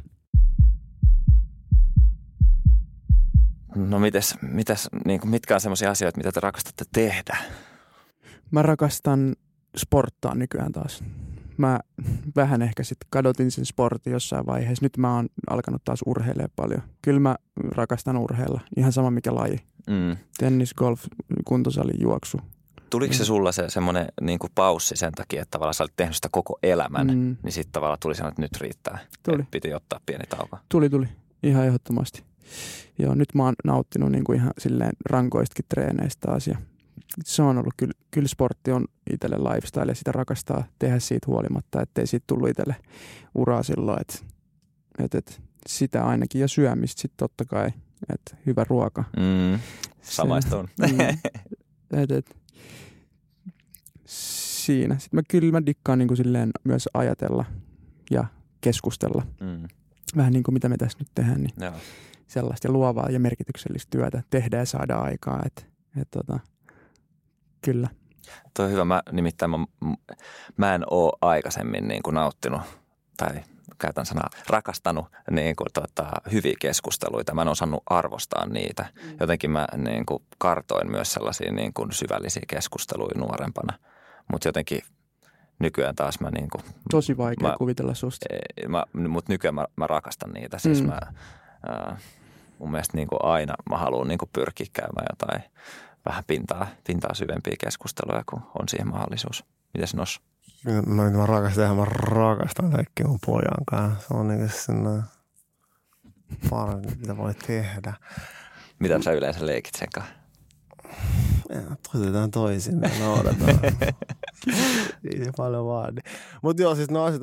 No 3.75 3.99
mites, 3.99 4.35
mitäs, 4.43 4.89
niin 5.05 5.21
kuin, 5.21 5.31
mitkä 5.31 5.55
on 5.55 5.61
sellaisia 5.61 5.91
asioita, 5.91 6.17
mitä 6.19 6.33
te 6.33 6.41
rakastatte 6.41 6.85
tehdä? 6.93 7.37
Mä 8.51 8.63
rakastan 8.63 9.37
sporttaa 9.77 10.35
nykyään 10.35 10.73
taas. 10.73 11.05
Mä 11.61 11.81
vähän 12.37 12.63
ehkä 12.63 12.83
sitten 12.85 13.07
kadotin 13.11 13.51
sen 13.51 13.65
sportin 13.67 14.13
jossain 14.13 14.47
vaiheessa. 14.47 14.85
Nyt 14.85 14.97
mä 14.97 15.15
oon 15.17 15.29
alkanut 15.51 15.85
taas 15.85 16.01
urheilemaan 16.07 16.51
paljon. 16.57 16.83
Kyllä 17.03 17.21
mä 17.21 17.37
rakastan 17.69 18.17
urheilla. 18.17 18.61
Ihan 18.77 18.93
sama 18.93 19.11
mikä 19.11 19.35
laji. 19.35 19.57
Mm. 19.87 20.17
Tennis, 20.39 20.75
golf, 20.75 21.05
kuntosali, 21.45 21.93
juoksu. 22.01 22.41
Tuliko 22.91 23.15
se 23.15 23.23
Mm. 23.23 23.27
sulla 23.27 23.53
se 23.53 23.65
semmoinen 23.71 24.07
niin 24.21 24.39
paussi 24.55 24.97
sen 24.97 25.13
takia, 25.13 25.43
että 25.43 25.51
tavallaan 25.51 25.75
sä 25.75 25.85
olit 25.85 25.97
tehnyt 25.97 26.15
sitä 26.17 26.29
koko 26.33 26.59
elämän, 26.63 27.07
mm. 27.07 27.13
Mm, 27.13 27.37
niin 27.43 27.53
sitten 27.53 27.73
tavallaan 27.73 27.99
tuli 28.03 28.15
sanoa, 28.15 28.29
että 28.29 28.43
nyt 28.43 28.57
riittää. 28.61 28.99
Tuli. 29.23 29.41
Et 29.43 29.51
Piti 29.51 29.75
ottaa 29.75 30.01
pieni 30.07 30.25
tauko. 30.29 30.59
tuli, 30.69 30.91
tuli. 30.91 31.09
Ihan 31.43 31.67
ehdottomasti. 31.67 32.23
Joo, 32.99 33.15
nyt 33.15 33.35
mä 33.35 33.45
oon 33.45 33.55
nauttinut 33.65 34.13
niin 34.13 34.25
kuin 34.25 34.37
ihan 34.39 34.51
silleen 34.59 34.93
rankoistakin 35.11 35.65
treeneistä 35.69 36.27
taas. 36.27 36.47
Ja 36.47 36.59
se 37.25 37.43
on 37.43 37.59
ollut 37.59 37.75
kyllä, 37.77 37.93
kyllä 38.11 38.29
sportti 38.29 38.73
on 38.73 38.85
itselle 39.13 39.37
lifestyle 39.37 39.91
ja 39.91 39.95
sitä 39.95 40.13
rakastaa 40.13 40.65
tehdä 40.79 40.99
siitä 40.99 41.27
huolimatta, 41.27 41.83
ettei 41.83 42.07
siitä 42.07 42.25
tullut 42.27 42.49
itselle 42.49 42.77
uraa 43.35 43.63
silloin, 43.63 44.01
että 44.01 44.19
et, 44.99 45.15
et, 45.15 45.43
sitä 45.67 46.05
ainakin 46.07 46.41
ja 46.41 46.49
syömistä 46.49 47.03
sitten 47.03 47.17
totta 47.17 47.45
kai, 47.45 47.71
että 48.13 48.37
hyvä 48.47 48.65
ruoka. 48.69 49.05
Mm. 49.17 49.61
Samaistun. 50.03 50.69
Mm. 50.79 51.01
et, 52.03 52.11
et, 52.11 52.37
siinä. 54.07 54.99
Sitten 54.99 55.19
mä 55.19 55.23
kyllä 55.29 55.53
mä 55.53 55.67
dikkaan 55.67 55.99
niin 55.99 56.09
kuin 56.09 56.17
silleen 56.17 56.51
myös 56.65 56.89
ajatella 56.95 57.45
ja 58.11 58.25
keskustella. 58.61 59.27
mm. 59.41 59.69
Vähän 60.17 60.33
niin 60.33 60.43
kuin 60.43 60.53
mitä 60.53 60.69
me 60.69 60.77
tässä 60.77 60.99
nyt 60.99 61.09
tehdään, 61.15 61.41
niin 61.43 61.53
Joo. 61.61 61.73
sellaista 62.27 62.69
ja 62.69 62.73
luovaa 62.73 63.11
ja 63.11 63.21
merkityksellistä 63.21 63.91
työtä 63.91 64.23
tehdä 64.31 64.59
ja 64.59 64.65
saada 64.65 64.97
aikaa. 64.97 65.43
Et, 65.47 65.67
et 66.01 66.11
tota, 66.11 66.41
kyllä. 67.63 67.89
Toi 68.57 68.67
on 68.67 68.73
hyvä. 68.73 68.85
Mä, 68.85 69.03
nimittäin 69.13 69.51
mä, 69.51 69.59
mä 70.57 70.75
en 70.75 70.85
ole 70.91 71.13
aikaisemmin 71.21 71.89
niin 71.89 72.03
kuin 72.03 72.15
nauttinut 72.15 72.63
tai 73.17 73.41
käytän 73.79 74.07
sanaa, 74.07 74.31
rakastanut 74.49 75.07
niin 75.31 75.57
kuin, 75.57 75.69
tota, 75.75 76.11
hyviä 76.33 76.55
keskusteluita. 76.61 77.35
Mä 77.35 77.43
en 77.43 77.49
osannut 77.49 77.83
arvostaa 77.87 78.47
niitä. 78.47 78.87
Mm. 79.05 79.17
Jotenkin 79.21 79.51
mä 79.51 79.67
niin 79.77 80.07
kuin, 80.07 80.23
kartoin 80.39 80.91
myös 80.91 81.13
sellaisia 81.13 81.53
niin 81.53 81.73
kuin, 81.75 81.93
syvällisiä 81.93 82.43
keskusteluja 82.49 83.21
nuorempana. 83.21 83.79
Mutta 84.33 84.49
jotenkin 84.49 84.83
nykyään 85.59 85.95
taas 85.95 86.21
mä 86.21 86.31
niin 86.31 86.49
kuin, 86.51 86.65
Tosi 86.91 87.17
vaikea 87.17 87.49
mä, 87.49 87.55
kuvitella 87.59 87.95
susta. 87.95 88.27
Mutta 89.09 89.33
nykyään 89.33 89.55
mä, 89.55 89.67
mä 89.77 89.87
rakastan 89.87 90.31
niitä. 90.33 90.59
Siis 90.59 90.83
mm. 90.83 90.89
mä, 90.89 91.01
ää, 91.69 91.97
mun 92.59 92.71
mielestä 92.71 92.97
niin 92.97 93.09
kuin 93.09 93.25
aina 93.25 93.55
mä 93.71 93.79
haluan 93.79 94.09
niin 94.09 94.19
kuin 94.19 94.31
pyrkiä 94.33 94.67
käymään 94.73 95.07
jotain 95.11 95.43
vähän 96.05 96.25
pintaa, 96.27 96.67
pintaa 96.87 97.15
syvempiä 97.15 97.55
keskusteluja, 97.59 98.23
kun 98.27 98.43
on 98.59 98.69
siihen 98.69 98.89
mahdollisuus. 98.89 99.45
Mites 99.75 99.95
nos? 99.95 100.21
Mä, 100.87 101.11
mä 101.11 101.27
rakastan, 101.27 101.77
mä 101.77 101.85
rakastan 101.85 102.71
kaikki 102.71 103.05
mun 103.05 103.19
pojan 103.27 103.65
kanssa. 103.67 104.09
Se 104.09 104.15
on 104.15 104.29
niin 104.29 104.39
kuin 104.39 105.03
parempi, 106.51 106.95
mitä 107.01 107.17
voi 107.17 107.35
tehdä. 107.35 107.95
Mitä 108.79 109.03
sä 109.03 109.13
yleensä 109.13 109.47
leikit 109.47 109.75
sen 109.75 109.89
kanssa? 109.95 110.15
Toitetaan 111.93 112.31
toisin, 112.31 112.79
me 112.79 112.91
noudataan. 112.99 113.61
Ei 115.15 115.25
se 115.25 115.31
paljon 115.37 115.67
vaadi. 115.67 116.01
Mutta 116.43 116.63
joo, 116.63 116.75
siis 116.75 116.91
no 116.91 117.05
asiat, 117.05 117.23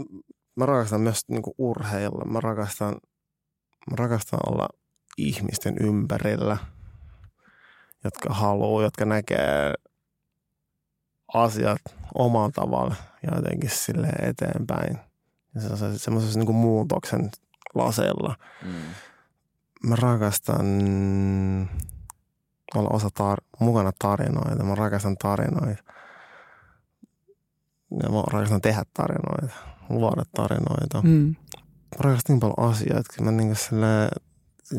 mä 0.56 0.66
rakastan 0.66 1.02
myös 1.02 1.22
niinku 1.28 1.56
urheilla. 1.58 2.26
Mä 2.26 2.40
rakastan, 2.40 2.96
mä 3.90 3.96
rakastan 3.96 4.40
olla 4.48 4.68
ihmisten 5.18 5.78
ympärillä, 5.82 6.58
jotka 8.08 8.34
haluaa, 8.34 8.84
jotka 8.84 9.06
näkee 9.06 9.74
asiat 11.34 11.82
omalla 12.16 12.52
tavalla 12.52 12.96
ja 13.24 13.36
jotenkin 13.36 13.70
sille 13.70 14.08
eteenpäin. 14.08 14.98
Ja 15.56 15.62
semmoisessa 15.98 16.40
niin 16.40 16.56
muutoksen 16.56 17.32
laseella. 17.76 18.36
Mm. 18.66 18.72
Mä 19.84 19.96
rakastan 19.96 20.66
olla 22.76 22.90
osa 22.90 23.08
tar- 23.08 23.46
mukana 23.60 23.92
tarinoita. 24.00 24.64
Mä 24.64 24.76
rakastan 24.76 25.18
tarinoita. 25.18 25.84
Ja 28.04 28.10
mä 28.10 28.22
rakastan 28.32 28.62
tehdä 28.62 28.84
tarinoita, 28.94 29.56
luoda 29.90 30.24
tarinoita. 30.36 31.02
Mm. 31.02 31.36
Mä 31.96 32.00
rakastan 32.00 32.34
niin 32.34 32.40
paljon 32.40 32.70
asioita, 32.70 33.00
että 33.00 33.24
mä 33.24 33.32
niin 33.32 33.56
sille, 33.56 34.10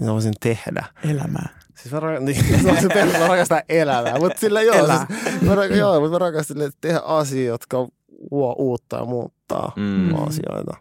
mä 0.05 0.13
voisin 0.13 0.35
tehdä. 0.41 0.85
Elämää. 1.05 1.58
Siis 1.83 1.93
mä, 1.93 2.01
ra- 2.01 2.21
niin, 2.25 2.63
se 2.63 2.71
on 2.71 2.81
se 2.81 2.89
perus, 2.89 3.13
mä 3.13 3.29
rakastan 3.29 3.63
elämää. 3.69 4.19
Mutta 4.19 4.41
sillä 4.41 4.63
joo, 4.63 4.87
siis, 4.87 5.43
mä, 5.43 5.55
ra- 5.55 5.77
joo, 5.77 6.01
mutta 6.01 6.13
mä 6.13 6.19
rakastan 6.19 6.57
tehdä 6.81 6.99
asioita, 6.99 7.49
jotka 7.49 7.89
luo 8.31 8.55
uutta 8.59 8.97
ja 8.97 9.05
muuttaa 9.05 9.73
mm. 9.77 10.15
asioita. 10.15 10.77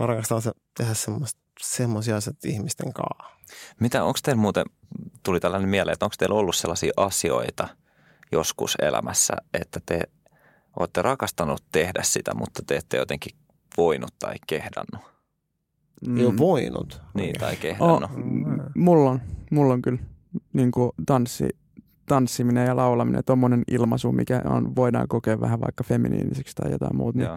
Mä 0.00 0.06
rakastan 0.06 0.42
se, 0.42 0.52
tehdä 0.76 0.92
semmoisia 1.60 2.16
asioita 2.16 2.48
ihmisten 2.48 2.92
kanssa. 2.92 3.42
Mitä, 3.80 4.04
onko 4.04 4.18
teillä 4.22 4.40
muuten, 4.40 4.64
tuli 5.22 5.40
tällainen 5.40 5.68
mieleen, 5.68 5.92
että 5.92 6.06
onko 6.06 6.14
teillä 6.18 6.34
ollut 6.34 6.56
sellaisia 6.56 6.92
asioita 6.96 7.68
joskus 8.32 8.74
elämässä, 8.82 9.34
että 9.54 9.80
te 9.86 10.00
olette 10.78 11.02
rakastanut 11.02 11.64
tehdä 11.72 12.02
sitä, 12.02 12.34
mutta 12.34 12.62
te 12.66 12.76
ette 12.76 12.96
jotenkin 12.96 13.36
voinut 13.76 14.14
tai 14.18 14.34
kehdannut? 14.46 15.12
Mm. 16.06 16.18
Ei 16.18 16.26
ole 16.26 16.38
voinut. 16.38 17.00
Niin, 17.14 17.38
tai 17.40 17.56
kehdannut. 17.56 18.02
Oh, 18.02 18.10
mulla 18.74 19.10
on, 19.10 19.20
mulla 19.52 19.74
on 19.74 19.82
kyllä 19.82 19.98
niin 20.52 20.70
kuin 20.70 20.90
tanssi, 21.06 21.48
tanssiminen 22.06 22.66
ja 22.66 22.76
laulaminen, 22.76 23.22
tuommoinen 23.26 23.62
ilmaisu, 23.70 24.12
mikä 24.12 24.42
on, 24.44 24.76
voidaan 24.76 25.08
kokea 25.08 25.40
vähän 25.40 25.60
vaikka 25.60 25.84
feminiiniseksi 25.84 26.54
tai 26.56 26.72
jotain 26.72 26.96
muuta, 26.96 27.18
niin 27.18 27.28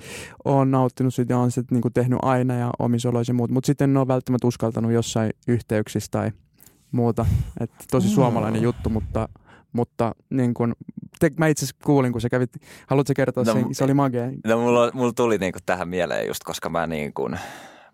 olen 0.45 0.71
nauttinut 0.71 1.13
siitä 1.13 1.33
ja 1.33 1.39
olen 1.39 1.51
sitten 1.51 1.81
niin 1.81 1.93
tehnyt 1.93 2.19
aina 2.21 2.53
ja 2.53 2.71
omisoloisi 2.79 3.33
muut, 3.33 3.51
mutta 3.51 3.67
sitten 3.67 3.89
en 3.89 3.97
ole 3.97 4.07
välttämättä 4.07 4.47
uskaltanut 4.47 4.91
jossain 4.91 5.31
yhteyksissä 5.47 6.11
tai 6.11 6.31
muuta. 6.91 7.25
Et 7.59 7.71
tosi 7.91 8.09
suomalainen 8.09 8.61
juttu, 8.61 8.89
mutta, 8.89 9.29
mutta 9.73 10.15
niin 10.29 10.53
kun, 10.53 10.75
te, 11.19 11.31
mä 11.37 11.47
itse 11.47 11.65
asiassa 11.65 11.85
kuulin, 11.85 12.11
kun 12.11 12.21
sä 12.21 12.29
kävit, 12.29 12.53
haluatko 12.87 13.13
kertoa 13.15 13.43
no, 13.43 13.53
sen, 13.53 13.75
se 13.75 13.83
oli 13.83 13.93
magia. 13.93 14.31
No 14.45 14.59
mulla, 14.59 14.91
mulla 14.93 15.13
tuli 15.13 15.37
niin 15.37 15.53
tähän 15.65 15.89
mieleen 15.89 16.27
just, 16.27 16.43
koska 16.43 16.69
mä 16.69 16.87
niin 16.87 17.13
kun, 17.13 17.37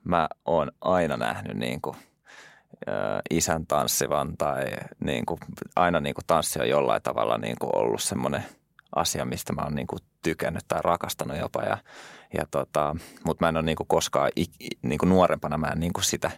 mä 0.03 0.29
oon 0.45 0.71
aina 0.81 1.17
nähnyt 1.17 1.57
niin 1.57 1.81
kuin, 1.81 1.95
isän 3.29 3.67
tanssivan 3.67 4.37
tai 4.37 4.65
niin 5.03 5.25
kuin, 5.25 5.39
aina 5.75 5.99
niin 5.99 6.15
kuin 6.15 6.25
tanssi 6.27 6.59
on 6.59 6.69
jollain 6.69 7.01
tavalla 7.01 7.37
niin 7.37 7.55
kuin 7.59 7.75
ollut 7.75 8.01
semmoinen 8.01 8.45
asia, 8.95 9.25
mistä 9.25 9.53
mä 9.53 9.61
oon 9.61 9.75
niin 9.75 9.87
kuin 9.87 9.99
tykännyt 10.21 10.63
tai 10.67 10.79
rakastanut 10.83 11.37
jopa. 11.37 11.61
Ja, 11.61 11.77
ja 12.37 12.45
tota, 12.51 12.95
mutta 13.25 13.45
mä 13.45 13.49
en 13.49 13.57
ole 13.57 13.65
niin 13.65 13.75
kuin 13.75 13.87
koskaan 13.87 14.31
niin 14.81 14.99
kuin 14.99 15.09
nuorempana 15.09 15.57
mä 15.57 15.67
en 15.67 15.79
niin 15.79 15.93
kuin 15.93 16.05
sitä 16.05 16.31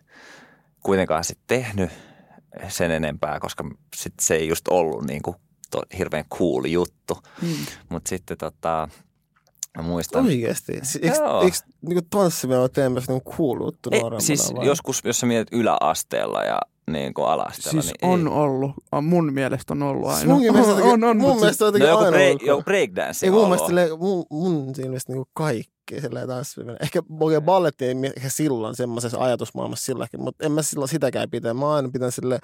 kuitenkaan 0.83 1.23
sitten 1.23 1.43
tehnyt 1.47 1.91
sen 2.67 2.91
enempää, 2.91 3.39
koska 3.39 3.63
sit 3.95 4.13
se 4.21 4.35
ei 4.35 4.47
just 4.47 4.67
ollut 4.67 5.05
niin 5.05 5.21
kuin 5.21 5.35
to, 5.71 5.83
hirveän 5.97 6.25
cool 6.25 6.65
juttu. 6.65 7.17
Mm. 7.41 7.49
Mutta 7.89 8.09
sitten 8.09 8.37
tota, 8.37 8.89
Mä 9.77 9.83
muistan. 9.83 10.25
Oikeasti? 10.25 10.73
Eikö, 10.73 11.17
eikö 11.43 11.57
niin 11.81 12.05
tanssiminen 12.09 12.61
ole 12.61 12.69
teemmässä 12.69 13.11
niin 13.11 13.23
kuuluttu 13.23 13.89
nuorempana? 13.89 14.19
Siis 14.19 14.53
vai? 14.55 14.65
joskus, 14.65 15.01
jos 15.03 15.19
sä 15.19 15.25
mietit 15.25 15.53
yläasteella 15.53 16.43
ja 16.43 16.59
niin 16.91 17.13
kuin 17.13 17.27
alasteella. 17.27 17.81
Siis 17.81 17.93
niin 18.01 18.11
on 18.11 18.27
ei. 18.27 18.33
ollut. 18.33 18.71
Mun 19.01 19.33
mielestä 19.33 19.73
on 19.73 19.83
ollut 19.83 20.09
aina. 20.09 20.33
Mun 20.33 20.41
mielestä, 20.41 20.73
on, 20.83 20.83
on, 20.83 21.03
on, 21.03 21.17
mun 21.17 21.39
mielestä 21.39 21.65
on 21.65 21.73
no, 21.73 21.85
joku, 21.85 22.03
aina 22.03 22.11
break, 22.11 22.41
joku 22.41 22.63
breakdance 22.63 23.25
Ei 23.25 23.31
mun 23.31 23.49
mielestä, 23.49 23.97
mun, 23.97 24.25
mun 24.29 24.73
mielestä 24.77 25.13
niin 25.13 25.25
kaikki 25.33 26.01
silleen 26.01 26.27
tanssiminen. 26.27 26.77
Ehkä 26.81 27.01
okay, 27.19 27.41
balletti 27.41 27.85
ei 27.85 27.95
ehkä 28.17 28.29
silloin 28.29 28.75
semmoisessa 28.75 29.19
ajatusmaailmassa 29.19 29.85
silläkin, 29.85 30.21
mutta 30.21 30.45
en 30.45 30.51
mä 30.51 30.61
silloin 30.61 30.89
sitäkään 30.89 31.29
pitää. 31.29 31.53
Mä 31.53 31.73
aina 31.73 31.89
pitän 31.89 32.11
sille 32.11 32.39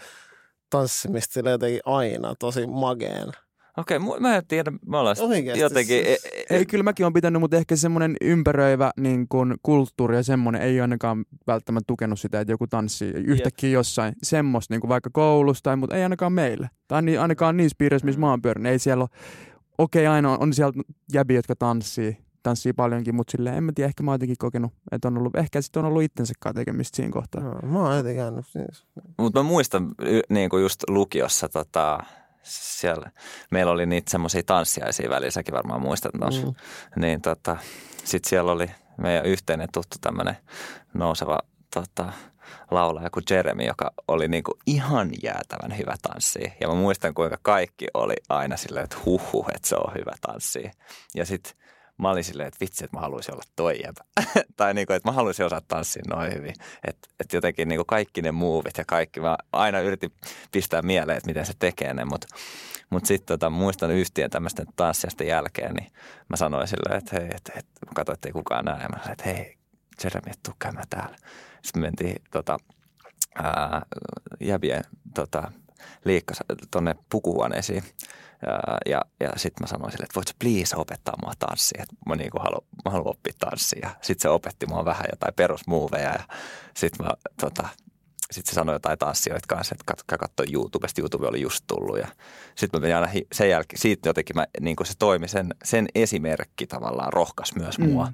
tanssimista 0.70 1.34
sille 1.34 1.52
jotenkin 1.52 1.82
aina 1.86 2.34
tosi 2.40 2.68
mageen. 2.68 3.32
Okei, 3.78 3.98
okay, 3.98 4.20
mä 4.20 4.36
en 4.36 4.44
tiedä, 4.48 4.72
me 4.86 4.98
ollaan 4.98 5.16
Oikeasti. 5.20 5.62
jotenkin... 5.62 5.98
E, 6.06 6.14
e, 6.14 6.18
ei, 6.50 6.66
kyllä 6.66 6.84
mäkin 6.84 7.06
olen 7.06 7.14
pitänyt, 7.14 7.40
mutta 7.40 7.58
ehkä 7.58 7.76
semmoinen 7.76 8.16
ympäröivä 8.22 8.92
niin 8.98 9.28
kun, 9.30 9.58
kulttuuri 9.64 10.16
ja 10.16 10.24
semmoinen 10.24 10.62
ei 10.62 10.82
ainakaan 10.82 11.26
välttämättä 11.48 11.88
tukenut 11.88 12.20
sitä, 12.20 12.40
että 12.40 12.54
joku 12.54 12.68
tanssii 12.68 13.12
yhtäkkiä 13.12 13.68
yep. 13.68 13.74
jossain 13.74 14.14
semmoista, 14.24 14.74
niin 14.74 14.90
vaikka 14.90 15.10
koulussa 15.14 15.64
tai, 15.64 15.76
mutta 15.76 15.96
ei 15.96 16.04
ainakaan 16.04 16.34
meille. 16.34 16.70
Tai 16.88 17.18
ainakaan 17.18 17.58
niissä 17.58 17.76
piirissä, 17.78 18.06
missä 18.06 18.22
mä 18.22 18.30
oon 18.30 18.42
pyörinyt. 18.42 18.72
Ei 18.72 18.80
siellä 18.80 19.02
ole, 19.02 19.10
okei 19.78 20.06
okay, 20.06 20.16
aina 20.16 20.32
on, 20.32 20.42
on 20.42 20.54
siellä 20.54 20.84
jäbi, 21.14 21.36
jotka 21.36 21.56
tanssii, 21.56 22.18
tanssii 22.44 22.74
paljonkin, 22.74 23.16
mutta 23.16 23.32
silleen 23.32 23.58
en 23.58 23.64
mä 23.64 23.72
tiedä, 23.76 23.88
ehkä 23.88 24.04
mä 24.04 24.12
oon 24.12 24.16
jotenkin 24.16 24.38
kokenut, 24.40 24.74
että 24.92 25.08
on 25.08 25.18
ollut, 25.18 25.36
ehkä 25.36 25.62
sitten 25.62 25.80
on 25.80 25.90
ollut 25.90 26.04
itsensä 26.04 26.34
tekemistä 26.56 26.96
siinä 26.96 27.12
kohtaa. 27.12 27.44
No, 27.44 27.60
mä 27.64 27.80
oon 27.80 27.98
jotenkin 27.98 28.24
siis. 28.44 28.86
Mutta 29.18 29.40
mä 29.40 29.50
muistan 29.50 29.92
niin 30.30 30.50
kuin 30.50 30.64
just 30.64 30.84
lukiossa 30.88 31.50
tota, 31.50 32.00
siellä, 32.50 33.12
meillä 33.52 33.72
oli 33.72 33.86
niitä 33.86 34.12
semmoisia 34.12 34.44
tanssiaisia 34.46 35.10
väliä, 35.10 35.32
säkin 35.32 35.54
varmaan 35.54 35.82
muistat 35.82 36.12
tuossa. 36.20 36.48
Mm. 36.48 36.54
Niin 36.96 37.22
tota, 37.22 37.58
sitten 38.04 38.30
siellä 38.30 38.52
oli 38.52 38.72
meidän 38.98 39.26
yhteinen 39.26 39.68
tuttu 39.74 39.98
tämmöinen 40.02 40.38
nouseva 40.94 41.40
tota, 41.74 42.14
laulaja 42.72 43.10
kuin 43.10 43.24
Jeremy, 43.30 43.64
joka 43.64 43.92
oli 44.08 44.28
niinku 44.28 44.58
ihan 44.66 45.10
jäätävän 45.24 45.78
hyvä 45.78 45.96
tanssi. 46.02 46.54
Ja 46.62 46.68
mä 46.68 46.74
muistan, 46.74 47.14
kuinka 47.14 47.38
kaikki 47.42 47.88
oli 47.94 48.16
aina 48.30 48.58
silleen, 48.58 48.84
että 48.84 48.98
huhu, 49.06 49.46
että 49.56 49.68
se 49.68 49.76
on 49.76 49.94
hyvä 49.94 50.12
tanssi. 50.22 50.72
Ja 51.16 51.26
sitten 51.26 51.54
mä 52.00 52.10
olin 52.10 52.24
silleen, 52.24 52.48
että 52.48 52.58
vitsi, 52.62 52.86
että 52.86 52.98
mä 52.98 53.02
haluaisin 53.02 53.34
olla 53.34 53.44
toi 53.56 53.80
jäbä. 53.84 54.26
tai 54.58 54.74
niin 54.74 54.88
kuin, 54.88 54.98
että 54.98 55.10
mä 55.10 55.14
haluaisin 55.14 55.46
osata 55.46 55.66
tanssia 55.68 56.04
noin 56.08 56.34
hyvin. 56.34 56.54
Että 56.88 57.08
et 57.20 57.34
jotenkin 57.34 57.68
niin 57.68 57.78
kuin 57.78 57.86
kaikki 57.86 58.22
ne 58.22 58.32
muuvit 58.32 58.78
ja 58.78 58.84
kaikki, 58.88 59.20
mä 59.20 59.38
aina 59.52 59.80
yritin 59.80 60.12
pistää 60.52 60.82
mieleen, 60.82 61.18
että 61.18 61.28
miten 61.28 61.46
se 61.46 61.54
tekee 61.60 61.94
ne, 61.94 62.06
mutta 62.06 62.28
mut 62.90 63.06
sitten 63.06 63.40
tota, 63.40 63.50
muistan 63.50 63.92
yhtiön 63.92 64.30
tämmöisten 64.30 64.66
tanssiasta 64.76 65.24
jälkeen, 65.24 65.74
niin 65.74 65.92
mä 66.30 66.36
sanoin 66.36 66.68
silleen, 66.68 66.98
että 66.98 67.20
hei, 67.20 67.30
että 67.36 67.54
et, 67.56 67.66
mä 67.86 67.92
katsoin, 67.96 68.14
että 68.14 68.28
ei 68.28 68.34
kukaan 68.34 68.66
näe. 68.66 68.88
Mä 68.88 68.98
sanoin, 68.98 69.12
että 69.12 69.30
hei, 69.30 69.58
Jeremy, 70.04 70.32
tuu 70.44 70.54
käymään 70.60 70.88
täällä. 70.90 71.18
Sitten 71.64 71.82
mentiin 71.82 72.22
tota, 72.32 72.58
ää, 73.36 73.82
jäbien 74.40 74.84
tota, 75.16 75.52
liikkas 76.06 76.38
tuonne 76.72 76.96
pukuhuoneisiin 77.10 77.84
ja, 78.42 78.78
ja, 78.86 79.02
ja 79.20 79.30
sitten 79.38 79.64
mä 79.64 79.68
sanoin 79.68 79.92
sille, 79.92 80.04
että 80.04 80.16
voitko 80.16 80.34
please 80.40 80.76
opettaa 80.76 81.14
mua 81.22 81.34
tanssia, 81.40 81.84
että 81.84 81.96
mä, 82.06 82.16
niin 82.16 82.30
haluan, 82.40 82.62
mä 82.86 82.92
haluan 82.92 83.10
oppia 83.10 83.34
tanssia. 83.40 83.90
Sitten 84.02 84.22
se 84.22 84.30
opetti 84.30 84.66
mua 84.66 84.86
vähän 84.86 85.06
jotain 85.12 85.34
perusmuoveja 85.34 86.14
ja 86.14 86.24
sitten 86.74 87.06
mä 87.06 87.14
tota, 87.40 87.70
sitten 88.32 88.52
se 88.52 88.56
sanoi 88.56 88.76
jotain 88.76 89.00
tanssioita 89.00 89.48
kanssa, 89.48 89.76
että 89.80 90.18
katso 90.18 90.44
YouTubesta, 90.54 91.02
YouTube 91.02 91.28
oli 91.28 91.42
just 91.42 91.64
tullut 91.68 91.98
ja 91.98 92.08
sitten 92.56 92.80
mä 92.80 92.82
menin 92.82 92.96
aina 92.96 93.12
sen 93.32 93.50
jälkeen, 93.50 93.82
siitä 93.82 94.10
jotenkin 94.10 94.36
mä, 94.36 94.48
niin 94.60 94.76
se 94.84 94.94
toimi, 95.00 95.28
sen, 95.28 95.54
sen 95.64 95.88
esimerkki 95.96 96.68
tavallaan 96.68 97.14
rohkas 97.14 97.56
myös 97.56 97.80
mua 97.80 98.06
mm. 98.06 98.14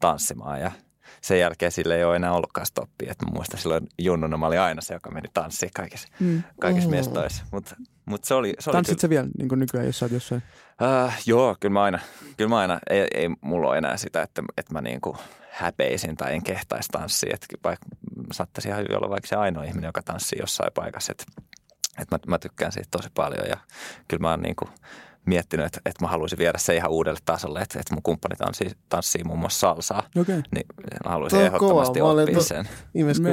tanssimaan 0.00 0.60
ja 0.60 0.72
sen 1.20 1.40
jälkeen 1.40 1.72
sille 1.72 1.96
ei 1.96 2.04
ole 2.04 2.16
enää 2.16 2.32
ollutkaan 2.32 2.66
stoppia. 2.66 3.12
Että 3.12 3.26
mä 3.26 3.32
muistan 3.34 3.60
silloin 3.60 3.86
junnuna 3.98 4.36
mä 4.36 4.46
olin 4.46 4.60
aina 4.60 4.80
se, 4.82 4.94
joka 4.94 5.10
meni 5.10 5.28
tanssiin 5.34 5.72
kaikissa, 5.74 6.08
mm. 6.20 6.42
kaikissa 6.60 6.88
mm. 6.88 6.96
mestoissa. 6.96 7.44
Mutta 7.52 7.76
Mutta 8.04 8.28
se 8.28 8.34
oli, 8.34 8.54
se 8.58 8.70
oli 8.70 8.74
Tanssit 8.74 8.92
kyllä, 8.92 9.00
sä 9.00 9.08
vielä 9.08 9.28
niin 9.38 9.58
nykyään, 9.58 9.86
jos 9.86 9.98
sä 9.98 10.04
oot 10.04 10.12
jossain? 10.12 10.42
äh, 10.82 11.18
joo, 11.26 11.56
kyllä 11.60 11.72
mä 11.72 11.82
aina, 11.82 11.98
kyllä 12.36 12.48
mä 12.48 12.58
aina 12.58 12.78
ei, 12.90 13.06
ei 13.14 13.28
mulla 13.40 13.68
ole 13.68 13.78
enää 13.78 13.96
sitä, 13.96 14.22
että, 14.22 14.42
että 14.56 14.72
mä 14.72 14.80
niinku 14.80 15.16
häpeisin 15.50 16.16
tai 16.16 16.34
en 16.34 16.42
kehtaisi 16.42 16.88
tanssia. 16.92 17.34
Että 17.34 17.46
vaikka 17.64 17.86
saattaisi 18.32 18.68
ihan 18.68 18.96
olla 18.96 19.10
vaikka 19.10 19.28
se 19.28 19.36
ainoa 19.36 19.64
ihminen, 19.64 19.88
joka 19.88 20.02
tanssii 20.02 20.38
jossain 20.40 20.72
paikassa. 20.74 21.12
Että, 21.12 21.24
että 22.00 22.16
mä, 22.16 22.18
mä 22.26 22.38
tykkään 22.38 22.72
siitä 22.72 22.88
tosi 22.90 23.08
paljon 23.14 23.48
ja 23.48 23.56
kyllä 24.08 24.20
mä 24.20 24.30
oon 24.30 24.40
niinku 24.40 24.68
miettinyt, 25.28 25.66
että, 25.66 25.80
että 25.84 26.04
mä 26.04 26.08
haluaisin 26.08 26.38
viedä 26.38 26.58
se 26.58 26.76
ihan 26.76 26.90
uudelle 26.90 27.18
tasolle, 27.24 27.60
että, 27.60 27.78
että 27.80 27.94
mun 27.94 28.02
kumppani 28.02 28.36
tanssii, 28.36 28.70
tanssii 28.88 29.24
muun 29.24 29.38
muassa 29.38 29.58
salsaa. 29.58 30.02
Okay. 30.20 30.42
Niin 30.54 30.66
mä 31.04 31.10
haluaisin 31.10 31.40
ehdottomasti 31.40 32.00
kova. 32.00 32.22
Oppia 32.22 32.34
to- 32.34 32.42
sen. 32.42 32.68
Viimeis 32.94 33.20
kun 33.20 33.30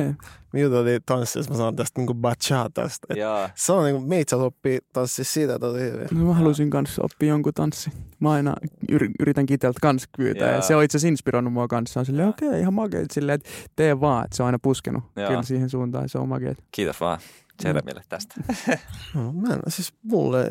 Me. 0.53 0.61
juteltiin 0.61 1.01
tanssista, 1.05 1.51
mä 1.53 1.57
sanon 1.57 1.75
tästä 1.75 1.99
niinku 2.01 2.13
bachatasta. 2.13 3.07
Se 3.55 3.71
on 3.73 3.83
niinku, 3.83 4.01
meitsä 4.01 4.37
oppii 4.37 4.79
tanssia 4.93 5.25
siitä 5.25 5.59
tosi 5.59 5.79
hyvin. 5.79 6.07
No 6.11 6.25
mä 6.25 6.33
haluaisin 6.33 6.69
kanssa 6.69 7.01
oppia 7.05 7.29
jonkun 7.29 7.53
tanssi. 7.53 7.91
Mä 8.19 8.31
aina 8.31 8.55
yri- 8.91 9.11
yritän 9.19 9.45
kiteltä 9.45 9.79
kans 9.81 10.07
pyytää. 10.17 10.47
Ja 10.47 10.53
Jaa. 10.53 10.61
se 10.61 10.75
on 10.75 10.83
itse 10.83 10.97
asiassa 10.97 11.07
inspiroinut 11.11 11.53
mua 11.53 11.67
kanssa. 11.67 11.99
On 11.99 12.05
silleen, 12.05 12.27
okei, 12.29 12.47
okay, 12.47 12.59
ihan 12.59 12.73
makea. 12.73 13.05
Silleen, 13.11 13.35
että 13.35 13.49
tee 13.75 13.99
vaan. 14.01 14.25
Että 14.25 14.37
se 14.37 14.43
on 14.43 14.47
aina 14.47 14.59
puskenut 14.59 15.03
Jaa. 15.15 15.27
kyllä 15.27 15.43
siihen 15.43 15.69
suuntaan. 15.69 16.09
Se 16.09 16.17
on 16.17 16.29
makea. 16.29 16.55
Kiitos 16.71 16.99
vaan 17.01 17.19
Jeremille 17.63 18.01
tästä. 18.09 18.35
No, 19.13 19.31
mä 19.33 19.53
en, 19.53 19.59
siis 19.67 19.93
mulle 20.03 20.49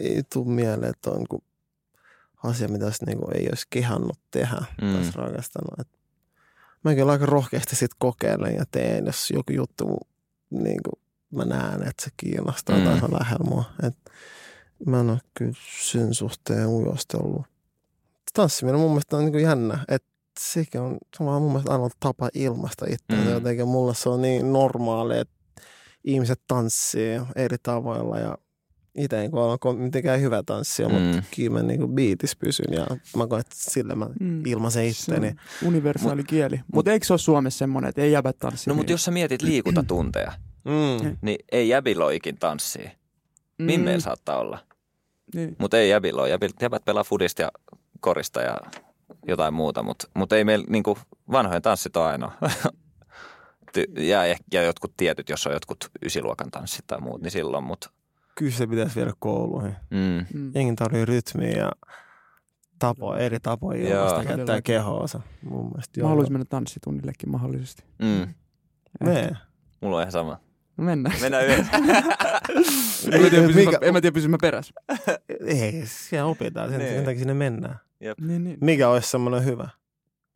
ei 0.00 0.22
tule 0.32 0.48
mieleen, 0.54 0.90
että 0.90 1.10
on 1.10 1.16
niinku 1.16 1.44
asia, 2.42 2.68
mitä 2.68 2.84
olisi 2.84 3.04
niinku 3.04 3.30
ei 3.34 3.48
olisi 3.48 3.66
kehannut 3.70 4.18
tehdä 4.30 4.64
Mm. 4.82 4.92
tai 4.92 5.10
rakastanut. 5.14 5.80
Et 5.80 5.88
mä 6.84 6.94
kyllä 6.94 7.12
aika 7.12 7.26
rohkeasti 7.26 7.76
sit 7.76 7.90
kokeilen 7.98 8.54
ja 8.54 8.64
teen, 8.70 9.06
jos 9.06 9.30
joku 9.30 9.52
juttu 9.52 9.98
niinku, 10.50 10.90
mä 11.30 11.44
näen, 11.44 11.82
että 11.82 12.04
se 12.04 12.10
kiinnostaa 12.16 12.78
Mm. 12.78 12.84
tai 12.84 12.98
se 12.98 13.04
on 13.04 13.12
lähellä 13.20 13.44
mua. 13.50 13.64
Et 13.82 13.96
mä 14.86 15.00
en 15.00 15.10
ole 15.10 15.18
kyllä 15.34 15.52
sen 15.82 16.14
suhteen 16.14 16.66
ujosti 16.66 17.16
ollut. 17.16 17.42
Tanssiminen 18.34 18.80
mun 18.80 18.90
mielestä 18.90 19.16
on 19.16 19.24
niinku 19.24 19.38
jännä, 19.38 19.84
että 19.88 20.08
sekin 20.40 20.80
on, 20.80 20.98
se 21.16 21.22
on 21.22 21.42
mun 21.42 21.50
mielestä 21.52 21.72
ainoa 21.72 21.88
tapa 22.00 22.28
ilmaista 22.34 22.86
itseänsä. 22.88 23.28
Mm. 23.28 23.32
Jotenkin 23.34 23.68
mulle 23.68 23.94
se 23.94 24.08
on 24.08 24.22
niin 24.22 24.52
normaali, 24.52 25.18
että 25.18 25.34
ihmiset 26.04 26.40
tanssii 26.48 27.20
eri 27.36 27.56
tavoilla 27.62 28.18
ja 28.18 28.38
itse 28.94 29.24
en 29.24 29.30
ole 29.34 29.76
mitenkään 29.76 30.20
hyvä 30.20 30.42
tanssia, 30.46 30.88
mm. 30.88 30.94
Mutta 30.94 31.22
kyllä 31.36 31.50
mä 31.50 31.62
niinku 31.62 31.88
biitis 31.88 32.36
pysyn 32.36 32.72
ja 32.74 32.86
mä 33.16 33.26
koen, 33.26 33.40
että 33.40 33.54
sillä 33.58 33.94
mä 33.94 34.06
Mm. 34.20 34.46
ilmaisen 34.46 34.86
itteni. 34.86 35.34
universaali 35.64 36.24
kieli. 36.24 36.60
Mutta 36.74 36.92
eikö 36.92 37.06
se 37.06 37.12
ole 37.12 37.18
Suomessa 37.18 37.58
semmoinen, 37.58 37.88
että 37.88 38.02
ei 38.02 38.12
jäbät 38.12 38.38
tanssi? 38.38 38.70
No 38.70 38.74
mutta 38.76 38.92
jos 38.92 39.04
sä 39.04 39.10
mietit 39.10 39.42
liikuntatunteja, 39.42 40.32
Mm. 40.64 41.16
niin 41.22 41.38
ei 41.52 41.68
jäbillä 41.68 42.04
ole 42.04 42.14
ikin 42.14 42.36
tanssia. 42.38 42.90
Mm. 43.58 43.64
Mimmeillä 43.64 44.00
saattaa 44.00 44.38
olla, 44.38 44.58
Niin. 45.34 45.56
mutta 45.58 45.78
ei 45.78 45.90
jäbillä 45.90 46.22
ole. 46.22 46.28
Jäbillä, 46.30 46.54
jäbät 46.60 46.84
pelaa 46.84 47.04
fudista 47.04 47.42
ja 47.42 47.48
korista 48.00 48.40
ja 48.40 48.56
jotain 49.26 49.54
muuta, 49.54 49.82
mutta 49.82 50.08
mut 50.14 50.32
ei 50.32 50.44
meillä 50.44 50.66
niinku 50.68 50.98
vanhojen 51.32 51.62
tanssit 51.62 51.96
ole 51.96 52.06
ainoa. 52.06 52.32
Ty- 53.78 54.00
ja, 54.02 54.24
ehkä- 54.24 54.44
ja 54.52 54.62
jotkut 54.62 54.92
tietyt, 54.96 55.28
jos 55.28 55.46
on 55.46 55.52
jotkut 55.52 55.90
ysiluokan 56.04 56.50
tanssit 56.50 56.86
tai 56.86 57.00
muut, 57.00 57.22
niin 57.22 57.30
silloin, 57.30 57.64
mutta 57.64 57.90
Kyllä 58.34 58.52
se 58.52 58.66
pitäisi 58.66 58.96
viedä 58.96 59.12
kouluihin. 59.18 59.76
mm, 59.90 60.26
Mm. 60.34 60.52
Jengi 60.54 60.74
tarvii 60.74 61.04
rytmiä 61.04 61.50
ja 61.50 61.72
tapoja, 62.78 63.20
eri 63.20 63.40
tapoja 63.40 63.88
Joo. 63.88 64.04
ilmaista 64.04 64.24
käyttää 64.34 64.62
kehoansa. 64.62 65.20
Mun 65.42 65.64
mielestä 65.66 66.00
Mä 66.02 66.08
haluaisin 66.08 66.32
mennä 66.32 66.44
tanssitunnillekin 66.48 67.30
mahdollisesti. 67.30 67.82
mm, 67.98 68.34
Me. 69.04 69.30
mulla 69.80 69.96
on 69.96 70.02
ihan 70.02 70.12
sama. 70.12 70.38
No 70.76 70.84
mennään. 70.84 71.16
Mennään 71.20 71.46
yhdessä. 71.46 71.72
en, 73.12 73.22
mä 73.22 73.30
tiedä, 73.30 73.46
Mikä- 73.48 73.70
mä, 73.70 73.78
en 73.82 73.92
mä 73.92 74.00
tiedä, 74.00 74.14
pysyn 74.14 74.30
mä 74.30 74.36
perässä. 74.42 74.74
Ei, 75.46 75.82
siellä 75.86 76.26
opitaan, 76.26 76.70
sen, 76.70 76.78
Niin. 76.78 76.94
sen 76.94 77.04
takia 77.04 77.18
sinne 77.18 77.34
mennään. 77.34 77.76
Niin, 78.20 78.44
niin. 78.44 78.58
Mikä 78.60 78.88
olisi 78.88 79.10
semmoinen 79.10 79.44
hyvä? 79.44 79.68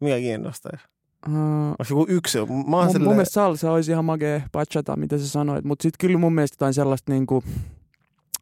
Mikä 0.01 0.17
kiinnostaisi? 0.19 0.85
Uh, 1.29 1.35
Olisi 1.79 1.93
joku 1.93 2.07
yksi. 2.09 2.39
Mä 2.39 2.47
mun, 2.47 2.65
mun 2.71 2.91
silleen, 2.91 3.11
mielestä 3.11 3.33
salsa 3.35 3.73
olisi 3.73 3.91
ihan 3.93 4.05
makea 4.05 4.41
bachata, 4.53 4.97
mitä 4.97 5.19
sä 5.19 5.29
sanoit. 5.29 5.65
Mutta 5.65 5.83
sitten 5.83 5.97
kyllä 6.09 6.19
mun 6.19 6.35
mielestä 6.35 6.55
jotain 6.55 6.75
sellaista 6.75 7.13
niinku, 7.13 7.45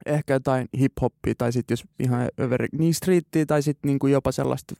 ehkä 0.07 0.33
jotain 0.35 0.69
hip-hoppia 0.79 1.35
tai 1.39 1.53
sitten 1.53 1.73
jos 1.73 1.85
ihan 1.99 2.29
överi, 2.41 2.69
niin 2.73 2.95
streettiä 2.95 3.47
tai 3.47 3.63
sitten 3.63 3.89
niinku 3.89 4.07
jopa 4.07 4.33
sellaista 4.33 4.75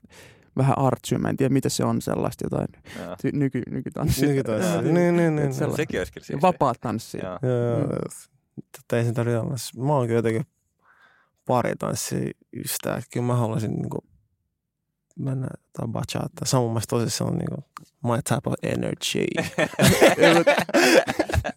vähän 0.57 0.77
artsyä. 0.77 1.17
Mä 1.17 1.29
en 1.29 1.37
tiedä, 1.37 1.53
mitä 1.53 1.69
se 1.69 1.83
on 1.85 2.01
sellaista 2.01 2.45
jotain 2.45 2.67
ty- 3.03 3.31
nyky, 3.37 3.61
nykytanssia. 3.69 4.27
Nykytanssia. 4.29 4.81
Niin, 4.81 4.93
niin, 4.93 5.15
niin, 5.15 5.35
niin. 5.35 5.53
sellaista. 5.53 5.81
Sekin 5.81 5.99
olisi 5.99 6.13
kyllä. 6.13 6.41
Vapaat 6.41 6.77
tanssia. 6.81 7.23
Joo. 7.23 7.51
Joo, 7.53 7.79
Mm. 7.79 8.63
Tätä 8.71 8.97
ei 8.99 9.05
sen 9.05 9.13
tarvitse 9.13 9.39
olla. 9.39 9.55
Mä 9.85 9.93
oon 9.93 10.07
kyllä 10.07 10.17
jotenkin 10.17 10.45
pari 11.45 11.75
tanssia 11.79 12.31
ystävää. 12.55 13.01
Kyllä 13.13 13.25
mä 13.25 13.35
haluaisin 13.35 13.71
niinku 13.73 13.97
mennä 15.19 15.47
tai 15.73 15.87
bachata. 15.87 16.45
Se 16.45 16.57
on 16.57 16.63
mun 16.63 16.71
mielestä 16.71 16.89
tosissaan 16.89 17.37
niinku 17.37 17.63
my 18.03 18.21
type 18.29 18.41
of 18.49 18.53
energy. 18.63 19.25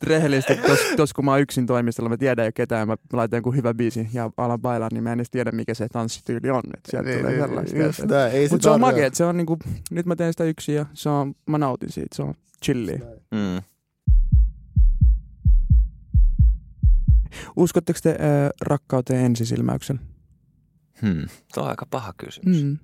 Rehellisesti, 0.02 0.56
tos, 0.56 0.78
tos, 0.96 1.12
kun 1.12 1.24
mä 1.24 1.30
oon 1.30 1.40
yksin 1.40 1.66
toimistolla, 1.66 2.09
mä 2.11 2.16
tiedän 2.16 2.46
jo 2.46 2.52
ketään, 2.54 2.88
mä 2.88 2.96
laitan 3.12 3.36
jonkun 3.36 3.56
hyvän 3.56 3.76
biisin 3.76 4.11
ja 4.12 4.30
alan 4.36 4.61
bailaa, 4.61 4.88
niin 4.92 5.04
mä 5.04 5.12
en 5.12 5.18
edes 5.18 5.30
tiedä, 5.30 5.52
mikä 5.52 5.74
se 5.74 5.88
tanssityyli 5.88 6.50
on. 6.50 6.62
Et 6.74 6.80
sieltä 6.90 7.09
Niin, 7.09 7.20
tulee 7.20 7.36
niin, 7.36 7.68
sellaista. 7.68 8.28
ei 8.28 8.48
Mutta 8.48 8.62
se 8.64 8.70
on 8.70 8.80
makea, 8.80 9.11
se 9.12 9.24
on 9.24 9.36
niinku, 9.36 9.59
nyt 9.90 10.06
mä 10.06 10.16
teen 10.16 10.32
sitä 10.32 10.44
yksin 10.44 10.74
ja 10.74 10.86
se 10.94 11.09
on, 11.09 11.34
mä 11.46 11.59
nautin 11.59 11.92
siitä, 11.92 12.16
se 12.16 12.22
on 12.22 12.34
chilliä. 12.64 12.98
Mm. 13.30 13.62
Uskotteko 17.56 17.98
te 18.02 18.11
äh, 18.11 18.16
rakkauteen 18.61 19.24
ensisilmäyksellä? 19.24 20.00
Hmm. 21.02 21.26
Tuo 21.54 21.62
on 21.62 21.70
aika 21.70 21.86
paha 21.90 22.12
kysymys. 22.16 22.64
Mm. 22.64 22.78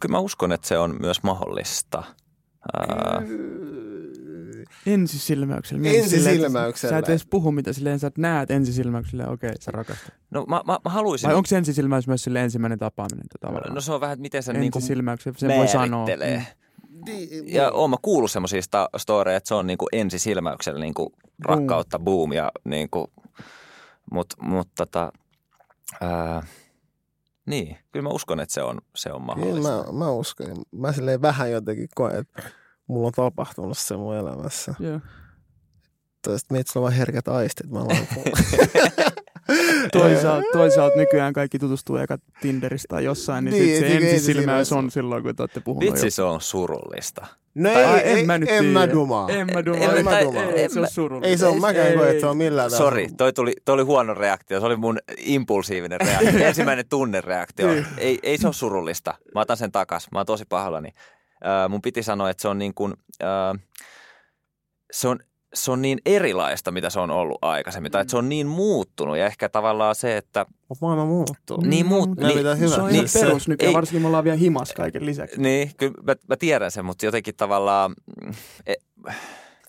Kyllä 0.00 0.12
mä 0.12 0.18
uskon, 0.18 0.52
että 0.52 0.68
se 0.68 0.78
on 0.78 0.96
myös 1.00 1.22
mahdollista. 1.22 2.02
Ää, 2.78 3.22
Ensisilmäyksellä. 4.86 5.88
Ensisilmäyksellä. 5.88 6.92
Sä 6.92 6.98
et 6.98 7.08
edes 7.08 7.26
puhu 7.26 7.52
mitä 7.52 7.72
silleen, 7.72 7.98
sä 7.98 8.10
näet 8.18 8.50
ensisilmäyksellä, 8.50 9.26
okei, 9.26 9.50
sä 9.60 9.70
rakastat. 9.70 10.14
no 10.30 10.44
mä, 10.48 10.62
mä, 10.66 10.78
mä 10.84 10.90
haluaisin... 10.90 11.28
Vai 11.28 11.34
onko 11.34 11.46
se 11.46 11.56
ensisilmäys 11.56 12.06
myös 12.06 12.24
sille 12.24 12.42
ensimmäinen 12.42 12.78
tapaaminen? 12.78 13.26
Tavallaan? 13.40 13.74
No 13.74 13.80
se 13.80 13.92
on 13.92 14.00
vähän, 14.00 14.14
että 14.14 14.22
miten 14.22 14.42
sen 14.42 14.60
niinku 14.60 14.80
sen 14.80 15.56
voi 15.56 15.68
sanoa. 15.68 16.06
Mm. 16.06 16.42
Ja 17.46 17.70
oon 17.70 17.90
mä 17.90 17.96
kuullut 18.02 18.30
semmoisia 18.30 18.60
storeja, 18.96 19.36
että 19.36 19.48
se 19.48 19.54
on 19.54 19.66
niinku 19.66 19.88
ensisilmäyksellä 19.92 20.80
niinku 20.80 21.12
rakkautta, 21.44 21.98
boom. 21.98 22.32
Ja 22.32 22.52
niinku, 22.64 23.12
mut, 24.12 24.26
mut 24.42 24.68
tota, 24.76 25.12
ää, 26.00 26.42
niin, 27.46 27.76
kyllä 27.92 28.02
mä 28.02 28.10
uskon, 28.10 28.40
että 28.40 28.54
se 28.54 28.62
on, 28.62 28.78
se 28.96 29.12
on 29.12 29.20
Niin, 29.20 29.26
mahdollista. 29.26 29.84
mä, 29.92 30.04
mä 30.04 30.10
uskon. 30.10 30.46
Mä 30.72 30.92
silleen 30.92 31.22
vähän 31.22 31.50
jotenkin 31.50 31.88
koen, 31.94 32.16
että 32.16 32.42
mulla 32.86 33.06
on 33.06 33.12
tapahtunut 33.12 33.78
se 33.78 33.96
mun 33.96 34.16
elämässä. 34.16 34.74
Joo. 34.78 35.00
Toista 36.24 36.54
meitä 36.54 36.72
on 36.76 36.82
vaan 36.82 36.92
herkät 36.92 37.28
aistit. 37.28 37.70
Mä 37.70 37.80
Toisaalta, 39.92 40.46
toisaalta 40.52 40.96
nykyään 40.96 41.32
kaikki 41.32 41.58
tutustuu 41.58 41.96
eka 41.96 42.18
Tinderistä 42.40 42.86
tai 42.88 43.04
jossain, 43.04 43.44
niin, 43.44 43.54
Niin, 43.54 43.66
sit 43.78 43.88
se 43.88 43.98
niin, 43.98 44.08
ensisilmäys 44.14 44.72
on 44.72 44.90
silloin, 44.90 45.22
kun 45.22 45.36
te 45.36 45.42
olette 45.42 45.60
puhunut 45.60 45.92
Vitsi, 45.92 46.10
se 46.10 46.22
on 46.22 46.40
surullista. 46.40 47.26
No 47.54 47.70
Tai- 47.72 48.00
ei, 48.00 48.20
en 48.20 48.26
mä 48.26 48.38
nyt 48.38 48.48
en 48.50 48.64
mä 48.64 48.80
tiedä. 48.80 48.92
dumaa. 48.92 49.28
En 49.30 49.46
mä 49.54 49.64
dumaa. 49.64 49.80
En 49.92 49.96
En 49.98 50.04
mä 50.04 50.10
tai- 50.10 50.24
dumaa. 50.24 50.42
Ei, 50.42 50.62
en 50.64 50.70
se 50.70 50.80
on 50.80 50.86
surullista. 50.88 51.28
Ei 51.28 51.38
se 51.38 51.46
on, 51.46 51.60
mäkään 51.60 51.86
Ei, 51.88 51.96
koe, 51.96 52.08
että 52.10 52.20
se 52.20 52.26
on 52.26 52.36
millään 52.36 52.70
tavalla. 52.70 52.90
Sori, 52.90 53.08
toi 53.16 53.32
tuli, 53.32 53.52
toi 53.64 53.72
oli 53.72 53.82
huono 53.82 54.14
reaktio. 54.14 54.60
Se 54.60 54.66
oli 54.66 54.76
mun 54.76 54.98
impulsiivinen 55.18 56.00
reaktio. 56.00 56.46
Ensimmäinen 56.48 56.88
tunnereaktio. 56.88 57.66
Niin. 57.66 57.86
ei, 57.98 58.18
ei 58.22 58.38
se 58.38 58.46
ole 58.46 58.54
surullista. 58.54 59.14
Mä 59.34 59.40
otan 59.40 59.56
sen 59.56 59.72
takas. 59.72 60.08
Mä 60.12 60.18
oon 60.18 60.26
tosi 60.26 60.44
pahallani. 60.48 60.88
Äh, 61.46 61.68
mun 61.68 61.82
piti 61.82 62.02
sanoa, 62.02 62.30
että 62.30 62.42
se 62.42 62.48
on 62.48 62.58
niin 62.58 62.74
kuin, 62.74 62.94
äh, 63.22 63.60
se 64.92 65.08
on, 65.08 65.18
se 65.54 65.70
on 65.70 65.82
niin 65.82 65.98
erilaista, 66.06 66.70
mitä 66.70 66.90
se 66.90 67.00
on 67.00 67.10
ollut 67.10 67.38
aikaisemmin. 67.42 67.92
Tai 67.92 68.00
että 68.00 68.10
se 68.10 68.16
on 68.16 68.28
niin 68.28 68.46
muuttunut 68.46 69.16
ja 69.18 69.26
ehkä 69.26 69.48
tavallaan 69.48 69.94
se, 69.94 70.16
että 70.16 70.46
Mutta 70.68 70.86
maailma 70.86 71.04
muuttuu. 71.06 71.60
Niin 71.60 71.86
muut- 71.86 72.08
mutta 72.08 72.26
niin- 72.26 72.38
pitää 72.38 72.56
Se 72.56 72.64
on 72.64 72.70
hyväksyä 72.92 73.20
ihan 73.20 73.28
perus 73.28 73.48
nykyään, 73.48 73.68
Ei- 73.68 73.74
varsinkin 73.74 74.02
me 74.02 74.06
ollaan 74.06 74.24
vielä 74.24 74.36
himas 74.36 74.72
kaiken 74.72 75.06
lisäksi. 75.06 75.40
niin, 75.40 75.70
kyllä 75.76 75.94
mä, 76.02 76.14
mä 76.28 76.36
tiedän 76.36 76.70
sen, 76.70 76.84
mutta 76.84 77.06
jotenkin 77.06 77.34
tavallaan, 77.36 77.94
mm, 78.24 78.32
e, 78.66 78.74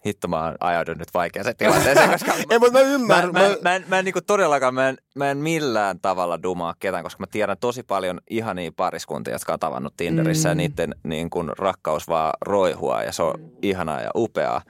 hitto 0.06 0.28
mä 0.28 0.44
oon 0.46 0.56
ajaudun 0.60 0.98
nyt 0.98 1.14
vaikeaseen 1.14 1.56
tilanteeseen, 1.58 2.10
koska 2.20 2.34
Ei, 2.50 2.60
mutta 2.60 2.80
mä 2.80 2.80
Mä, 2.84 2.90
ymmärrän. 2.90 3.34
mä, 3.34 3.40
mä, 3.40 3.56
mä, 3.62 3.76
en, 3.76 3.86
mä 3.88 4.00
en 4.00 4.06
niinku 4.06 4.22
todellakaan, 4.28 4.74
mä 4.74 4.90
en, 4.90 4.98
mä 5.16 5.32
en 5.32 5.38
millään 5.38 6.00
tavalla 6.02 6.44
dumaa 6.44 6.76
ketään, 6.80 7.04
koska 7.04 7.24
mä 7.24 7.28
tiedän 7.32 7.58
tosi 7.58 7.84
paljon 7.84 8.20
ihania 8.30 8.72
pariskuntia, 8.76 9.34
jotka 9.34 9.54
on 9.54 9.60
tavannut 9.60 9.94
Tinderissä 9.98 10.50
mm. 10.50 10.52
ja 10.52 10.54
Mm. 10.54 10.58
niiden 10.58 10.96
niin 11.04 11.30
kun, 11.30 11.52
rakkaus 11.58 12.08
vaan 12.08 12.34
roihua 12.42 13.04
ja 13.04 13.12
se 13.12 13.24
on 13.24 13.34
ihanaa 13.62 14.02
ja 14.02 14.12
upeaa. 14.16 14.62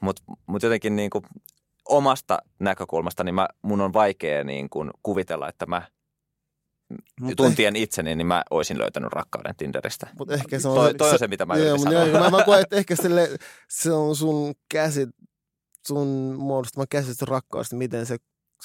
Mutta 0.00 0.22
mut 0.46 0.62
jotenkin 0.62 0.96
niin 0.96 1.10
kun, 1.10 1.22
omasta 1.88 2.38
näkökulmasta 2.58 3.24
niin 3.24 3.34
mä, 3.34 3.48
mun 3.62 3.80
on 3.80 3.92
vaikea 3.92 4.44
niin 4.44 4.70
kun, 4.70 4.90
kuvitella, 5.02 5.48
että 5.48 5.66
mä 5.66 5.82
Mut 7.20 7.36
tuntien 7.36 7.76
itseni, 7.76 8.14
niin 8.16 8.26
mä 8.26 8.42
olisin 8.50 8.78
löytänyt 8.78 9.12
rakkauden 9.12 9.56
Tinderistä. 9.56 10.06
Mutta 10.18 10.34
ehkä 10.34 10.58
se 10.58 10.68
on... 10.68 10.74
Toi, 10.74 10.94
toi 10.94 11.10
on 11.12 11.18
se, 11.18 11.28
mitä 11.28 11.46
mä 11.46 11.56
Joo, 11.56 11.66
yritin 11.66 11.80
mut 11.88 11.94
sanoa. 11.94 12.06
joo, 12.06 12.30
mä, 12.30 12.36
mä 12.38 12.44
koen, 12.44 12.60
että 12.60 12.76
ehkä 12.76 12.96
sille, 12.96 13.28
se 13.68 13.92
on 13.92 14.16
sun 14.16 14.54
käsit, 14.70 15.08
sun 15.86 16.08
muodostama 16.38 16.84
käsitys 16.90 17.22
rakkaudesta, 17.22 17.76
miten 17.76 18.06
se 18.06 18.16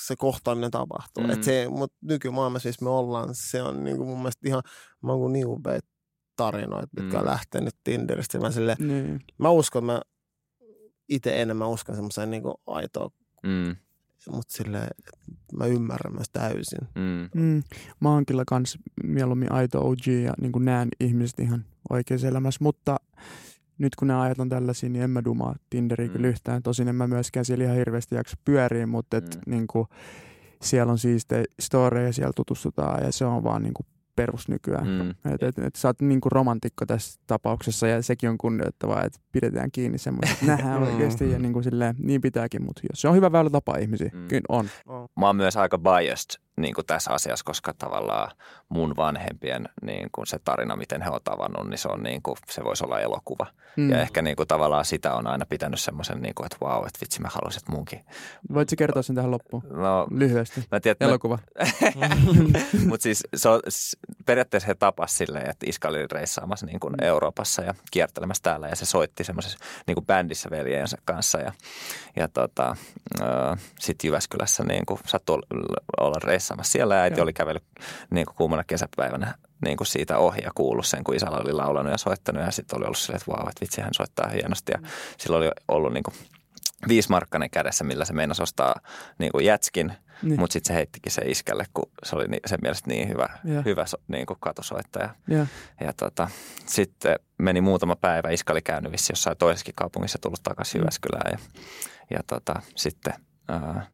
se 0.05 0.15
kohtaaminen 0.15 0.71
tapahtuu. 0.71 1.23
Mm. 1.23 1.28
Mm. 1.30 1.34
Et 1.34 1.43
se, 1.43 1.67
nykymaailmassa, 2.01 2.69
missä 2.69 2.84
me 2.86 2.89
ollaan, 2.89 3.30
se 3.32 3.61
on 3.61 3.84
niin 3.84 3.97
kuin 3.97 4.07
mun 4.09 4.17
mielestä 4.17 4.47
ihan, 4.47 4.63
mä 5.03 5.11
oon 5.11 5.19
kuin 5.21 5.34
new 5.34 5.78
tarinoita, 6.36 6.88
mitkä 7.01 7.13
Mm. 7.17 7.19
on 7.19 7.26
lähtenyt 7.26 7.76
Tinderistä. 7.84 8.39
Mä, 8.39 8.51
sille, 8.51 8.76
Niin. 8.80 9.19
mä 9.38 9.49
uskon, 9.49 9.84
mä 9.86 10.01
itse 11.09 11.41
enemmän 11.41 11.69
uskon 11.69 11.95
semmoiseen 11.95 12.32
niin 12.32 12.43
aitoon, 12.67 13.09
Mm, 13.43 13.76
mutta 14.32 14.53
sille, 14.53 14.78
että 14.84 15.11
mä 15.57 15.65
ymmärrän 15.65 16.13
myös 16.13 16.30
täysin. 16.30 16.80
mm, 16.95 17.41
Mm. 17.41 17.63
Mä 17.99 18.09
oon 18.09 18.26
kyllä 18.26 18.43
kans 18.47 18.78
mieluummin 19.03 19.51
aito 19.51 19.88
OG 19.89 20.07
ja 20.23 20.34
niin 20.41 20.51
kuin 20.51 20.65
näen 20.65 20.89
ihmiset 20.99 21.39
ihan 21.39 21.65
oikeassa 21.89 22.28
elämässä, 22.28 22.59
mutta 22.63 22.97
nyt 23.78 23.95
kun 23.95 24.07
nämä 24.07 24.21
ajat 24.21 24.39
on 24.39 24.49
tällaisia, 24.49 24.89
niin 24.89 25.03
en 25.03 25.09
mä 25.09 25.23
dumaa 25.26 25.55
Tinderiä 25.69 26.07
Mm. 26.07 26.13
kyllä 26.13 26.28
yhtään. 26.28 26.63
Tosin 26.63 26.88
en 26.88 26.95
mä 26.95 27.07
myöskään 27.07 27.45
siellä 27.45 27.63
ihan 27.65 27.78
hirveästi 27.78 28.15
jaksa 28.15 28.38
pyöriä, 28.45 28.88
mutta 28.88 29.17
et, 29.17 29.36
Mm. 29.36 29.51
niin 29.51 29.67
kuin, 29.67 29.88
siellä 30.61 30.91
on 30.91 30.97
siistejä 30.99 31.43
storeja, 31.59 32.13
siellä 32.13 32.34
tutustutaan 32.36 33.03
ja 33.03 33.11
se 33.11 33.26
on 33.26 33.43
vaan 33.43 33.63
niin 33.63 33.73
kuin 33.73 33.86
perus 34.16 34.47
nykyään. 34.49 34.88
mm. 34.88 35.09
Et, 35.34 35.43
et, 35.43 35.59
et 35.59 35.76
sä 35.76 35.88
oot 35.88 36.01
niin 36.01 36.22
kuin 36.22 36.32
romantikko 36.32 36.86
tässä 36.86 37.20
tapauksessa 37.28 37.88
ja 37.88 38.01
sekin 38.01 38.30
on 38.30 38.38
kunnioittavaa, 38.38 39.03
että 39.03 39.20
pidetään 39.32 39.72
kiinni 39.72 39.97
semmoista, 39.97 40.34
että 40.34 40.45
nähdään 40.45 40.82
Mm. 40.82 40.88
oikeasti 40.88 41.32
ja 41.32 41.39
niin, 41.39 41.53
kuin 41.53 41.63
silleen, 41.63 41.95
niin 41.99 42.22
pitääkin, 42.22 42.63
mutta 42.66 42.82
jos 42.91 43.01
se 43.01 43.07
on 43.07 43.16
hyvä 43.16 43.32
väylä 43.32 43.49
tapa 43.49 43.78
ihmisiä, 43.78 44.09
Mm. 44.13 44.28
kyllä 44.28 44.41
on. 44.49 44.66
Mä 45.20 45.26
oon 45.28 45.36
myös 45.36 45.57
aika 45.57 45.78
biased 45.78 46.44
niin 46.57 46.73
kuin 46.73 46.85
tässä 46.85 47.11
asiassa, 47.13 47.45
koska 47.45 47.73
tavallaan 47.73 48.31
mun 48.69 48.95
vanhempien 48.95 49.69
niin 49.81 50.09
kuin 50.11 50.27
se 50.27 50.39
tarina, 50.39 50.75
miten 50.75 51.01
he 51.01 51.09
on 51.09 51.19
tavannut, 51.23 51.69
niin 51.69 51.77
se, 51.77 51.87
on 51.87 52.03
niin 52.03 52.21
kuin, 52.21 52.37
se 52.49 52.63
voisi 52.63 52.85
olla 52.85 52.99
elokuva. 52.99 53.45
Mm. 53.77 53.89
Ja 53.89 54.01
ehkä 54.01 54.21
niin 54.21 54.35
kuin, 54.35 54.47
tavallaan 54.47 54.85
sitä 54.85 55.13
on 55.13 55.27
aina 55.27 55.45
pitänyt 55.45 55.79
semmoisen, 55.79 56.21
niin 56.21 56.35
kuin, 56.35 56.45
että 56.45 56.57
vau, 56.61 56.77
wow, 56.77 56.87
että 56.87 56.99
vitsi 57.01 57.21
mä 57.21 57.27
haluaisin, 57.33 57.59
että 57.59 57.71
munkin. 57.71 58.05
Voitko 58.53 58.75
kertoa 58.77 59.01
sen 59.01 59.15
tähän 59.15 59.31
loppuun? 59.31 59.63
No, 59.69 60.07
Lyhyesti. 60.11 60.63
mä 60.71 60.79
tiedän, 60.79 60.97
mä- 60.99 61.07
Elokuva. 61.07 61.39
Mutta 62.89 63.03
siis 63.03 63.23
se 63.35 63.49
on, 63.49 63.59
periaatteessa 64.25 64.67
he 64.67 64.75
tapas 64.75 65.17
silleen, 65.17 65.49
että 65.49 65.65
iska 65.69 65.87
oli 65.87 66.07
reissaamassa 66.11 66.65
niin 66.65 66.79
kuin 66.79 67.03
Euroopassa 67.03 67.61
ja 67.61 67.73
kiertelemässä 67.91 68.43
täällä 68.43 68.67
ja 68.67 68.75
se 68.75 68.85
soitti 68.85 69.23
semmoisessa 69.23 69.57
niin 69.87 69.95
kuin 69.95 70.05
bändissä 70.05 70.49
veljensä 70.49 70.97
kanssa 71.05 71.39
ja, 71.39 71.51
ja 72.15 72.27
tota, 72.27 72.75
sitten 73.79 74.07
Jyväskylässä 74.07 74.63
niin 74.63 74.85
kuin 74.85 74.99
sattui 75.05 75.39
olla 75.99 76.19
reissaamassa 76.23 76.44
siellä 76.61 76.95
ja 76.95 77.01
äiti 77.01 77.17
Joo. 77.17 77.23
oli 77.23 77.33
kävellyt 77.33 77.63
niin 78.09 78.25
kuin 78.25 78.35
kuumana 78.35 78.63
kesäpäivänä 78.63 79.35
niin 79.65 79.77
kuin 79.77 79.87
siitä 79.87 80.17
ohi 80.17 80.41
ja 80.43 80.51
kuullut 80.55 80.85
sen, 80.85 81.03
kun 81.03 81.15
isällä 81.15 81.37
oli 81.37 81.53
laulanut 81.53 81.91
ja 81.91 81.97
soittanut 81.97 82.43
ja 82.43 82.51
sitten 82.51 82.77
oli 82.77 82.85
ollut 82.85 82.97
silleen, 82.97 83.21
että 83.21 83.31
vau, 83.31 83.49
että 83.49 83.61
vitsi 83.61 83.81
hän 83.81 83.93
soittaa 83.93 84.27
hienosti 84.29 84.71
ja 84.71 84.79
silloin 85.17 85.43
oli 85.43 85.51
ollut 85.67 85.93
niin 85.93 86.03
kuin 86.03 86.15
viisimarkkanen 86.87 87.49
kädessä, 87.49 87.83
millä 87.83 88.05
se 88.05 88.13
meinasi 88.13 88.43
ostaa 88.43 88.75
niin 89.17 89.31
kuin 89.31 89.45
jätskin, 89.45 89.93
Niin. 90.21 90.39
mutta 90.39 90.53
sitten 90.53 90.67
se 90.67 90.73
heittikin 90.73 91.11
se 91.11 91.21
iskälle, 91.25 91.65
kun 91.73 91.91
se 92.03 92.15
oli 92.15 92.27
ni- 92.27 92.39
sen 92.45 92.59
mielestä 92.61 92.87
niin 92.89 93.09
hyvä, 93.09 93.29
Joo. 93.43 93.61
hyvä 93.65 93.85
so, 93.85 93.97
niin 94.07 94.25
kuin 94.25 94.37
katusoittaja. 94.39 95.09
Ja. 95.29 95.47
Ja 95.81 95.93
tota, 95.93 96.27
sitten 96.65 97.15
meni 97.37 97.61
muutama 97.61 97.95
päivä, 97.95 98.29
iskä 98.29 98.53
oli 98.53 98.61
käynyt 98.61 98.91
vissi 98.91 99.11
jossain 99.11 99.37
toisessakin 99.37 99.75
kaupungissa, 99.75 100.17
tullut 100.21 100.43
takaisin 100.43 100.79
Mm. 100.79 100.83
Jyväskylään 100.83 101.31
ja, 101.31 101.37
ja 102.09 102.19
tota, 102.27 102.61
sitten 102.75 103.13
ää, 103.47 103.87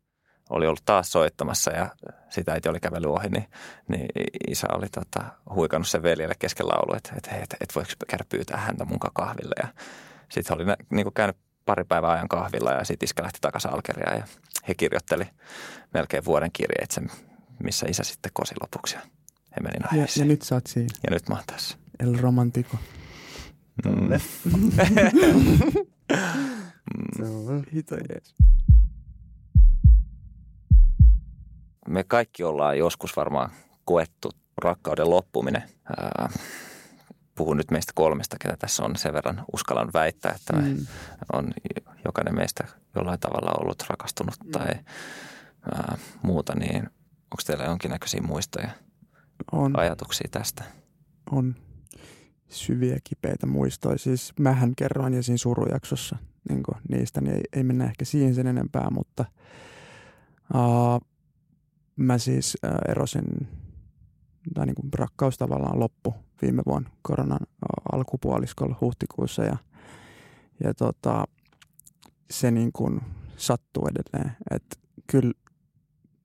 oli 0.52 0.68
ollut 0.68 0.86
taas 0.86 1.12
soittamassa 1.12 1.72
ja 1.72 1.89
sitä 2.30 2.52
äiti 2.52 2.70
oli 2.70 2.80
kävellyt 2.80 3.10
ohi, 3.10 3.30
niin, 3.30 3.45
niin 3.88 4.08
isä 4.47 4.68
oli 4.74 4.88
tota, 4.89 5.24
huikannut 5.56 5.88
sen 5.88 6.04
veljelle 6.04 6.36
kesken 6.39 6.68
laulu, 6.68 6.95
että 6.95 7.14
et, 7.18 7.28
et, 7.43 7.56
et 7.62 7.76
voiko 7.76 7.89
käydä 8.08 8.24
pyytää 8.30 8.58
häntä 8.58 8.86
mun 8.86 8.99
kanssa 8.99 9.14
kahville. 9.26 9.56
Ja 9.62 9.68
sitten 10.30 10.58
oli 10.58 10.66
nä- 10.66 10.78
niin 10.89 11.06
kuin 11.06 11.14
käynyt 11.14 11.38
pari 11.66 11.84
päivää 11.84 12.12
ajan 12.12 12.28
kahvilla 12.28 12.72
ja 12.72 12.84
sitten 12.84 13.06
iskä 13.08 13.24
lähti 13.24 13.38
takaisin 13.41 13.74
Algeriaan 13.74 14.18
ja 14.18 14.24
he 14.68 14.74
kirjoitteli 14.74 15.26
melkein 15.93 16.26
vuoden 16.26 16.49
kirjeitse, 16.54 17.02
missä 17.64 17.86
isä 17.89 18.04
sitten 18.04 18.32
kosi 18.34 18.56
lopuksi 18.62 18.95
ja 18.95 19.02
he 19.52 19.62
meni 19.64 20.02
Ja, 20.02 20.08
ja 20.20 20.26
nyt 20.26 20.41
sä 20.41 20.56
oot 20.56 20.68
siinä. 20.68 20.89
ja 21.04 21.10
nyt 21.12 21.30
mä 21.30 21.36
oon 21.36 21.43
tässä. 21.47 21.78
El 21.99 22.18
Romantico. 22.20 22.78
Mm. 23.86 24.20
Se 27.18 27.24
on. 27.24 27.64
Hito 27.74 27.95
jees. 27.95 28.36
Me 31.88 32.04
kaikki 32.04 32.44
ollaan 32.44 32.78
joskus 32.78 33.16
varmaan 33.16 33.52
koettu 33.86 34.32
rakkauden 34.58 35.10
loppuminen. 35.10 35.64
Ää, 35.98 36.30
puhun 37.36 37.58
nyt 37.58 37.72
meistä 37.72 37.92
kolmesta, 37.96 38.38
ketä 38.42 38.58
tässä 38.58 38.84
on 38.84 38.96
sen 38.96 39.14
verran 39.14 39.44
uskallan 39.54 39.90
väittää, 39.94 40.32
että 40.36 40.54
me 40.54 40.62
Mm. 40.70 40.86
on 41.34 41.54
jokainen 42.06 42.36
meistä 42.36 42.68
jollain 42.96 43.20
tavalla 43.20 43.52
ollut 43.62 43.84
rakastunut 43.90 44.36
tai 44.52 44.68
ää, 45.72 45.98
muuta, 46.22 46.56
niin 46.56 46.84
onko 47.24 47.42
teillä 47.46 47.64
jonkinnäköisiä 47.64 48.22
muistoja, 48.22 48.70
On, 49.52 49.80
ajatuksia 49.80 50.28
tästä? 50.32 50.64
on 51.32 51.56
syviä 52.50 52.98
kipeitä 53.04 53.46
muistoja. 53.48 53.98
Siis 53.98 54.34
mähän 54.40 54.74
kerroin 54.78 55.14
jo 55.14 55.24
siinä 55.24 55.38
surujaksossa 55.38 56.18
niin 56.50 56.64
niistä, 56.90 57.22
niin 57.22 57.36
ei, 57.36 57.42
ei 57.54 57.64
mennä 57.64 57.86
ehkä 57.86 58.06
siihen 58.06 58.36
sen 58.36 58.48
enempää, 58.48 58.88
mutta 58.90 59.26
uh, 60.54 61.02
mä 62.04 62.18
siis 62.18 62.58
erosin, 62.88 63.47
tai 64.54 64.66
niin 64.66 64.76
kuin 64.76 64.93
rakkaus 64.93 65.38
tavallaan 65.38 65.80
loppu 65.80 66.16
viime 66.41 66.62
vuonna 66.68 66.89
koronan 67.02 67.39
alkupuoliskolla 67.91 68.76
huhtikuussa 68.82 69.43
ja, 69.43 69.58
ja 70.64 70.74
tota, 70.74 71.26
se 72.32 72.52
niin 72.52 72.72
kuin 72.72 73.02
sattuu 73.38 73.88
edelleen. 73.88 74.38
Että 74.52 74.78
kyllä, 75.08 75.34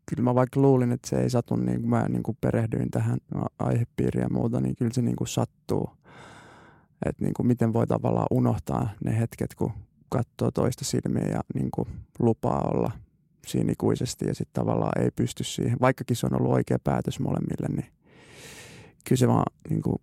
kyllä 0.06 0.22
mä 0.22 0.34
vaikka 0.34 0.60
luulin, 0.60 0.92
että 0.92 1.08
se 1.08 1.16
ei 1.16 1.30
satu, 1.30 1.56
niin 1.56 1.80
kuin 1.80 1.90
mä 1.90 2.08
niin 2.08 2.22
kuin 2.22 2.38
perehdyin 2.40 2.90
tähän 2.90 3.18
aihepiiriin 3.58 4.22
ja 4.22 4.28
muuta, 4.28 4.60
niin 4.60 4.76
kyllä 4.76 4.92
se 4.94 5.02
niin 5.02 5.16
kuin 5.16 5.28
sattuu. 5.28 5.90
Että 7.06 7.24
niin 7.24 7.34
kuin 7.34 7.46
miten 7.46 7.72
voi 7.72 7.86
tavallaan 7.86 8.26
unohtaa 8.30 8.88
ne 9.04 9.18
hetket, 9.18 9.54
kun 9.54 9.72
katsoo 10.08 10.50
toista 10.50 10.84
silmiä 10.84 11.26
ja 11.26 11.40
niin 11.54 11.70
kuin 11.70 11.88
lupaa 12.18 12.70
olla 12.74 12.90
siinä 13.46 13.72
ikuisesti 13.72 14.26
ja 14.26 14.34
sitten 14.34 14.62
tavallaan 14.62 15.02
ei 15.02 15.10
pysty 15.10 15.44
siihen. 15.44 15.80
Vaikkakin 15.80 16.16
se 16.16 16.26
on 16.26 16.40
ollut 16.40 16.52
oikea 16.52 16.78
päätös 16.84 17.20
molemmille, 17.20 17.68
niin 17.68 17.92
kyllä 19.08 19.18
se 19.18 19.28
vaan, 19.28 19.52
niin 19.70 19.82
kuin, 19.82 19.96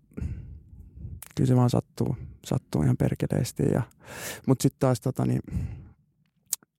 kyllä 1.35 1.47
se 1.47 1.55
vaan 1.55 1.69
sattuu, 1.69 2.17
sattuu 2.45 2.81
ihan 2.81 2.97
perkeleesti. 2.97 3.63
Ja, 3.73 3.81
mutta 4.47 4.63
sitten 4.63 4.79
taas 4.79 5.01
tota, 5.01 5.25
niin, 5.25 5.41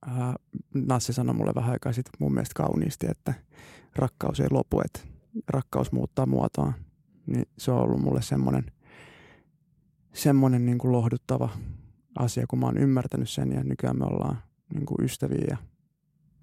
ää, 0.06 0.34
Nassi 0.74 1.12
sanoi 1.12 1.34
mulle 1.34 1.52
vähän 1.54 1.72
aikaa 1.72 1.92
sitten 1.92 2.12
mun 2.18 2.34
mielestä 2.34 2.54
kauniisti, 2.62 3.06
että 3.10 3.34
rakkaus 3.96 4.40
ei 4.40 4.48
lopu, 4.50 4.80
että 4.84 5.00
rakkaus 5.48 5.92
muuttaa 5.92 6.26
muotoaan. 6.26 6.74
Niin 7.26 7.48
se 7.58 7.70
on 7.70 7.80
ollut 7.80 8.00
mulle 8.00 8.22
semmoinen, 8.22 8.64
semmoinen 10.14 10.66
niin 10.66 10.78
kuin 10.78 10.92
lohduttava 10.92 11.48
asia, 12.18 12.46
kun 12.46 12.58
mä 12.58 12.66
oon 12.66 12.78
ymmärtänyt 12.78 13.28
sen 13.30 13.52
ja 13.52 13.64
nykyään 13.64 13.98
me 13.98 14.04
ollaan 14.04 14.38
niin 14.74 14.86
kuin 14.86 15.04
ystäviä 15.04 15.44
ja, 15.50 15.56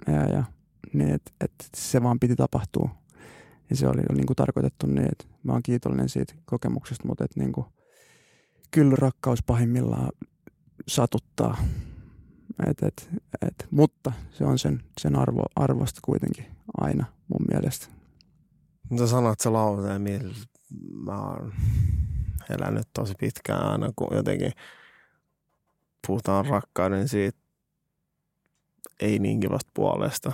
ja, 0.07 0.29
ja 0.29 0.43
niin, 0.93 1.09
että 1.09 1.31
et 1.41 1.53
se 1.75 2.03
vaan 2.03 2.19
piti 2.19 2.35
tapahtua. 2.35 2.89
Ja 3.69 3.75
se 3.75 3.87
oli 3.87 4.01
niin 4.13 4.25
kuin 4.25 4.35
tarkoitettu 4.35 4.87
niin, 4.87 5.07
että 5.11 5.25
mä 5.43 5.51
oon 5.51 5.63
kiitollinen 5.63 6.09
siitä 6.09 6.33
kokemuksesta, 6.45 7.07
mutta 7.07 7.23
että 7.23 7.39
niin 7.39 7.51
kuin, 7.51 7.65
kyllä 8.71 8.95
rakkaus 8.95 9.43
pahimmillaan 9.43 10.11
satuttaa. 10.87 11.57
Et, 12.67 12.83
et, 12.83 13.09
et, 13.41 13.67
mutta 13.71 14.11
se 14.31 14.45
on 14.45 14.59
sen, 14.59 14.83
sen 15.01 15.15
arvo, 15.15 15.43
arvosta 15.55 15.99
kuitenkin 16.03 16.45
aina 16.77 17.05
mun 17.27 17.45
mielestä. 17.51 17.87
Sä 18.97 19.07
sanoit 19.07 19.39
se 19.39 19.49
lauseen, 19.49 20.01
millä 20.01 20.35
mä 21.05 21.21
oon 21.21 21.53
elänyt 22.49 22.87
tosi 22.93 23.13
pitkään 23.19 23.63
aina, 23.63 23.91
kun 23.95 24.07
jotenkin 24.11 24.51
puhutaan 26.07 26.45
rakkauden 26.45 27.07
siitä 27.09 27.39
ei 29.01 29.19
niin 29.19 29.39
kivasta 29.39 29.71
puolesta. 29.73 30.31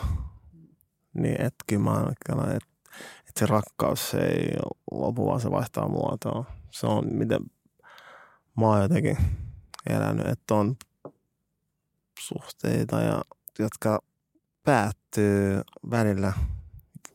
Niin 1.13 1.41
et 1.41 1.55
mä 1.80 2.05
että, 2.55 2.70
että 3.20 3.39
se 3.39 3.45
rakkaus 3.45 4.09
se 4.09 4.18
ei 4.18 4.55
lopu, 4.91 5.26
vaan 5.26 5.41
se 5.41 5.51
vaihtaa 5.51 5.88
muotoa. 5.88 6.45
Se 6.72 6.88
on 6.88 7.13
miten 7.13 7.39
mä 8.57 8.65
oon 8.65 8.82
jotenkin 8.82 9.18
elänyt, 9.89 10.28
että 10.28 10.55
on 10.55 10.76
suhteita, 12.20 13.01
ja, 13.01 13.22
jotka 13.59 13.99
päättyy 14.63 15.61
välillä 15.89 16.34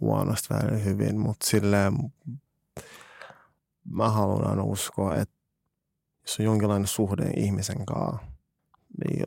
huonosti, 0.01 0.55
välillä 0.55 0.79
hyvin, 0.79 1.19
mutta 1.19 1.47
silleen 1.47 2.13
mä 3.85 4.11
haluan 4.11 4.51
aina 4.51 4.63
uskoa, 4.63 5.17
että 5.17 5.35
jos 6.23 6.39
on 6.39 6.45
jonkinlainen 6.45 6.87
suhde 6.87 7.31
ihmisen 7.37 7.87
kanssa, 7.87 8.32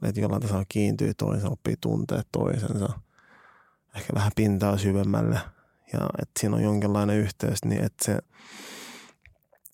että 0.02 0.22
jollain 0.22 0.42
tasolla 0.42 0.66
kiintyy 0.70 1.14
toisen, 1.14 1.52
oppii 1.52 1.76
tuntea 1.82 2.22
toisensa, 2.32 3.00
ehkä 3.96 4.14
vähän 4.16 4.32
pintaa 4.36 4.78
syvemmälle. 4.78 5.40
Ja 5.94 6.10
että 6.22 6.40
siinä 6.40 6.56
on 6.56 6.64
jonkinlainen 6.64 7.18
yhteys, 7.18 7.66
niin 7.66 7.84
että 7.84 8.06
se, 8.06 8.20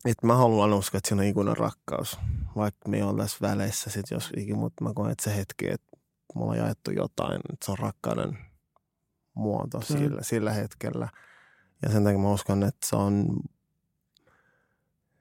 että 0.06 0.28
mä 0.28 0.36
haluan 0.36 0.74
uskoa, 0.74 0.98
että 0.98 1.08
siinä 1.08 1.22
on 1.22 1.28
ikuinen 1.28 1.58
rakkaus, 1.58 2.20
vaikka 2.56 2.89
me 2.89 2.98
tässä 3.18 3.38
väleissä 3.42 3.89
sit 3.89 4.06
jos 4.12 4.32
ikin, 4.38 4.58
mutta 4.58 4.84
mä 4.84 4.94
koen, 4.94 5.12
että 5.12 5.24
se 5.24 5.36
hetki, 5.36 5.72
että 5.72 5.98
mulla 6.36 6.52
on 6.52 6.58
jaettu 6.58 6.92
jotain, 6.92 7.42
että 7.54 7.66
se 7.66 7.72
on 7.72 7.78
rakkauden 7.78 8.38
muoto 9.34 9.82
sillä, 9.82 10.24
sillä 10.24 10.54
hetkellä. 10.54 11.10
Ja 11.82 11.92
sen 11.92 12.04
takia 12.04 12.20
mä 12.20 12.32
uskon, 12.32 12.64
että 12.64 12.88
se 12.88 12.96
on, 12.96 13.28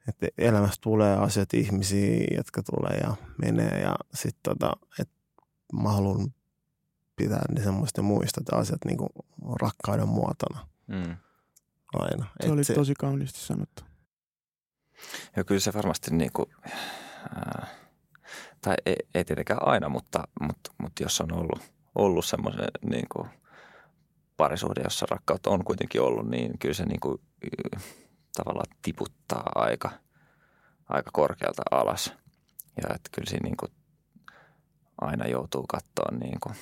että 0.08 0.26
elämässä 0.38 0.80
tulee 0.80 1.16
asiat, 1.16 1.54
ihmisiä, 1.54 2.26
jotka 2.36 2.62
tulee 2.62 2.96
ja 2.96 3.14
menee. 3.42 3.80
Ja 3.80 3.96
sitten 4.14 4.40
tota, 4.42 4.72
että 4.98 5.14
mä 5.82 5.88
haluan 5.88 6.34
pitää 7.16 7.42
ne 7.54 7.62
semmoista 7.62 7.98
ja 7.98 8.02
muistaa, 8.02 8.40
että 8.40 8.56
asiat 8.56 8.84
niin 8.84 8.98
kuin 8.98 9.10
rakkauden 9.60 10.08
muotona 10.08 10.70
Mm. 10.86 11.16
aina. 11.92 12.26
Se 12.40 12.46
Et 12.46 12.52
oli 12.52 12.62
tosi 12.74 12.94
kauniisti 12.94 13.40
sanottu. 13.40 13.82
Ja 15.36 15.44
kyllä 15.44 15.60
se 15.60 15.74
varmasti 15.74 16.10
niin 16.14 16.30
kuin, 16.32 16.46
ää, 17.34 17.66
tai 18.60 18.74
ei, 18.86 18.96
ei 19.14 19.24
tietenkään 19.24 19.68
aina, 19.68 19.88
mutta, 19.88 20.28
mutta, 20.40 20.72
mutta 20.78 21.02
jos 21.02 21.20
on 21.20 21.32
ollut, 21.32 21.72
ollut 21.94 22.24
semmoisen 22.24 22.64
niin 22.90 23.06
kuin 23.12 23.28
parisuhde, 24.36 24.80
jossa 24.84 25.06
rakkautta 25.10 25.50
on 25.50 25.64
kuitenkin 25.64 26.00
ollut, 26.00 26.28
niin 26.28 26.58
kyllä 26.58 26.74
se 26.74 26.84
niin 26.84 27.00
kuin, 27.00 27.20
y, 27.42 27.78
tavallaan 28.36 28.76
tiputtaa 28.82 29.52
aika, 29.54 29.90
aika 30.88 31.10
korkealta 31.12 31.62
alas. 31.70 32.12
Ja 32.76 32.94
että 32.94 33.10
kyllä 33.12 33.30
siinä 33.30 33.44
niin 33.44 33.56
kuin 33.56 33.72
aina 35.00 35.26
joutuu 35.26 35.66
katsoa 35.66 36.18
niin 36.20 36.40
kuin 36.40 36.54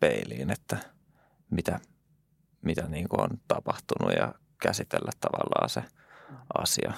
peiliin, 0.00 0.50
että 0.50 0.76
mitä, 1.50 1.80
mitä 2.62 2.88
niin 2.88 3.08
kuin 3.08 3.20
on 3.20 3.30
tapahtunut 3.48 4.12
ja 4.18 4.34
käsitellä 4.62 5.10
tavallaan 5.20 5.68
se 5.68 5.84
asia. 6.58 6.92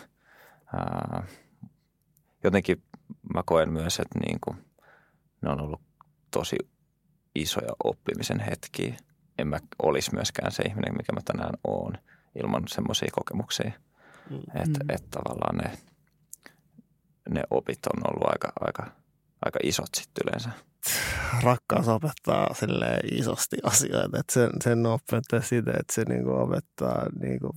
Ää, 0.77 1.23
jotenkin 2.45 2.83
mä 3.35 3.43
koen 3.47 3.73
myös, 3.73 4.01
että 4.01 4.19
niin 4.19 4.39
kuin, 4.41 4.65
ne 5.43 5.51
on 5.51 5.61
ollut 5.61 5.81
tosi 6.31 6.57
isoja 7.35 7.73
oppimisen 7.85 8.41
hetkiä. 8.41 8.97
En 9.39 9.49
mä 9.49 9.59
olisi 9.83 10.15
myöskään 10.15 10.53
se 10.53 10.63
ihminen, 10.63 10.97
mikä 10.97 11.13
mä 11.13 11.21
tänään 11.25 11.55
oon 11.65 11.99
ilman 12.39 12.63
semmoisia 12.69 13.09
kokemuksia. 13.13 13.73
Mm. 14.31 14.37
Että 14.55 14.85
Mm. 14.85 14.91
et 14.91 15.11
tavallaan 15.11 15.57
ne, 15.57 15.79
ne 17.29 17.43
opit 17.51 17.79
on 17.87 18.03
ollut 18.11 18.29
aika, 18.33 18.53
aika, 18.61 18.87
aika 19.45 19.59
isot 19.63 19.89
sitten 19.97 20.23
yleensä. 20.27 20.51
rakkaus 21.45 21.89
opettaa 21.89 22.55
sille 22.55 23.01
isosti 23.13 23.57
asioita. 23.63 24.19
Että 24.19 24.33
sen, 24.33 24.51
sen 24.65 24.87
opettaa 24.87 25.41
sitä, 25.41 25.71
että 25.71 25.95
se 25.95 26.05
niinku 26.05 26.31
opettaa, 26.31 27.07
niinku, 27.21 27.55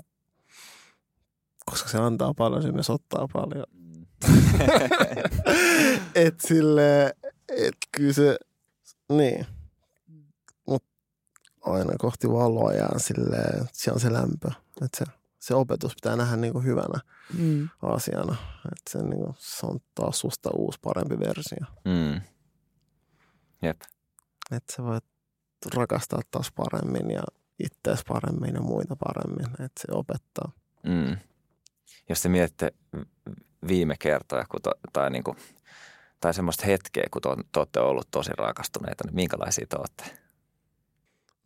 koska 1.66 1.90
se 1.90 1.98
antaa 1.98 2.34
paljon, 2.34 2.62
se 2.64 2.72
myös 2.72 2.90
ottaa 2.90 3.28
paljon. 3.34 3.66
et 6.16 6.40
sille, 6.48 7.16
et 7.50 7.78
kyllä 7.92 8.14
se, 8.14 8.38
niin. 9.12 9.46
Aina 11.62 11.94
kohti 12.00 12.30
valoa 12.30 12.74
ja 12.74 12.90
sille, 12.98 13.38
se 13.74 13.92
on 13.92 14.00
se 14.00 14.14
lämpö. 14.14 14.52
Että 14.86 14.98
se, 14.98 15.06
se 15.40 15.56
opetus 15.56 15.96
pitää 15.96 16.16
nähdä 16.16 16.36
niinku 16.36 16.60
hyvänä 16.60 17.00
Mm. 17.38 17.70
asiana. 17.82 18.36
Että 18.72 18.90
se, 18.92 19.04
niinku, 19.04 19.36
se 19.38 19.66
on 19.66 19.80
taas 19.96 20.20
susta 20.20 20.50
uusi 20.56 20.80
parempi 20.84 21.20
versio. 21.20 21.66
mm. 21.86 22.22
Jep. 23.62 23.82
että 24.52 24.74
sä 24.76 24.84
voit 24.84 25.04
rakastaa 25.76 26.20
taas 26.32 26.52
paremmin 26.52 27.12
ja 27.12 27.24
itseäsi 27.60 28.04
paremmin 28.08 28.56
ja 28.56 28.62
muita 28.62 28.96
paremmin, 28.96 29.46
että 29.52 29.82
se 29.82 29.88
opettaa. 29.92 30.52
Mm. 30.84 31.18
Jos 32.10 32.22
te 32.22 32.30
mietitte 32.30 32.72
viime 33.68 33.96
kertoja 34.00 34.46
kun 34.46 34.62
to, 34.62 34.72
tai, 34.94 35.10
niin 35.10 35.24
kuin, 35.24 35.38
tai 36.20 36.34
semmoista 36.34 36.66
hetkeä, 36.66 37.04
kun 37.12 37.22
to, 37.22 37.36
te 37.52 37.60
olette 37.60 37.80
ollut 37.80 38.08
tosi 38.12 38.32
rakastuneita, 38.38 39.04
niin 39.08 39.16
minkälaisia 39.16 39.66
te 39.70 39.78
olette? 39.78 40.04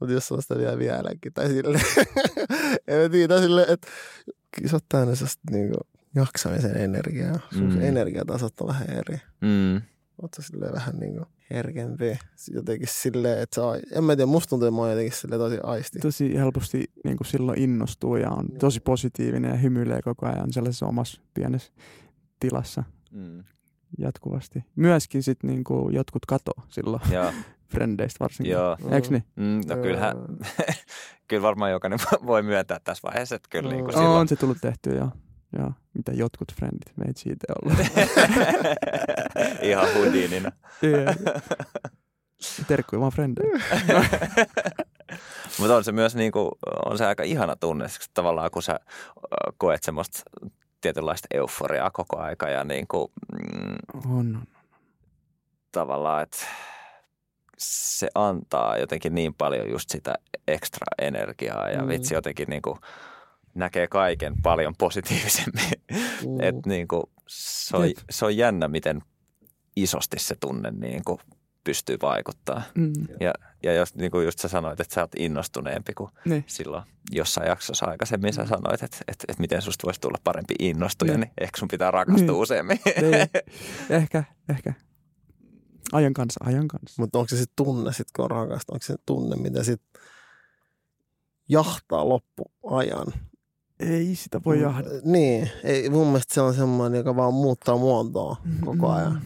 Mutta 0.05 0.13
jos 0.13 0.31
on 0.31 0.41
sitä 0.41 0.57
vielä 0.57 0.77
vieläkin, 0.79 1.33
tai 1.33 1.47
sille, 1.47 1.79
en 2.87 3.11
tiedä, 3.11 3.41
sille, 3.41 3.65
että 3.69 3.87
kisat 4.61 4.85
täynnä 4.89 5.15
sellaista 5.15 5.41
niinku 5.51 5.77
jaksamisen 6.15 6.77
energiaa. 6.77 7.39
Sun 7.53 7.73
Mm. 7.73 7.81
energiatasot 7.81 8.61
on 8.61 8.67
vähän 8.67 8.89
eri. 8.89 9.17
Mm. 9.41 9.75
Oletko 10.21 10.41
silleen 10.41 10.73
vähän 10.73 10.95
niinku 10.99 11.25
herkempi. 11.51 12.17
Jotenkin 12.53 12.87
silleen, 12.91 13.39
että 13.39 13.55
sä, 13.55 13.69
ai- 13.69 13.81
en 13.91 14.03
mä 14.03 14.15
tiedä, 14.15 14.25
musta 14.25 14.49
tuntuu, 14.49 14.67
että 14.67 14.75
mä 14.75 14.81
oon 14.81 14.89
jotenkin 14.91 15.13
silleen 15.17 15.39
tosi 15.41 15.57
aisti. 15.63 15.99
Tosi 15.99 16.35
helposti 16.37 16.91
niin 17.03 17.17
kuin 17.17 17.27
silloin 17.27 17.59
innostuu 17.59 18.15
ja 18.15 18.29
on 18.31 18.45
tosi 18.59 18.79
positiivinen 18.79 19.51
ja 19.51 19.57
hymyilee 19.57 20.01
koko 20.01 20.25
ajan 20.25 20.53
sellaisessa 20.53 20.85
omassa 20.85 21.21
pienessä 21.33 21.71
tilassa 22.39 22.83
Mm. 23.11 23.43
Jatkuvasti. 23.97 24.63
Myöskin 24.75 25.23
sit 25.23 25.43
niin 25.43 25.63
kuin 25.63 25.95
jotkut 25.95 26.25
katoo 26.25 26.63
silloin 26.69 27.01
Joo, 27.11 27.31
frendeistä 27.71 28.17
varsinkin. 28.19 28.51
joo. 28.53 28.77
Eikö 28.91 29.07
niin? 29.09 29.23
Mm, 29.35 29.61
no 29.69 29.75
kyllähän, 29.81 30.15
kyllä 31.27 31.41
varmaan 31.41 31.71
jokainen 31.71 31.99
voi 32.25 32.43
myöntää 32.43 32.79
tässä 32.83 33.07
vaiheessa, 33.07 33.35
että 33.35 33.47
kyllä 33.51 33.69
niin 33.71 33.83
kuin 33.85 33.93
Mm. 33.95 33.99
silloin. 33.99 34.19
On 34.19 34.27
se 34.27 34.35
tullut 34.35 34.57
tehtyä, 34.61 34.93
joo. 34.95 35.09
joo. 35.59 35.71
Mitä 35.93 36.11
jotkut 36.11 36.53
frendit 36.55 36.97
meitä 36.97 37.19
siitä 37.19 37.45
olla. 37.63 37.77
Ihan 39.61 39.93
Houdinina. 39.93 40.51
Terkkuja 42.67 42.99
vaan 42.99 43.11
frendejä. 43.11 43.59
Mutta 45.59 45.75
on 45.75 45.83
se 45.83 45.91
myös 45.91 46.15
niin 46.15 46.31
kuin, 46.31 46.49
on 46.85 46.97
se 46.97 47.05
aika 47.05 47.23
ihana 47.23 47.55
tunne, 47.55 47.85
tavallaan 48.13 48.51
kun 48.51 48.63
sä 48.63 48.79
koet 49.57 49.83
semmoista 49.83 50.21
tietynlaista 50.85 51.27
euforiaa 51.33 51.91
koko 51.91 52.17
aika 52.19 52.49
ja 52.49 52.63
niin 52.63 52.87
kuin, 52.87 53.11
mm, 53.31 54.17
On, 54.17 54.43
tavallaan, 55.71 56.23
että 56.23 56.37
se 57.57 58.07
antaa 58.15 58.77
jotenkin 58.77 59.15
niin 59.15 59.33
paljon 59.33 59.69
just 59.69 59.89
sitä 59.89 60.15
ekstra 60.47 60.85
energiaa 61.01 61.69
ja 61.69 61.81
Mm. 61.81 61.87
vitsi 61.87 62.13
jotenkin 62.13 62.49
niin 62.49 62.61
kuin 62.61 62.79
näkee 63.55 63.87
kaiken 63.87 64.33
paljon 64.43 64.75
positiivisemmin. 64.77 65.71
Mm. 65.91 66.41
että 66.49 66.69
niin 66.69 66.87
kuin, 66.87 67.03
se, 67.27 67.77
on, 67.77 67.87
Jep. 67.87 67.97
se 68.09 68.25
on 68.25 68.37
jännä, 68.37 68.67
miten 68.67 69.01
isosti 69.75 70.19
se 70.19 70.35
tunne 70.39 70.71
niin 70.71 71.03
kuin 71.05 71.19
pystyy 71.65 71.97
vaikuttaa. 72.01 72.61
Mm. 72.75 72.93
Ja 73.63 73.73
jos 73.73 73.95
niin 73.95 74.11
kuin 74.11 74.25
just 74.25 74.39
sä 74.39 74.47
sanoit, 74.47 74.79
että 74.79 74.95
sä 74.95 75.01
oot 75.01 75.11
innostuneempi 75.17 75.93
kuin 75.93 76.11
Niin. 76.25 76.43
silloin 76.47 76.83
jossain 77.11 77.47
jaksossa 77.47 77.85
aikaisemmin 77.85 78.33
sä 78.33 78.45
sanoit, 78.45 78.83
että, 78.83 78.97
että, 79.07 79.25
että 79.27 79.41
miten 79.41 79.61
susta 79.61 79.85
voisi 79.85 80.01
tulla 80.01 80.17
parempi 80.23 80.53
innostuja, 80.59 81.11
Niin. 81.11 81.19
niin 81.21 81.31
ehkä 81.41 81.59
sun 81.59 81.67
pitää 81.67 81.91
rakastua 81.91 82.21
Niin. 82.25 82.31
useammin. 82.41 82.79
Niin. 83.01 83.29
ehkä, 84.01 84.23
ehkä. 84.49 84.73
Ajan 85.91 86.13
kanssa, 86.13 86.39
ajan 86.45 86.67
kanssa. 86.67 87.01
Mutta 87.01 87.19
onko 87.19 87.27
se 87.29 87.37
sitten 87.37 87.65
tunne, 87.65 87.93
sit, 87.93 88.07
kun 88.15 88.25
on 88.25 88.31
rakasta, 88.31 88.73
onko 88.73 88.83
se 88.85 88.95
tunne, 89.05 89.35
mitä 89.35 89.63
sitten 89.63 90.01
jahtaa 91.49 92.09
loppuajan? 92.09 93.07
Ei 93.79 94.15
sitä 94.15 94.41
voi. 94.45 94.57
Mm, 94.57 95.11
Niin, 95.11 95.49
ei, 95.63 95.89
mun 95.89 96.07
mielestä 96.07 96.33
se 96.33 96.41
on 96.41 96.53
semmoinen, 96.53 96.97
joka 96.97 97.15
vaan 97.15 97.33
muuttaa 97.33 97.77
muotoa 97.77 98.37
koko 98.65 98.89
ajan. 98.91 99.21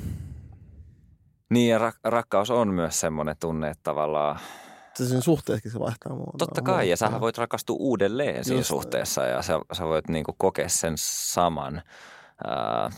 Niin 1.49 1.69
ja 1.71 1.77
rak- 1.89 1.99
rakkaus 2.03 2.49
on 2.49 2.67
myös 2.67 2.99
semmoinen 2.99 3.35
tunne, 3.39 3.69
että 3.69 3.83
tavallaan 3.83 4.39
Se 4.93 5.05
siinä 5.05 5.21
suhteessakin 5.21 5.71
se 5.71 5.79
vaihtaa 5.79 6.15
muotoa. 6.15 6.35
totta 6.37 6.61
kai 6.61 6.89
ja 6.89 6.97
sähän 6.97 7.21
voit 7.21 7.37
rakastua 7.37 7.75
uudelleen 7.79 8.43
siinä 8.45 8.59
Just 8.59 8.67
suhteessa 8.67 9.25
ja 9.25 9.41
sä, 9.41 9.59
sä 9.73 9.83
voit 9.85 10.07
niin 10.07 10.23
kuin 10.23 10.35
kokea 10.37 10.69
sen 10.69 10.93
saman, 10.97 11.81
ää, 12.47 12.89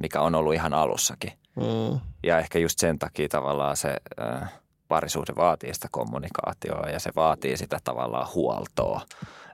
mikä 0.00 0.20
on 0.20 0.34
ollut 0.34 0.54
ihan 0.54 0.74
alussakin. 0.74 1.32
Mm. 1.56 2.00
Ja 2.22 2.38
ehkä 2.38 2.58
just 2.58 2.78
sen 2.78 2.98
takia 2.98 3.28
tavallaan 3.28 3.76
se 3.76 3.96
äh, 4.22 4.52
parisuhde 4.88 5.32
vaatii 5.36 5.74
sitä 5.74 5.88
kommunikaatioa 5.90 6.88
ja 6.88 6.98
se 7.00 7.10
vaatii 7.16 7.56
sitä 7.56 7.78
tavallaan 7.84 8.28
huoltoa, 8.34 9.00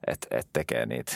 että 0.07 0.27
et 0.31 0.49
tekee 0.53 0.87
niitä 0.87 1.13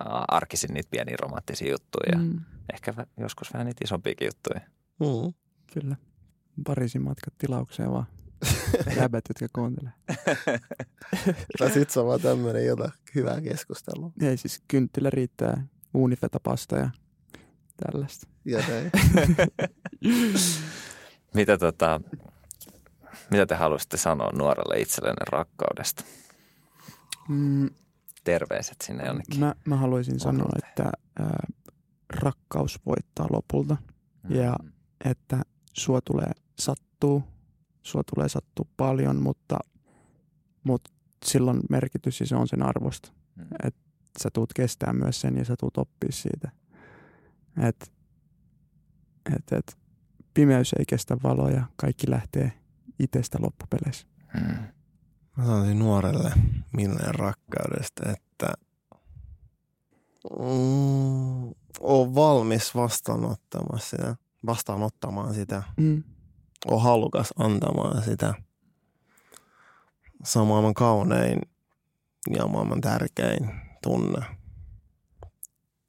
äh, 0.00 0.06
arkisin 0.28 0.74
niitä 0.74 0.88
pieniä 0.90 1.16
romanttisia 1.20 1.70
juttuja 1.70 2.10
ja 2.12 2.18
Mm, 2.18 2.40
ehkä 2.72 2.94
joskus 3.16 3.52
vähän 3.52 3.66
niitä 3.66 3.84
isompiakin 3.84 4.26
juttuja. 4.26 4.60
Mm. 5.00 5.32
Kyllä. 5.72 5.96
Pariisin 6.66 7.02
matkat 7.02 7.34
tilaukseen 7.38 7.90
vaan. 7.92 8.06
Jäbät, 8.96 9.24
jotka 9.28 9.46
kuuntelee. 9.60 9.92
Tai 11.58 11.70
sit 11.74 11.90
se 11.90 12.00
on 12.00 12.06
vaan 12.06 12.20
tämmöinen 12.20 12.66
jotain 12.66 12.92
hyvää 13.14 13.40
keskustelua. 13.40 14.10
Ei 14.22 14.36
siis 14.36 14.62
kynttilä 14.68 15.10
riittää, 15.10 15.66
uunifetapasta 15.94 16.76
ja 16.76 16.90
tällaista. 17.76 18.26
Ja. 18.44 18.58
Mitä, 21.34 21.58
tota, 21.58 22.00
mitä 23.30 23.46
te 23.46 23.54
haluaisitte 23.54 23.96
sanoa 23.96 24.30
nuorelle 24.32 24.80
itsellenne 24.80 25.24
rakkaudesta? 25.30 26.04
Mm, 27.28 27.70
Terveiset 28.24 28.76
sinne 28.82 29.06
jonnekin. 29.06 29.40
mä, 29.40 29.54
mä 29.64 29.76
haluaisin 29.76 30.20
sanoa, 30.20 30.48
että 30.58 30.90
ää, 31.18 31.46
rakkaus 32.10 32.80
voittaa 32.86 33.26
lopulta. 33.30 33.76
ja- 34.28 34.56
Mm. 34.62 34.72
että 35.10 35.42
sua 35.78 36.00
tulee 36.00 36.30
sattuu, 36.58 37.22
sua 37.82 38.02
tulee 38.14 38.28
sattuu 38.28 38.68
paljon, 38.76 39.22
mutta, 39.22 39.58
mutta 40.64 40.90
silloin 41.24 41.60
merkitys 41.70 42.20
ja 42.20 42.26
se 42.26 42.36
on 42.36 42.48
sen 42.48 42.62
arvosta. 42.62 43.12
Mm. 43.36 43.46
Sä 44.22 44.28
tuut 44.32 44.52
kestää 44.52 44.92
myös 44.92 45.20
sen 45.20 45.36
ja 45.36 45.44
sä 45.44 45.54
tuut 45.60 45.76
oppia 45.76 46.12
siitä. 46.12 46.50
Et, 47.68 47.92
et, 49.36 49.52
et, 49.52 49.78
pimeys 50.34 50.72
ei 50.78 50.84
kestä 50.88 51.16
valoa 51.22 51.50
ja 51.50 51.66
kaikki 51.76 52.10
lähtee 52.10 52.52
itsestä 52.98 53.38
loppupeleissä. 53.40 54.06
Mm. 54.34 54.56
Mä 55.36 55.44
sanoisin 55.44 55.78
nuorelle 55.78 56.32
minulle 56.72 57.12
rakkaudesta, 57.12 58.10
että 58.10 58.54
mm, 60.40 61.54
on 61.80 62.14
valmis 62.14 62.74
vastaanottamaan 62.74 63.80
sitä, 63.80 64.16
vastaanottamaan 64.46 65.34
sitä. 65.34 65.62
Mm. 65.76 66.02
On 66.66 66.82
halukas 66.82 67.34
antamaan 67.38 68.02
sitä. 68.02 68.34
Se 70.24 70.38
on 70.38 70.46
maailman 70.46 70.74
kaunein 70.74 71.40
ja 72.36 72.46
maailman 72.46 72.80
tärkein 72.80 73.50
tunne. 73.82 74.26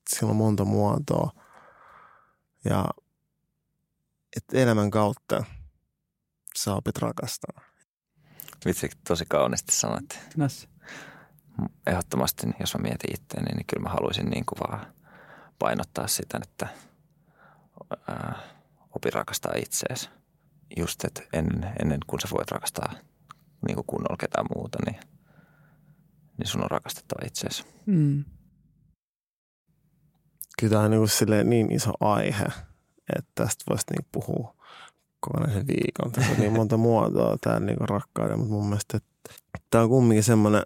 Sillä 0.09 0.29
on 0.29 0.35
monta 0.35 0.65
muotoa. 0.65 1.31
Ja 2.65 2.85
että 4.35 4.57
elämän 4.57 4.91
kautta 4.91 5.43
sä 6.57 6.73
opit 6.73 6.97
rakastaa. 6.97 7.61
Vitsi, 8.65 8.89
tosi 9.07 9.25
kauniisti 9.25 9.75
sanoit. 9.75 10.19
Näs. 10.37 10.67
Ehdottomasti, 11.87 12.47
jos 12.59 12.75
mä 12.75 12.81
mietin 12.81 13.13
itseäni, 13.13 13.55
niin 13.55 13.65
kyllä 13.65 13.83
mä 13.83 13.89
haluaisin 13.89 14.25
niin 14.25 14.45
kuin 14.45 14.59
vaan 14.59 14.93
painottaa 15.59 16.07
sitä, 16.07 16.39
että 16.43 16.67
ää, 18.07 18.39
opi 18.95 19.09
rakastaa 19.09 19.53
itseesi. 19.55 20.09
Just, 20.77 21.03
että 21.03 21.21
ennen, 21.33 21.73
ennen 21.81 21.99
kuin 22.07 22.19
sä 22.19 22.27
voit 22.31 22.51
rakastaa 22.51 22.93
niin 23.67 23.75
kuin 23.75 23.87
kunnolla 23.87 24.17
ketään 24.19 24.45
muuta, 24.55 24.77
niin, 24.85 24.99
niin 26.37 26.47
sun 26.47 26.63
on 26.63 26.71
rakastettava 26.71 27.27
itseesi. 27.27 27.65
Mm. 27.85 28.25
Kyllä 30.59 30.71
tämä 30.71 30.83
on 30.83 30.91
niin, 30.91 31.01
kuin 31.17 31.49
niin 31.49 31.71
iso 31.71 31.91
aihe, 31.99 32.45
että 33.15 33.31
tästä 33.35 33.65
voisi 33.69 33.85
niin 33.91 34.07
puhua 34.11 34.55
kokonaisen 35.19 35.67
viikon. 35.67 36.11
Tässä 36.11 36.31
on 36.31 36.37
niin 36.37 36.53
monta 36.53 36.77
muotoa 36.87 37.37
täällä 37.41 37.65
niin 37.65 37.89
rakkauden, 37.89 38.39
mutta 38.39 38.53
mun 38.53 38.65
mielestä 38.65 38.97
että 38.97 39.17
tämä 39.69 39.83
on 39.83 39.89
kumminkin 39.89 40.23
semmoinen 40.23 40.63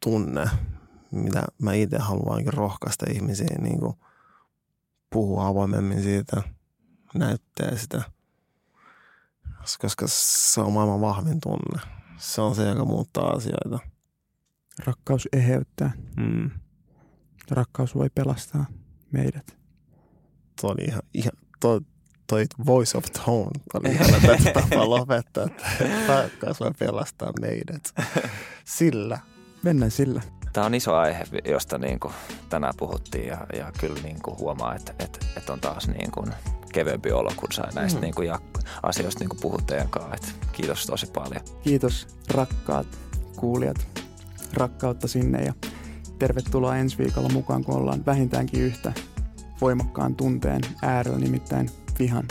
tunne, 0.00 0.44
mitä 1.10 1.42
mä 1.62 1.72
itse 1.72 1.98
haluankin 1.98 2.52
rohkaista 2.52 3.06
ihmisiä 3.10 3.56
niin 3.60 3.80
kuin 3.80 3.96
puhua 5.12 5.46
avoimemmin 5.46 6.02
siitä, 6.02 6.42
näyttää 7.14 7.76
sitä. 7.76 8.02
Koska 9.78 10.04
se 10.06 10.60
on 10.60 10.72
maailman 10.72 11.00
vahvin 11.00 11.40
tunne. 11.40 11.82
Se 12.16 12.40
on 12.40 12.54
se, 12.54 12.68
joka 12.68 12.84
muuttaa 12.84 13.30
asioita. 13.30 13.78
Rakkaus 14.84 15.28
eheyttää. 15.32 15.92
Mm. 16.16 16.50
Rakkaus 17.50 17.94
voi 17.94 18.10
pelastaa 18.14 18.66
meidät. 19.12 19.56
Tuo 20.60 20.70
oli 20.70 20.84
ihan, 20.84 21.02
ihan 21.14 21.32
toi, 21.60 21.80
toi 22.26 22.44
voice 22.66 22.98
of 22.98 23.04
tone 23.04 23.50
oli 23.74 23.92
ihan 23.94 24.20
tätä 24.20 24.52
tapaa 24.52 24.90
lopettaa, 24.90 25.44
että 25.44 25.64
rakkaus 26.08 26.60
voi 26.60 26.70
pelastaa 26.78 27.32
meidät. 27.40 27.94
Sillä. 28.64 29.18
Mennään 29.62 29.90
sillä. 29.90 30.22
Tämä 30.52 30.66
on 30.66 30.74
iso 30.74 30.94
aihe, 30.94 31.24
josta 31.44 31.78
niin 31.78 32.00
kuin 32.00 32.14
tänään 32.48 32.74
puhuttiin 32.76 33.26
ja, 33.26 33.46
ja 33.56 33.72
kyllä 33.80 34.02
niin 34.02 34.22
kuin 34.22 34.38
huomaa, 34.38 34.74
että, 34.74 34.92
että, 34.98 35.18
että 35.36 35.52
on 35.52 35.60
taas 35.60 35.88
niin 35.88 36.10
kuin 36.10 36.26
kevyempi 36.72 37.12
olo, 37.12 37.30
kun 37.36 37.52
sai 37.52 37.72
näistä 37.74 37.98
mm. 37.98 38.02
niin 38.02 38.14
kuin 38.14 38.32
asioista 38.82 39.20
niin 39.24 39.28
kuin 39.28 39.90
kanssa. 39.90 40.14
Että 40.14 40.28
kiitos 40.52 40.86
tosi 40.86 41.06
paljon. 41.06 41.40
Kiitos 41.64 42.06
rakkaat 42.30 42.86
kuulijat. 43.36 44.02
Rakkautta 44.54 45.08
sinne 45.08 45.44
ja 45.44 45.52
tervetuloa 46.18 46.76
ensi 46.76 46.98
viikolla 46.98 47.28
mukaan, 47.28 47.64
kun 47.64 47.76
ollaan 47.76 48.06
vähintäänkin 48.06 48.62
yhtä 48.62 48.92
voimakkaan 49.60 50.14
tunteen 50.14 50.60
äärellä, 50.82 51.18
nimittäin 51.18 51.70
vihan. 51.98 52.24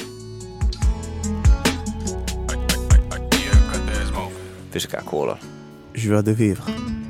Pysykää 4.71 5.01
kuulolla. 5.05 5.39
Joie 6.03 6.25
de 6.25 6.37
vivre. 6.37 7.00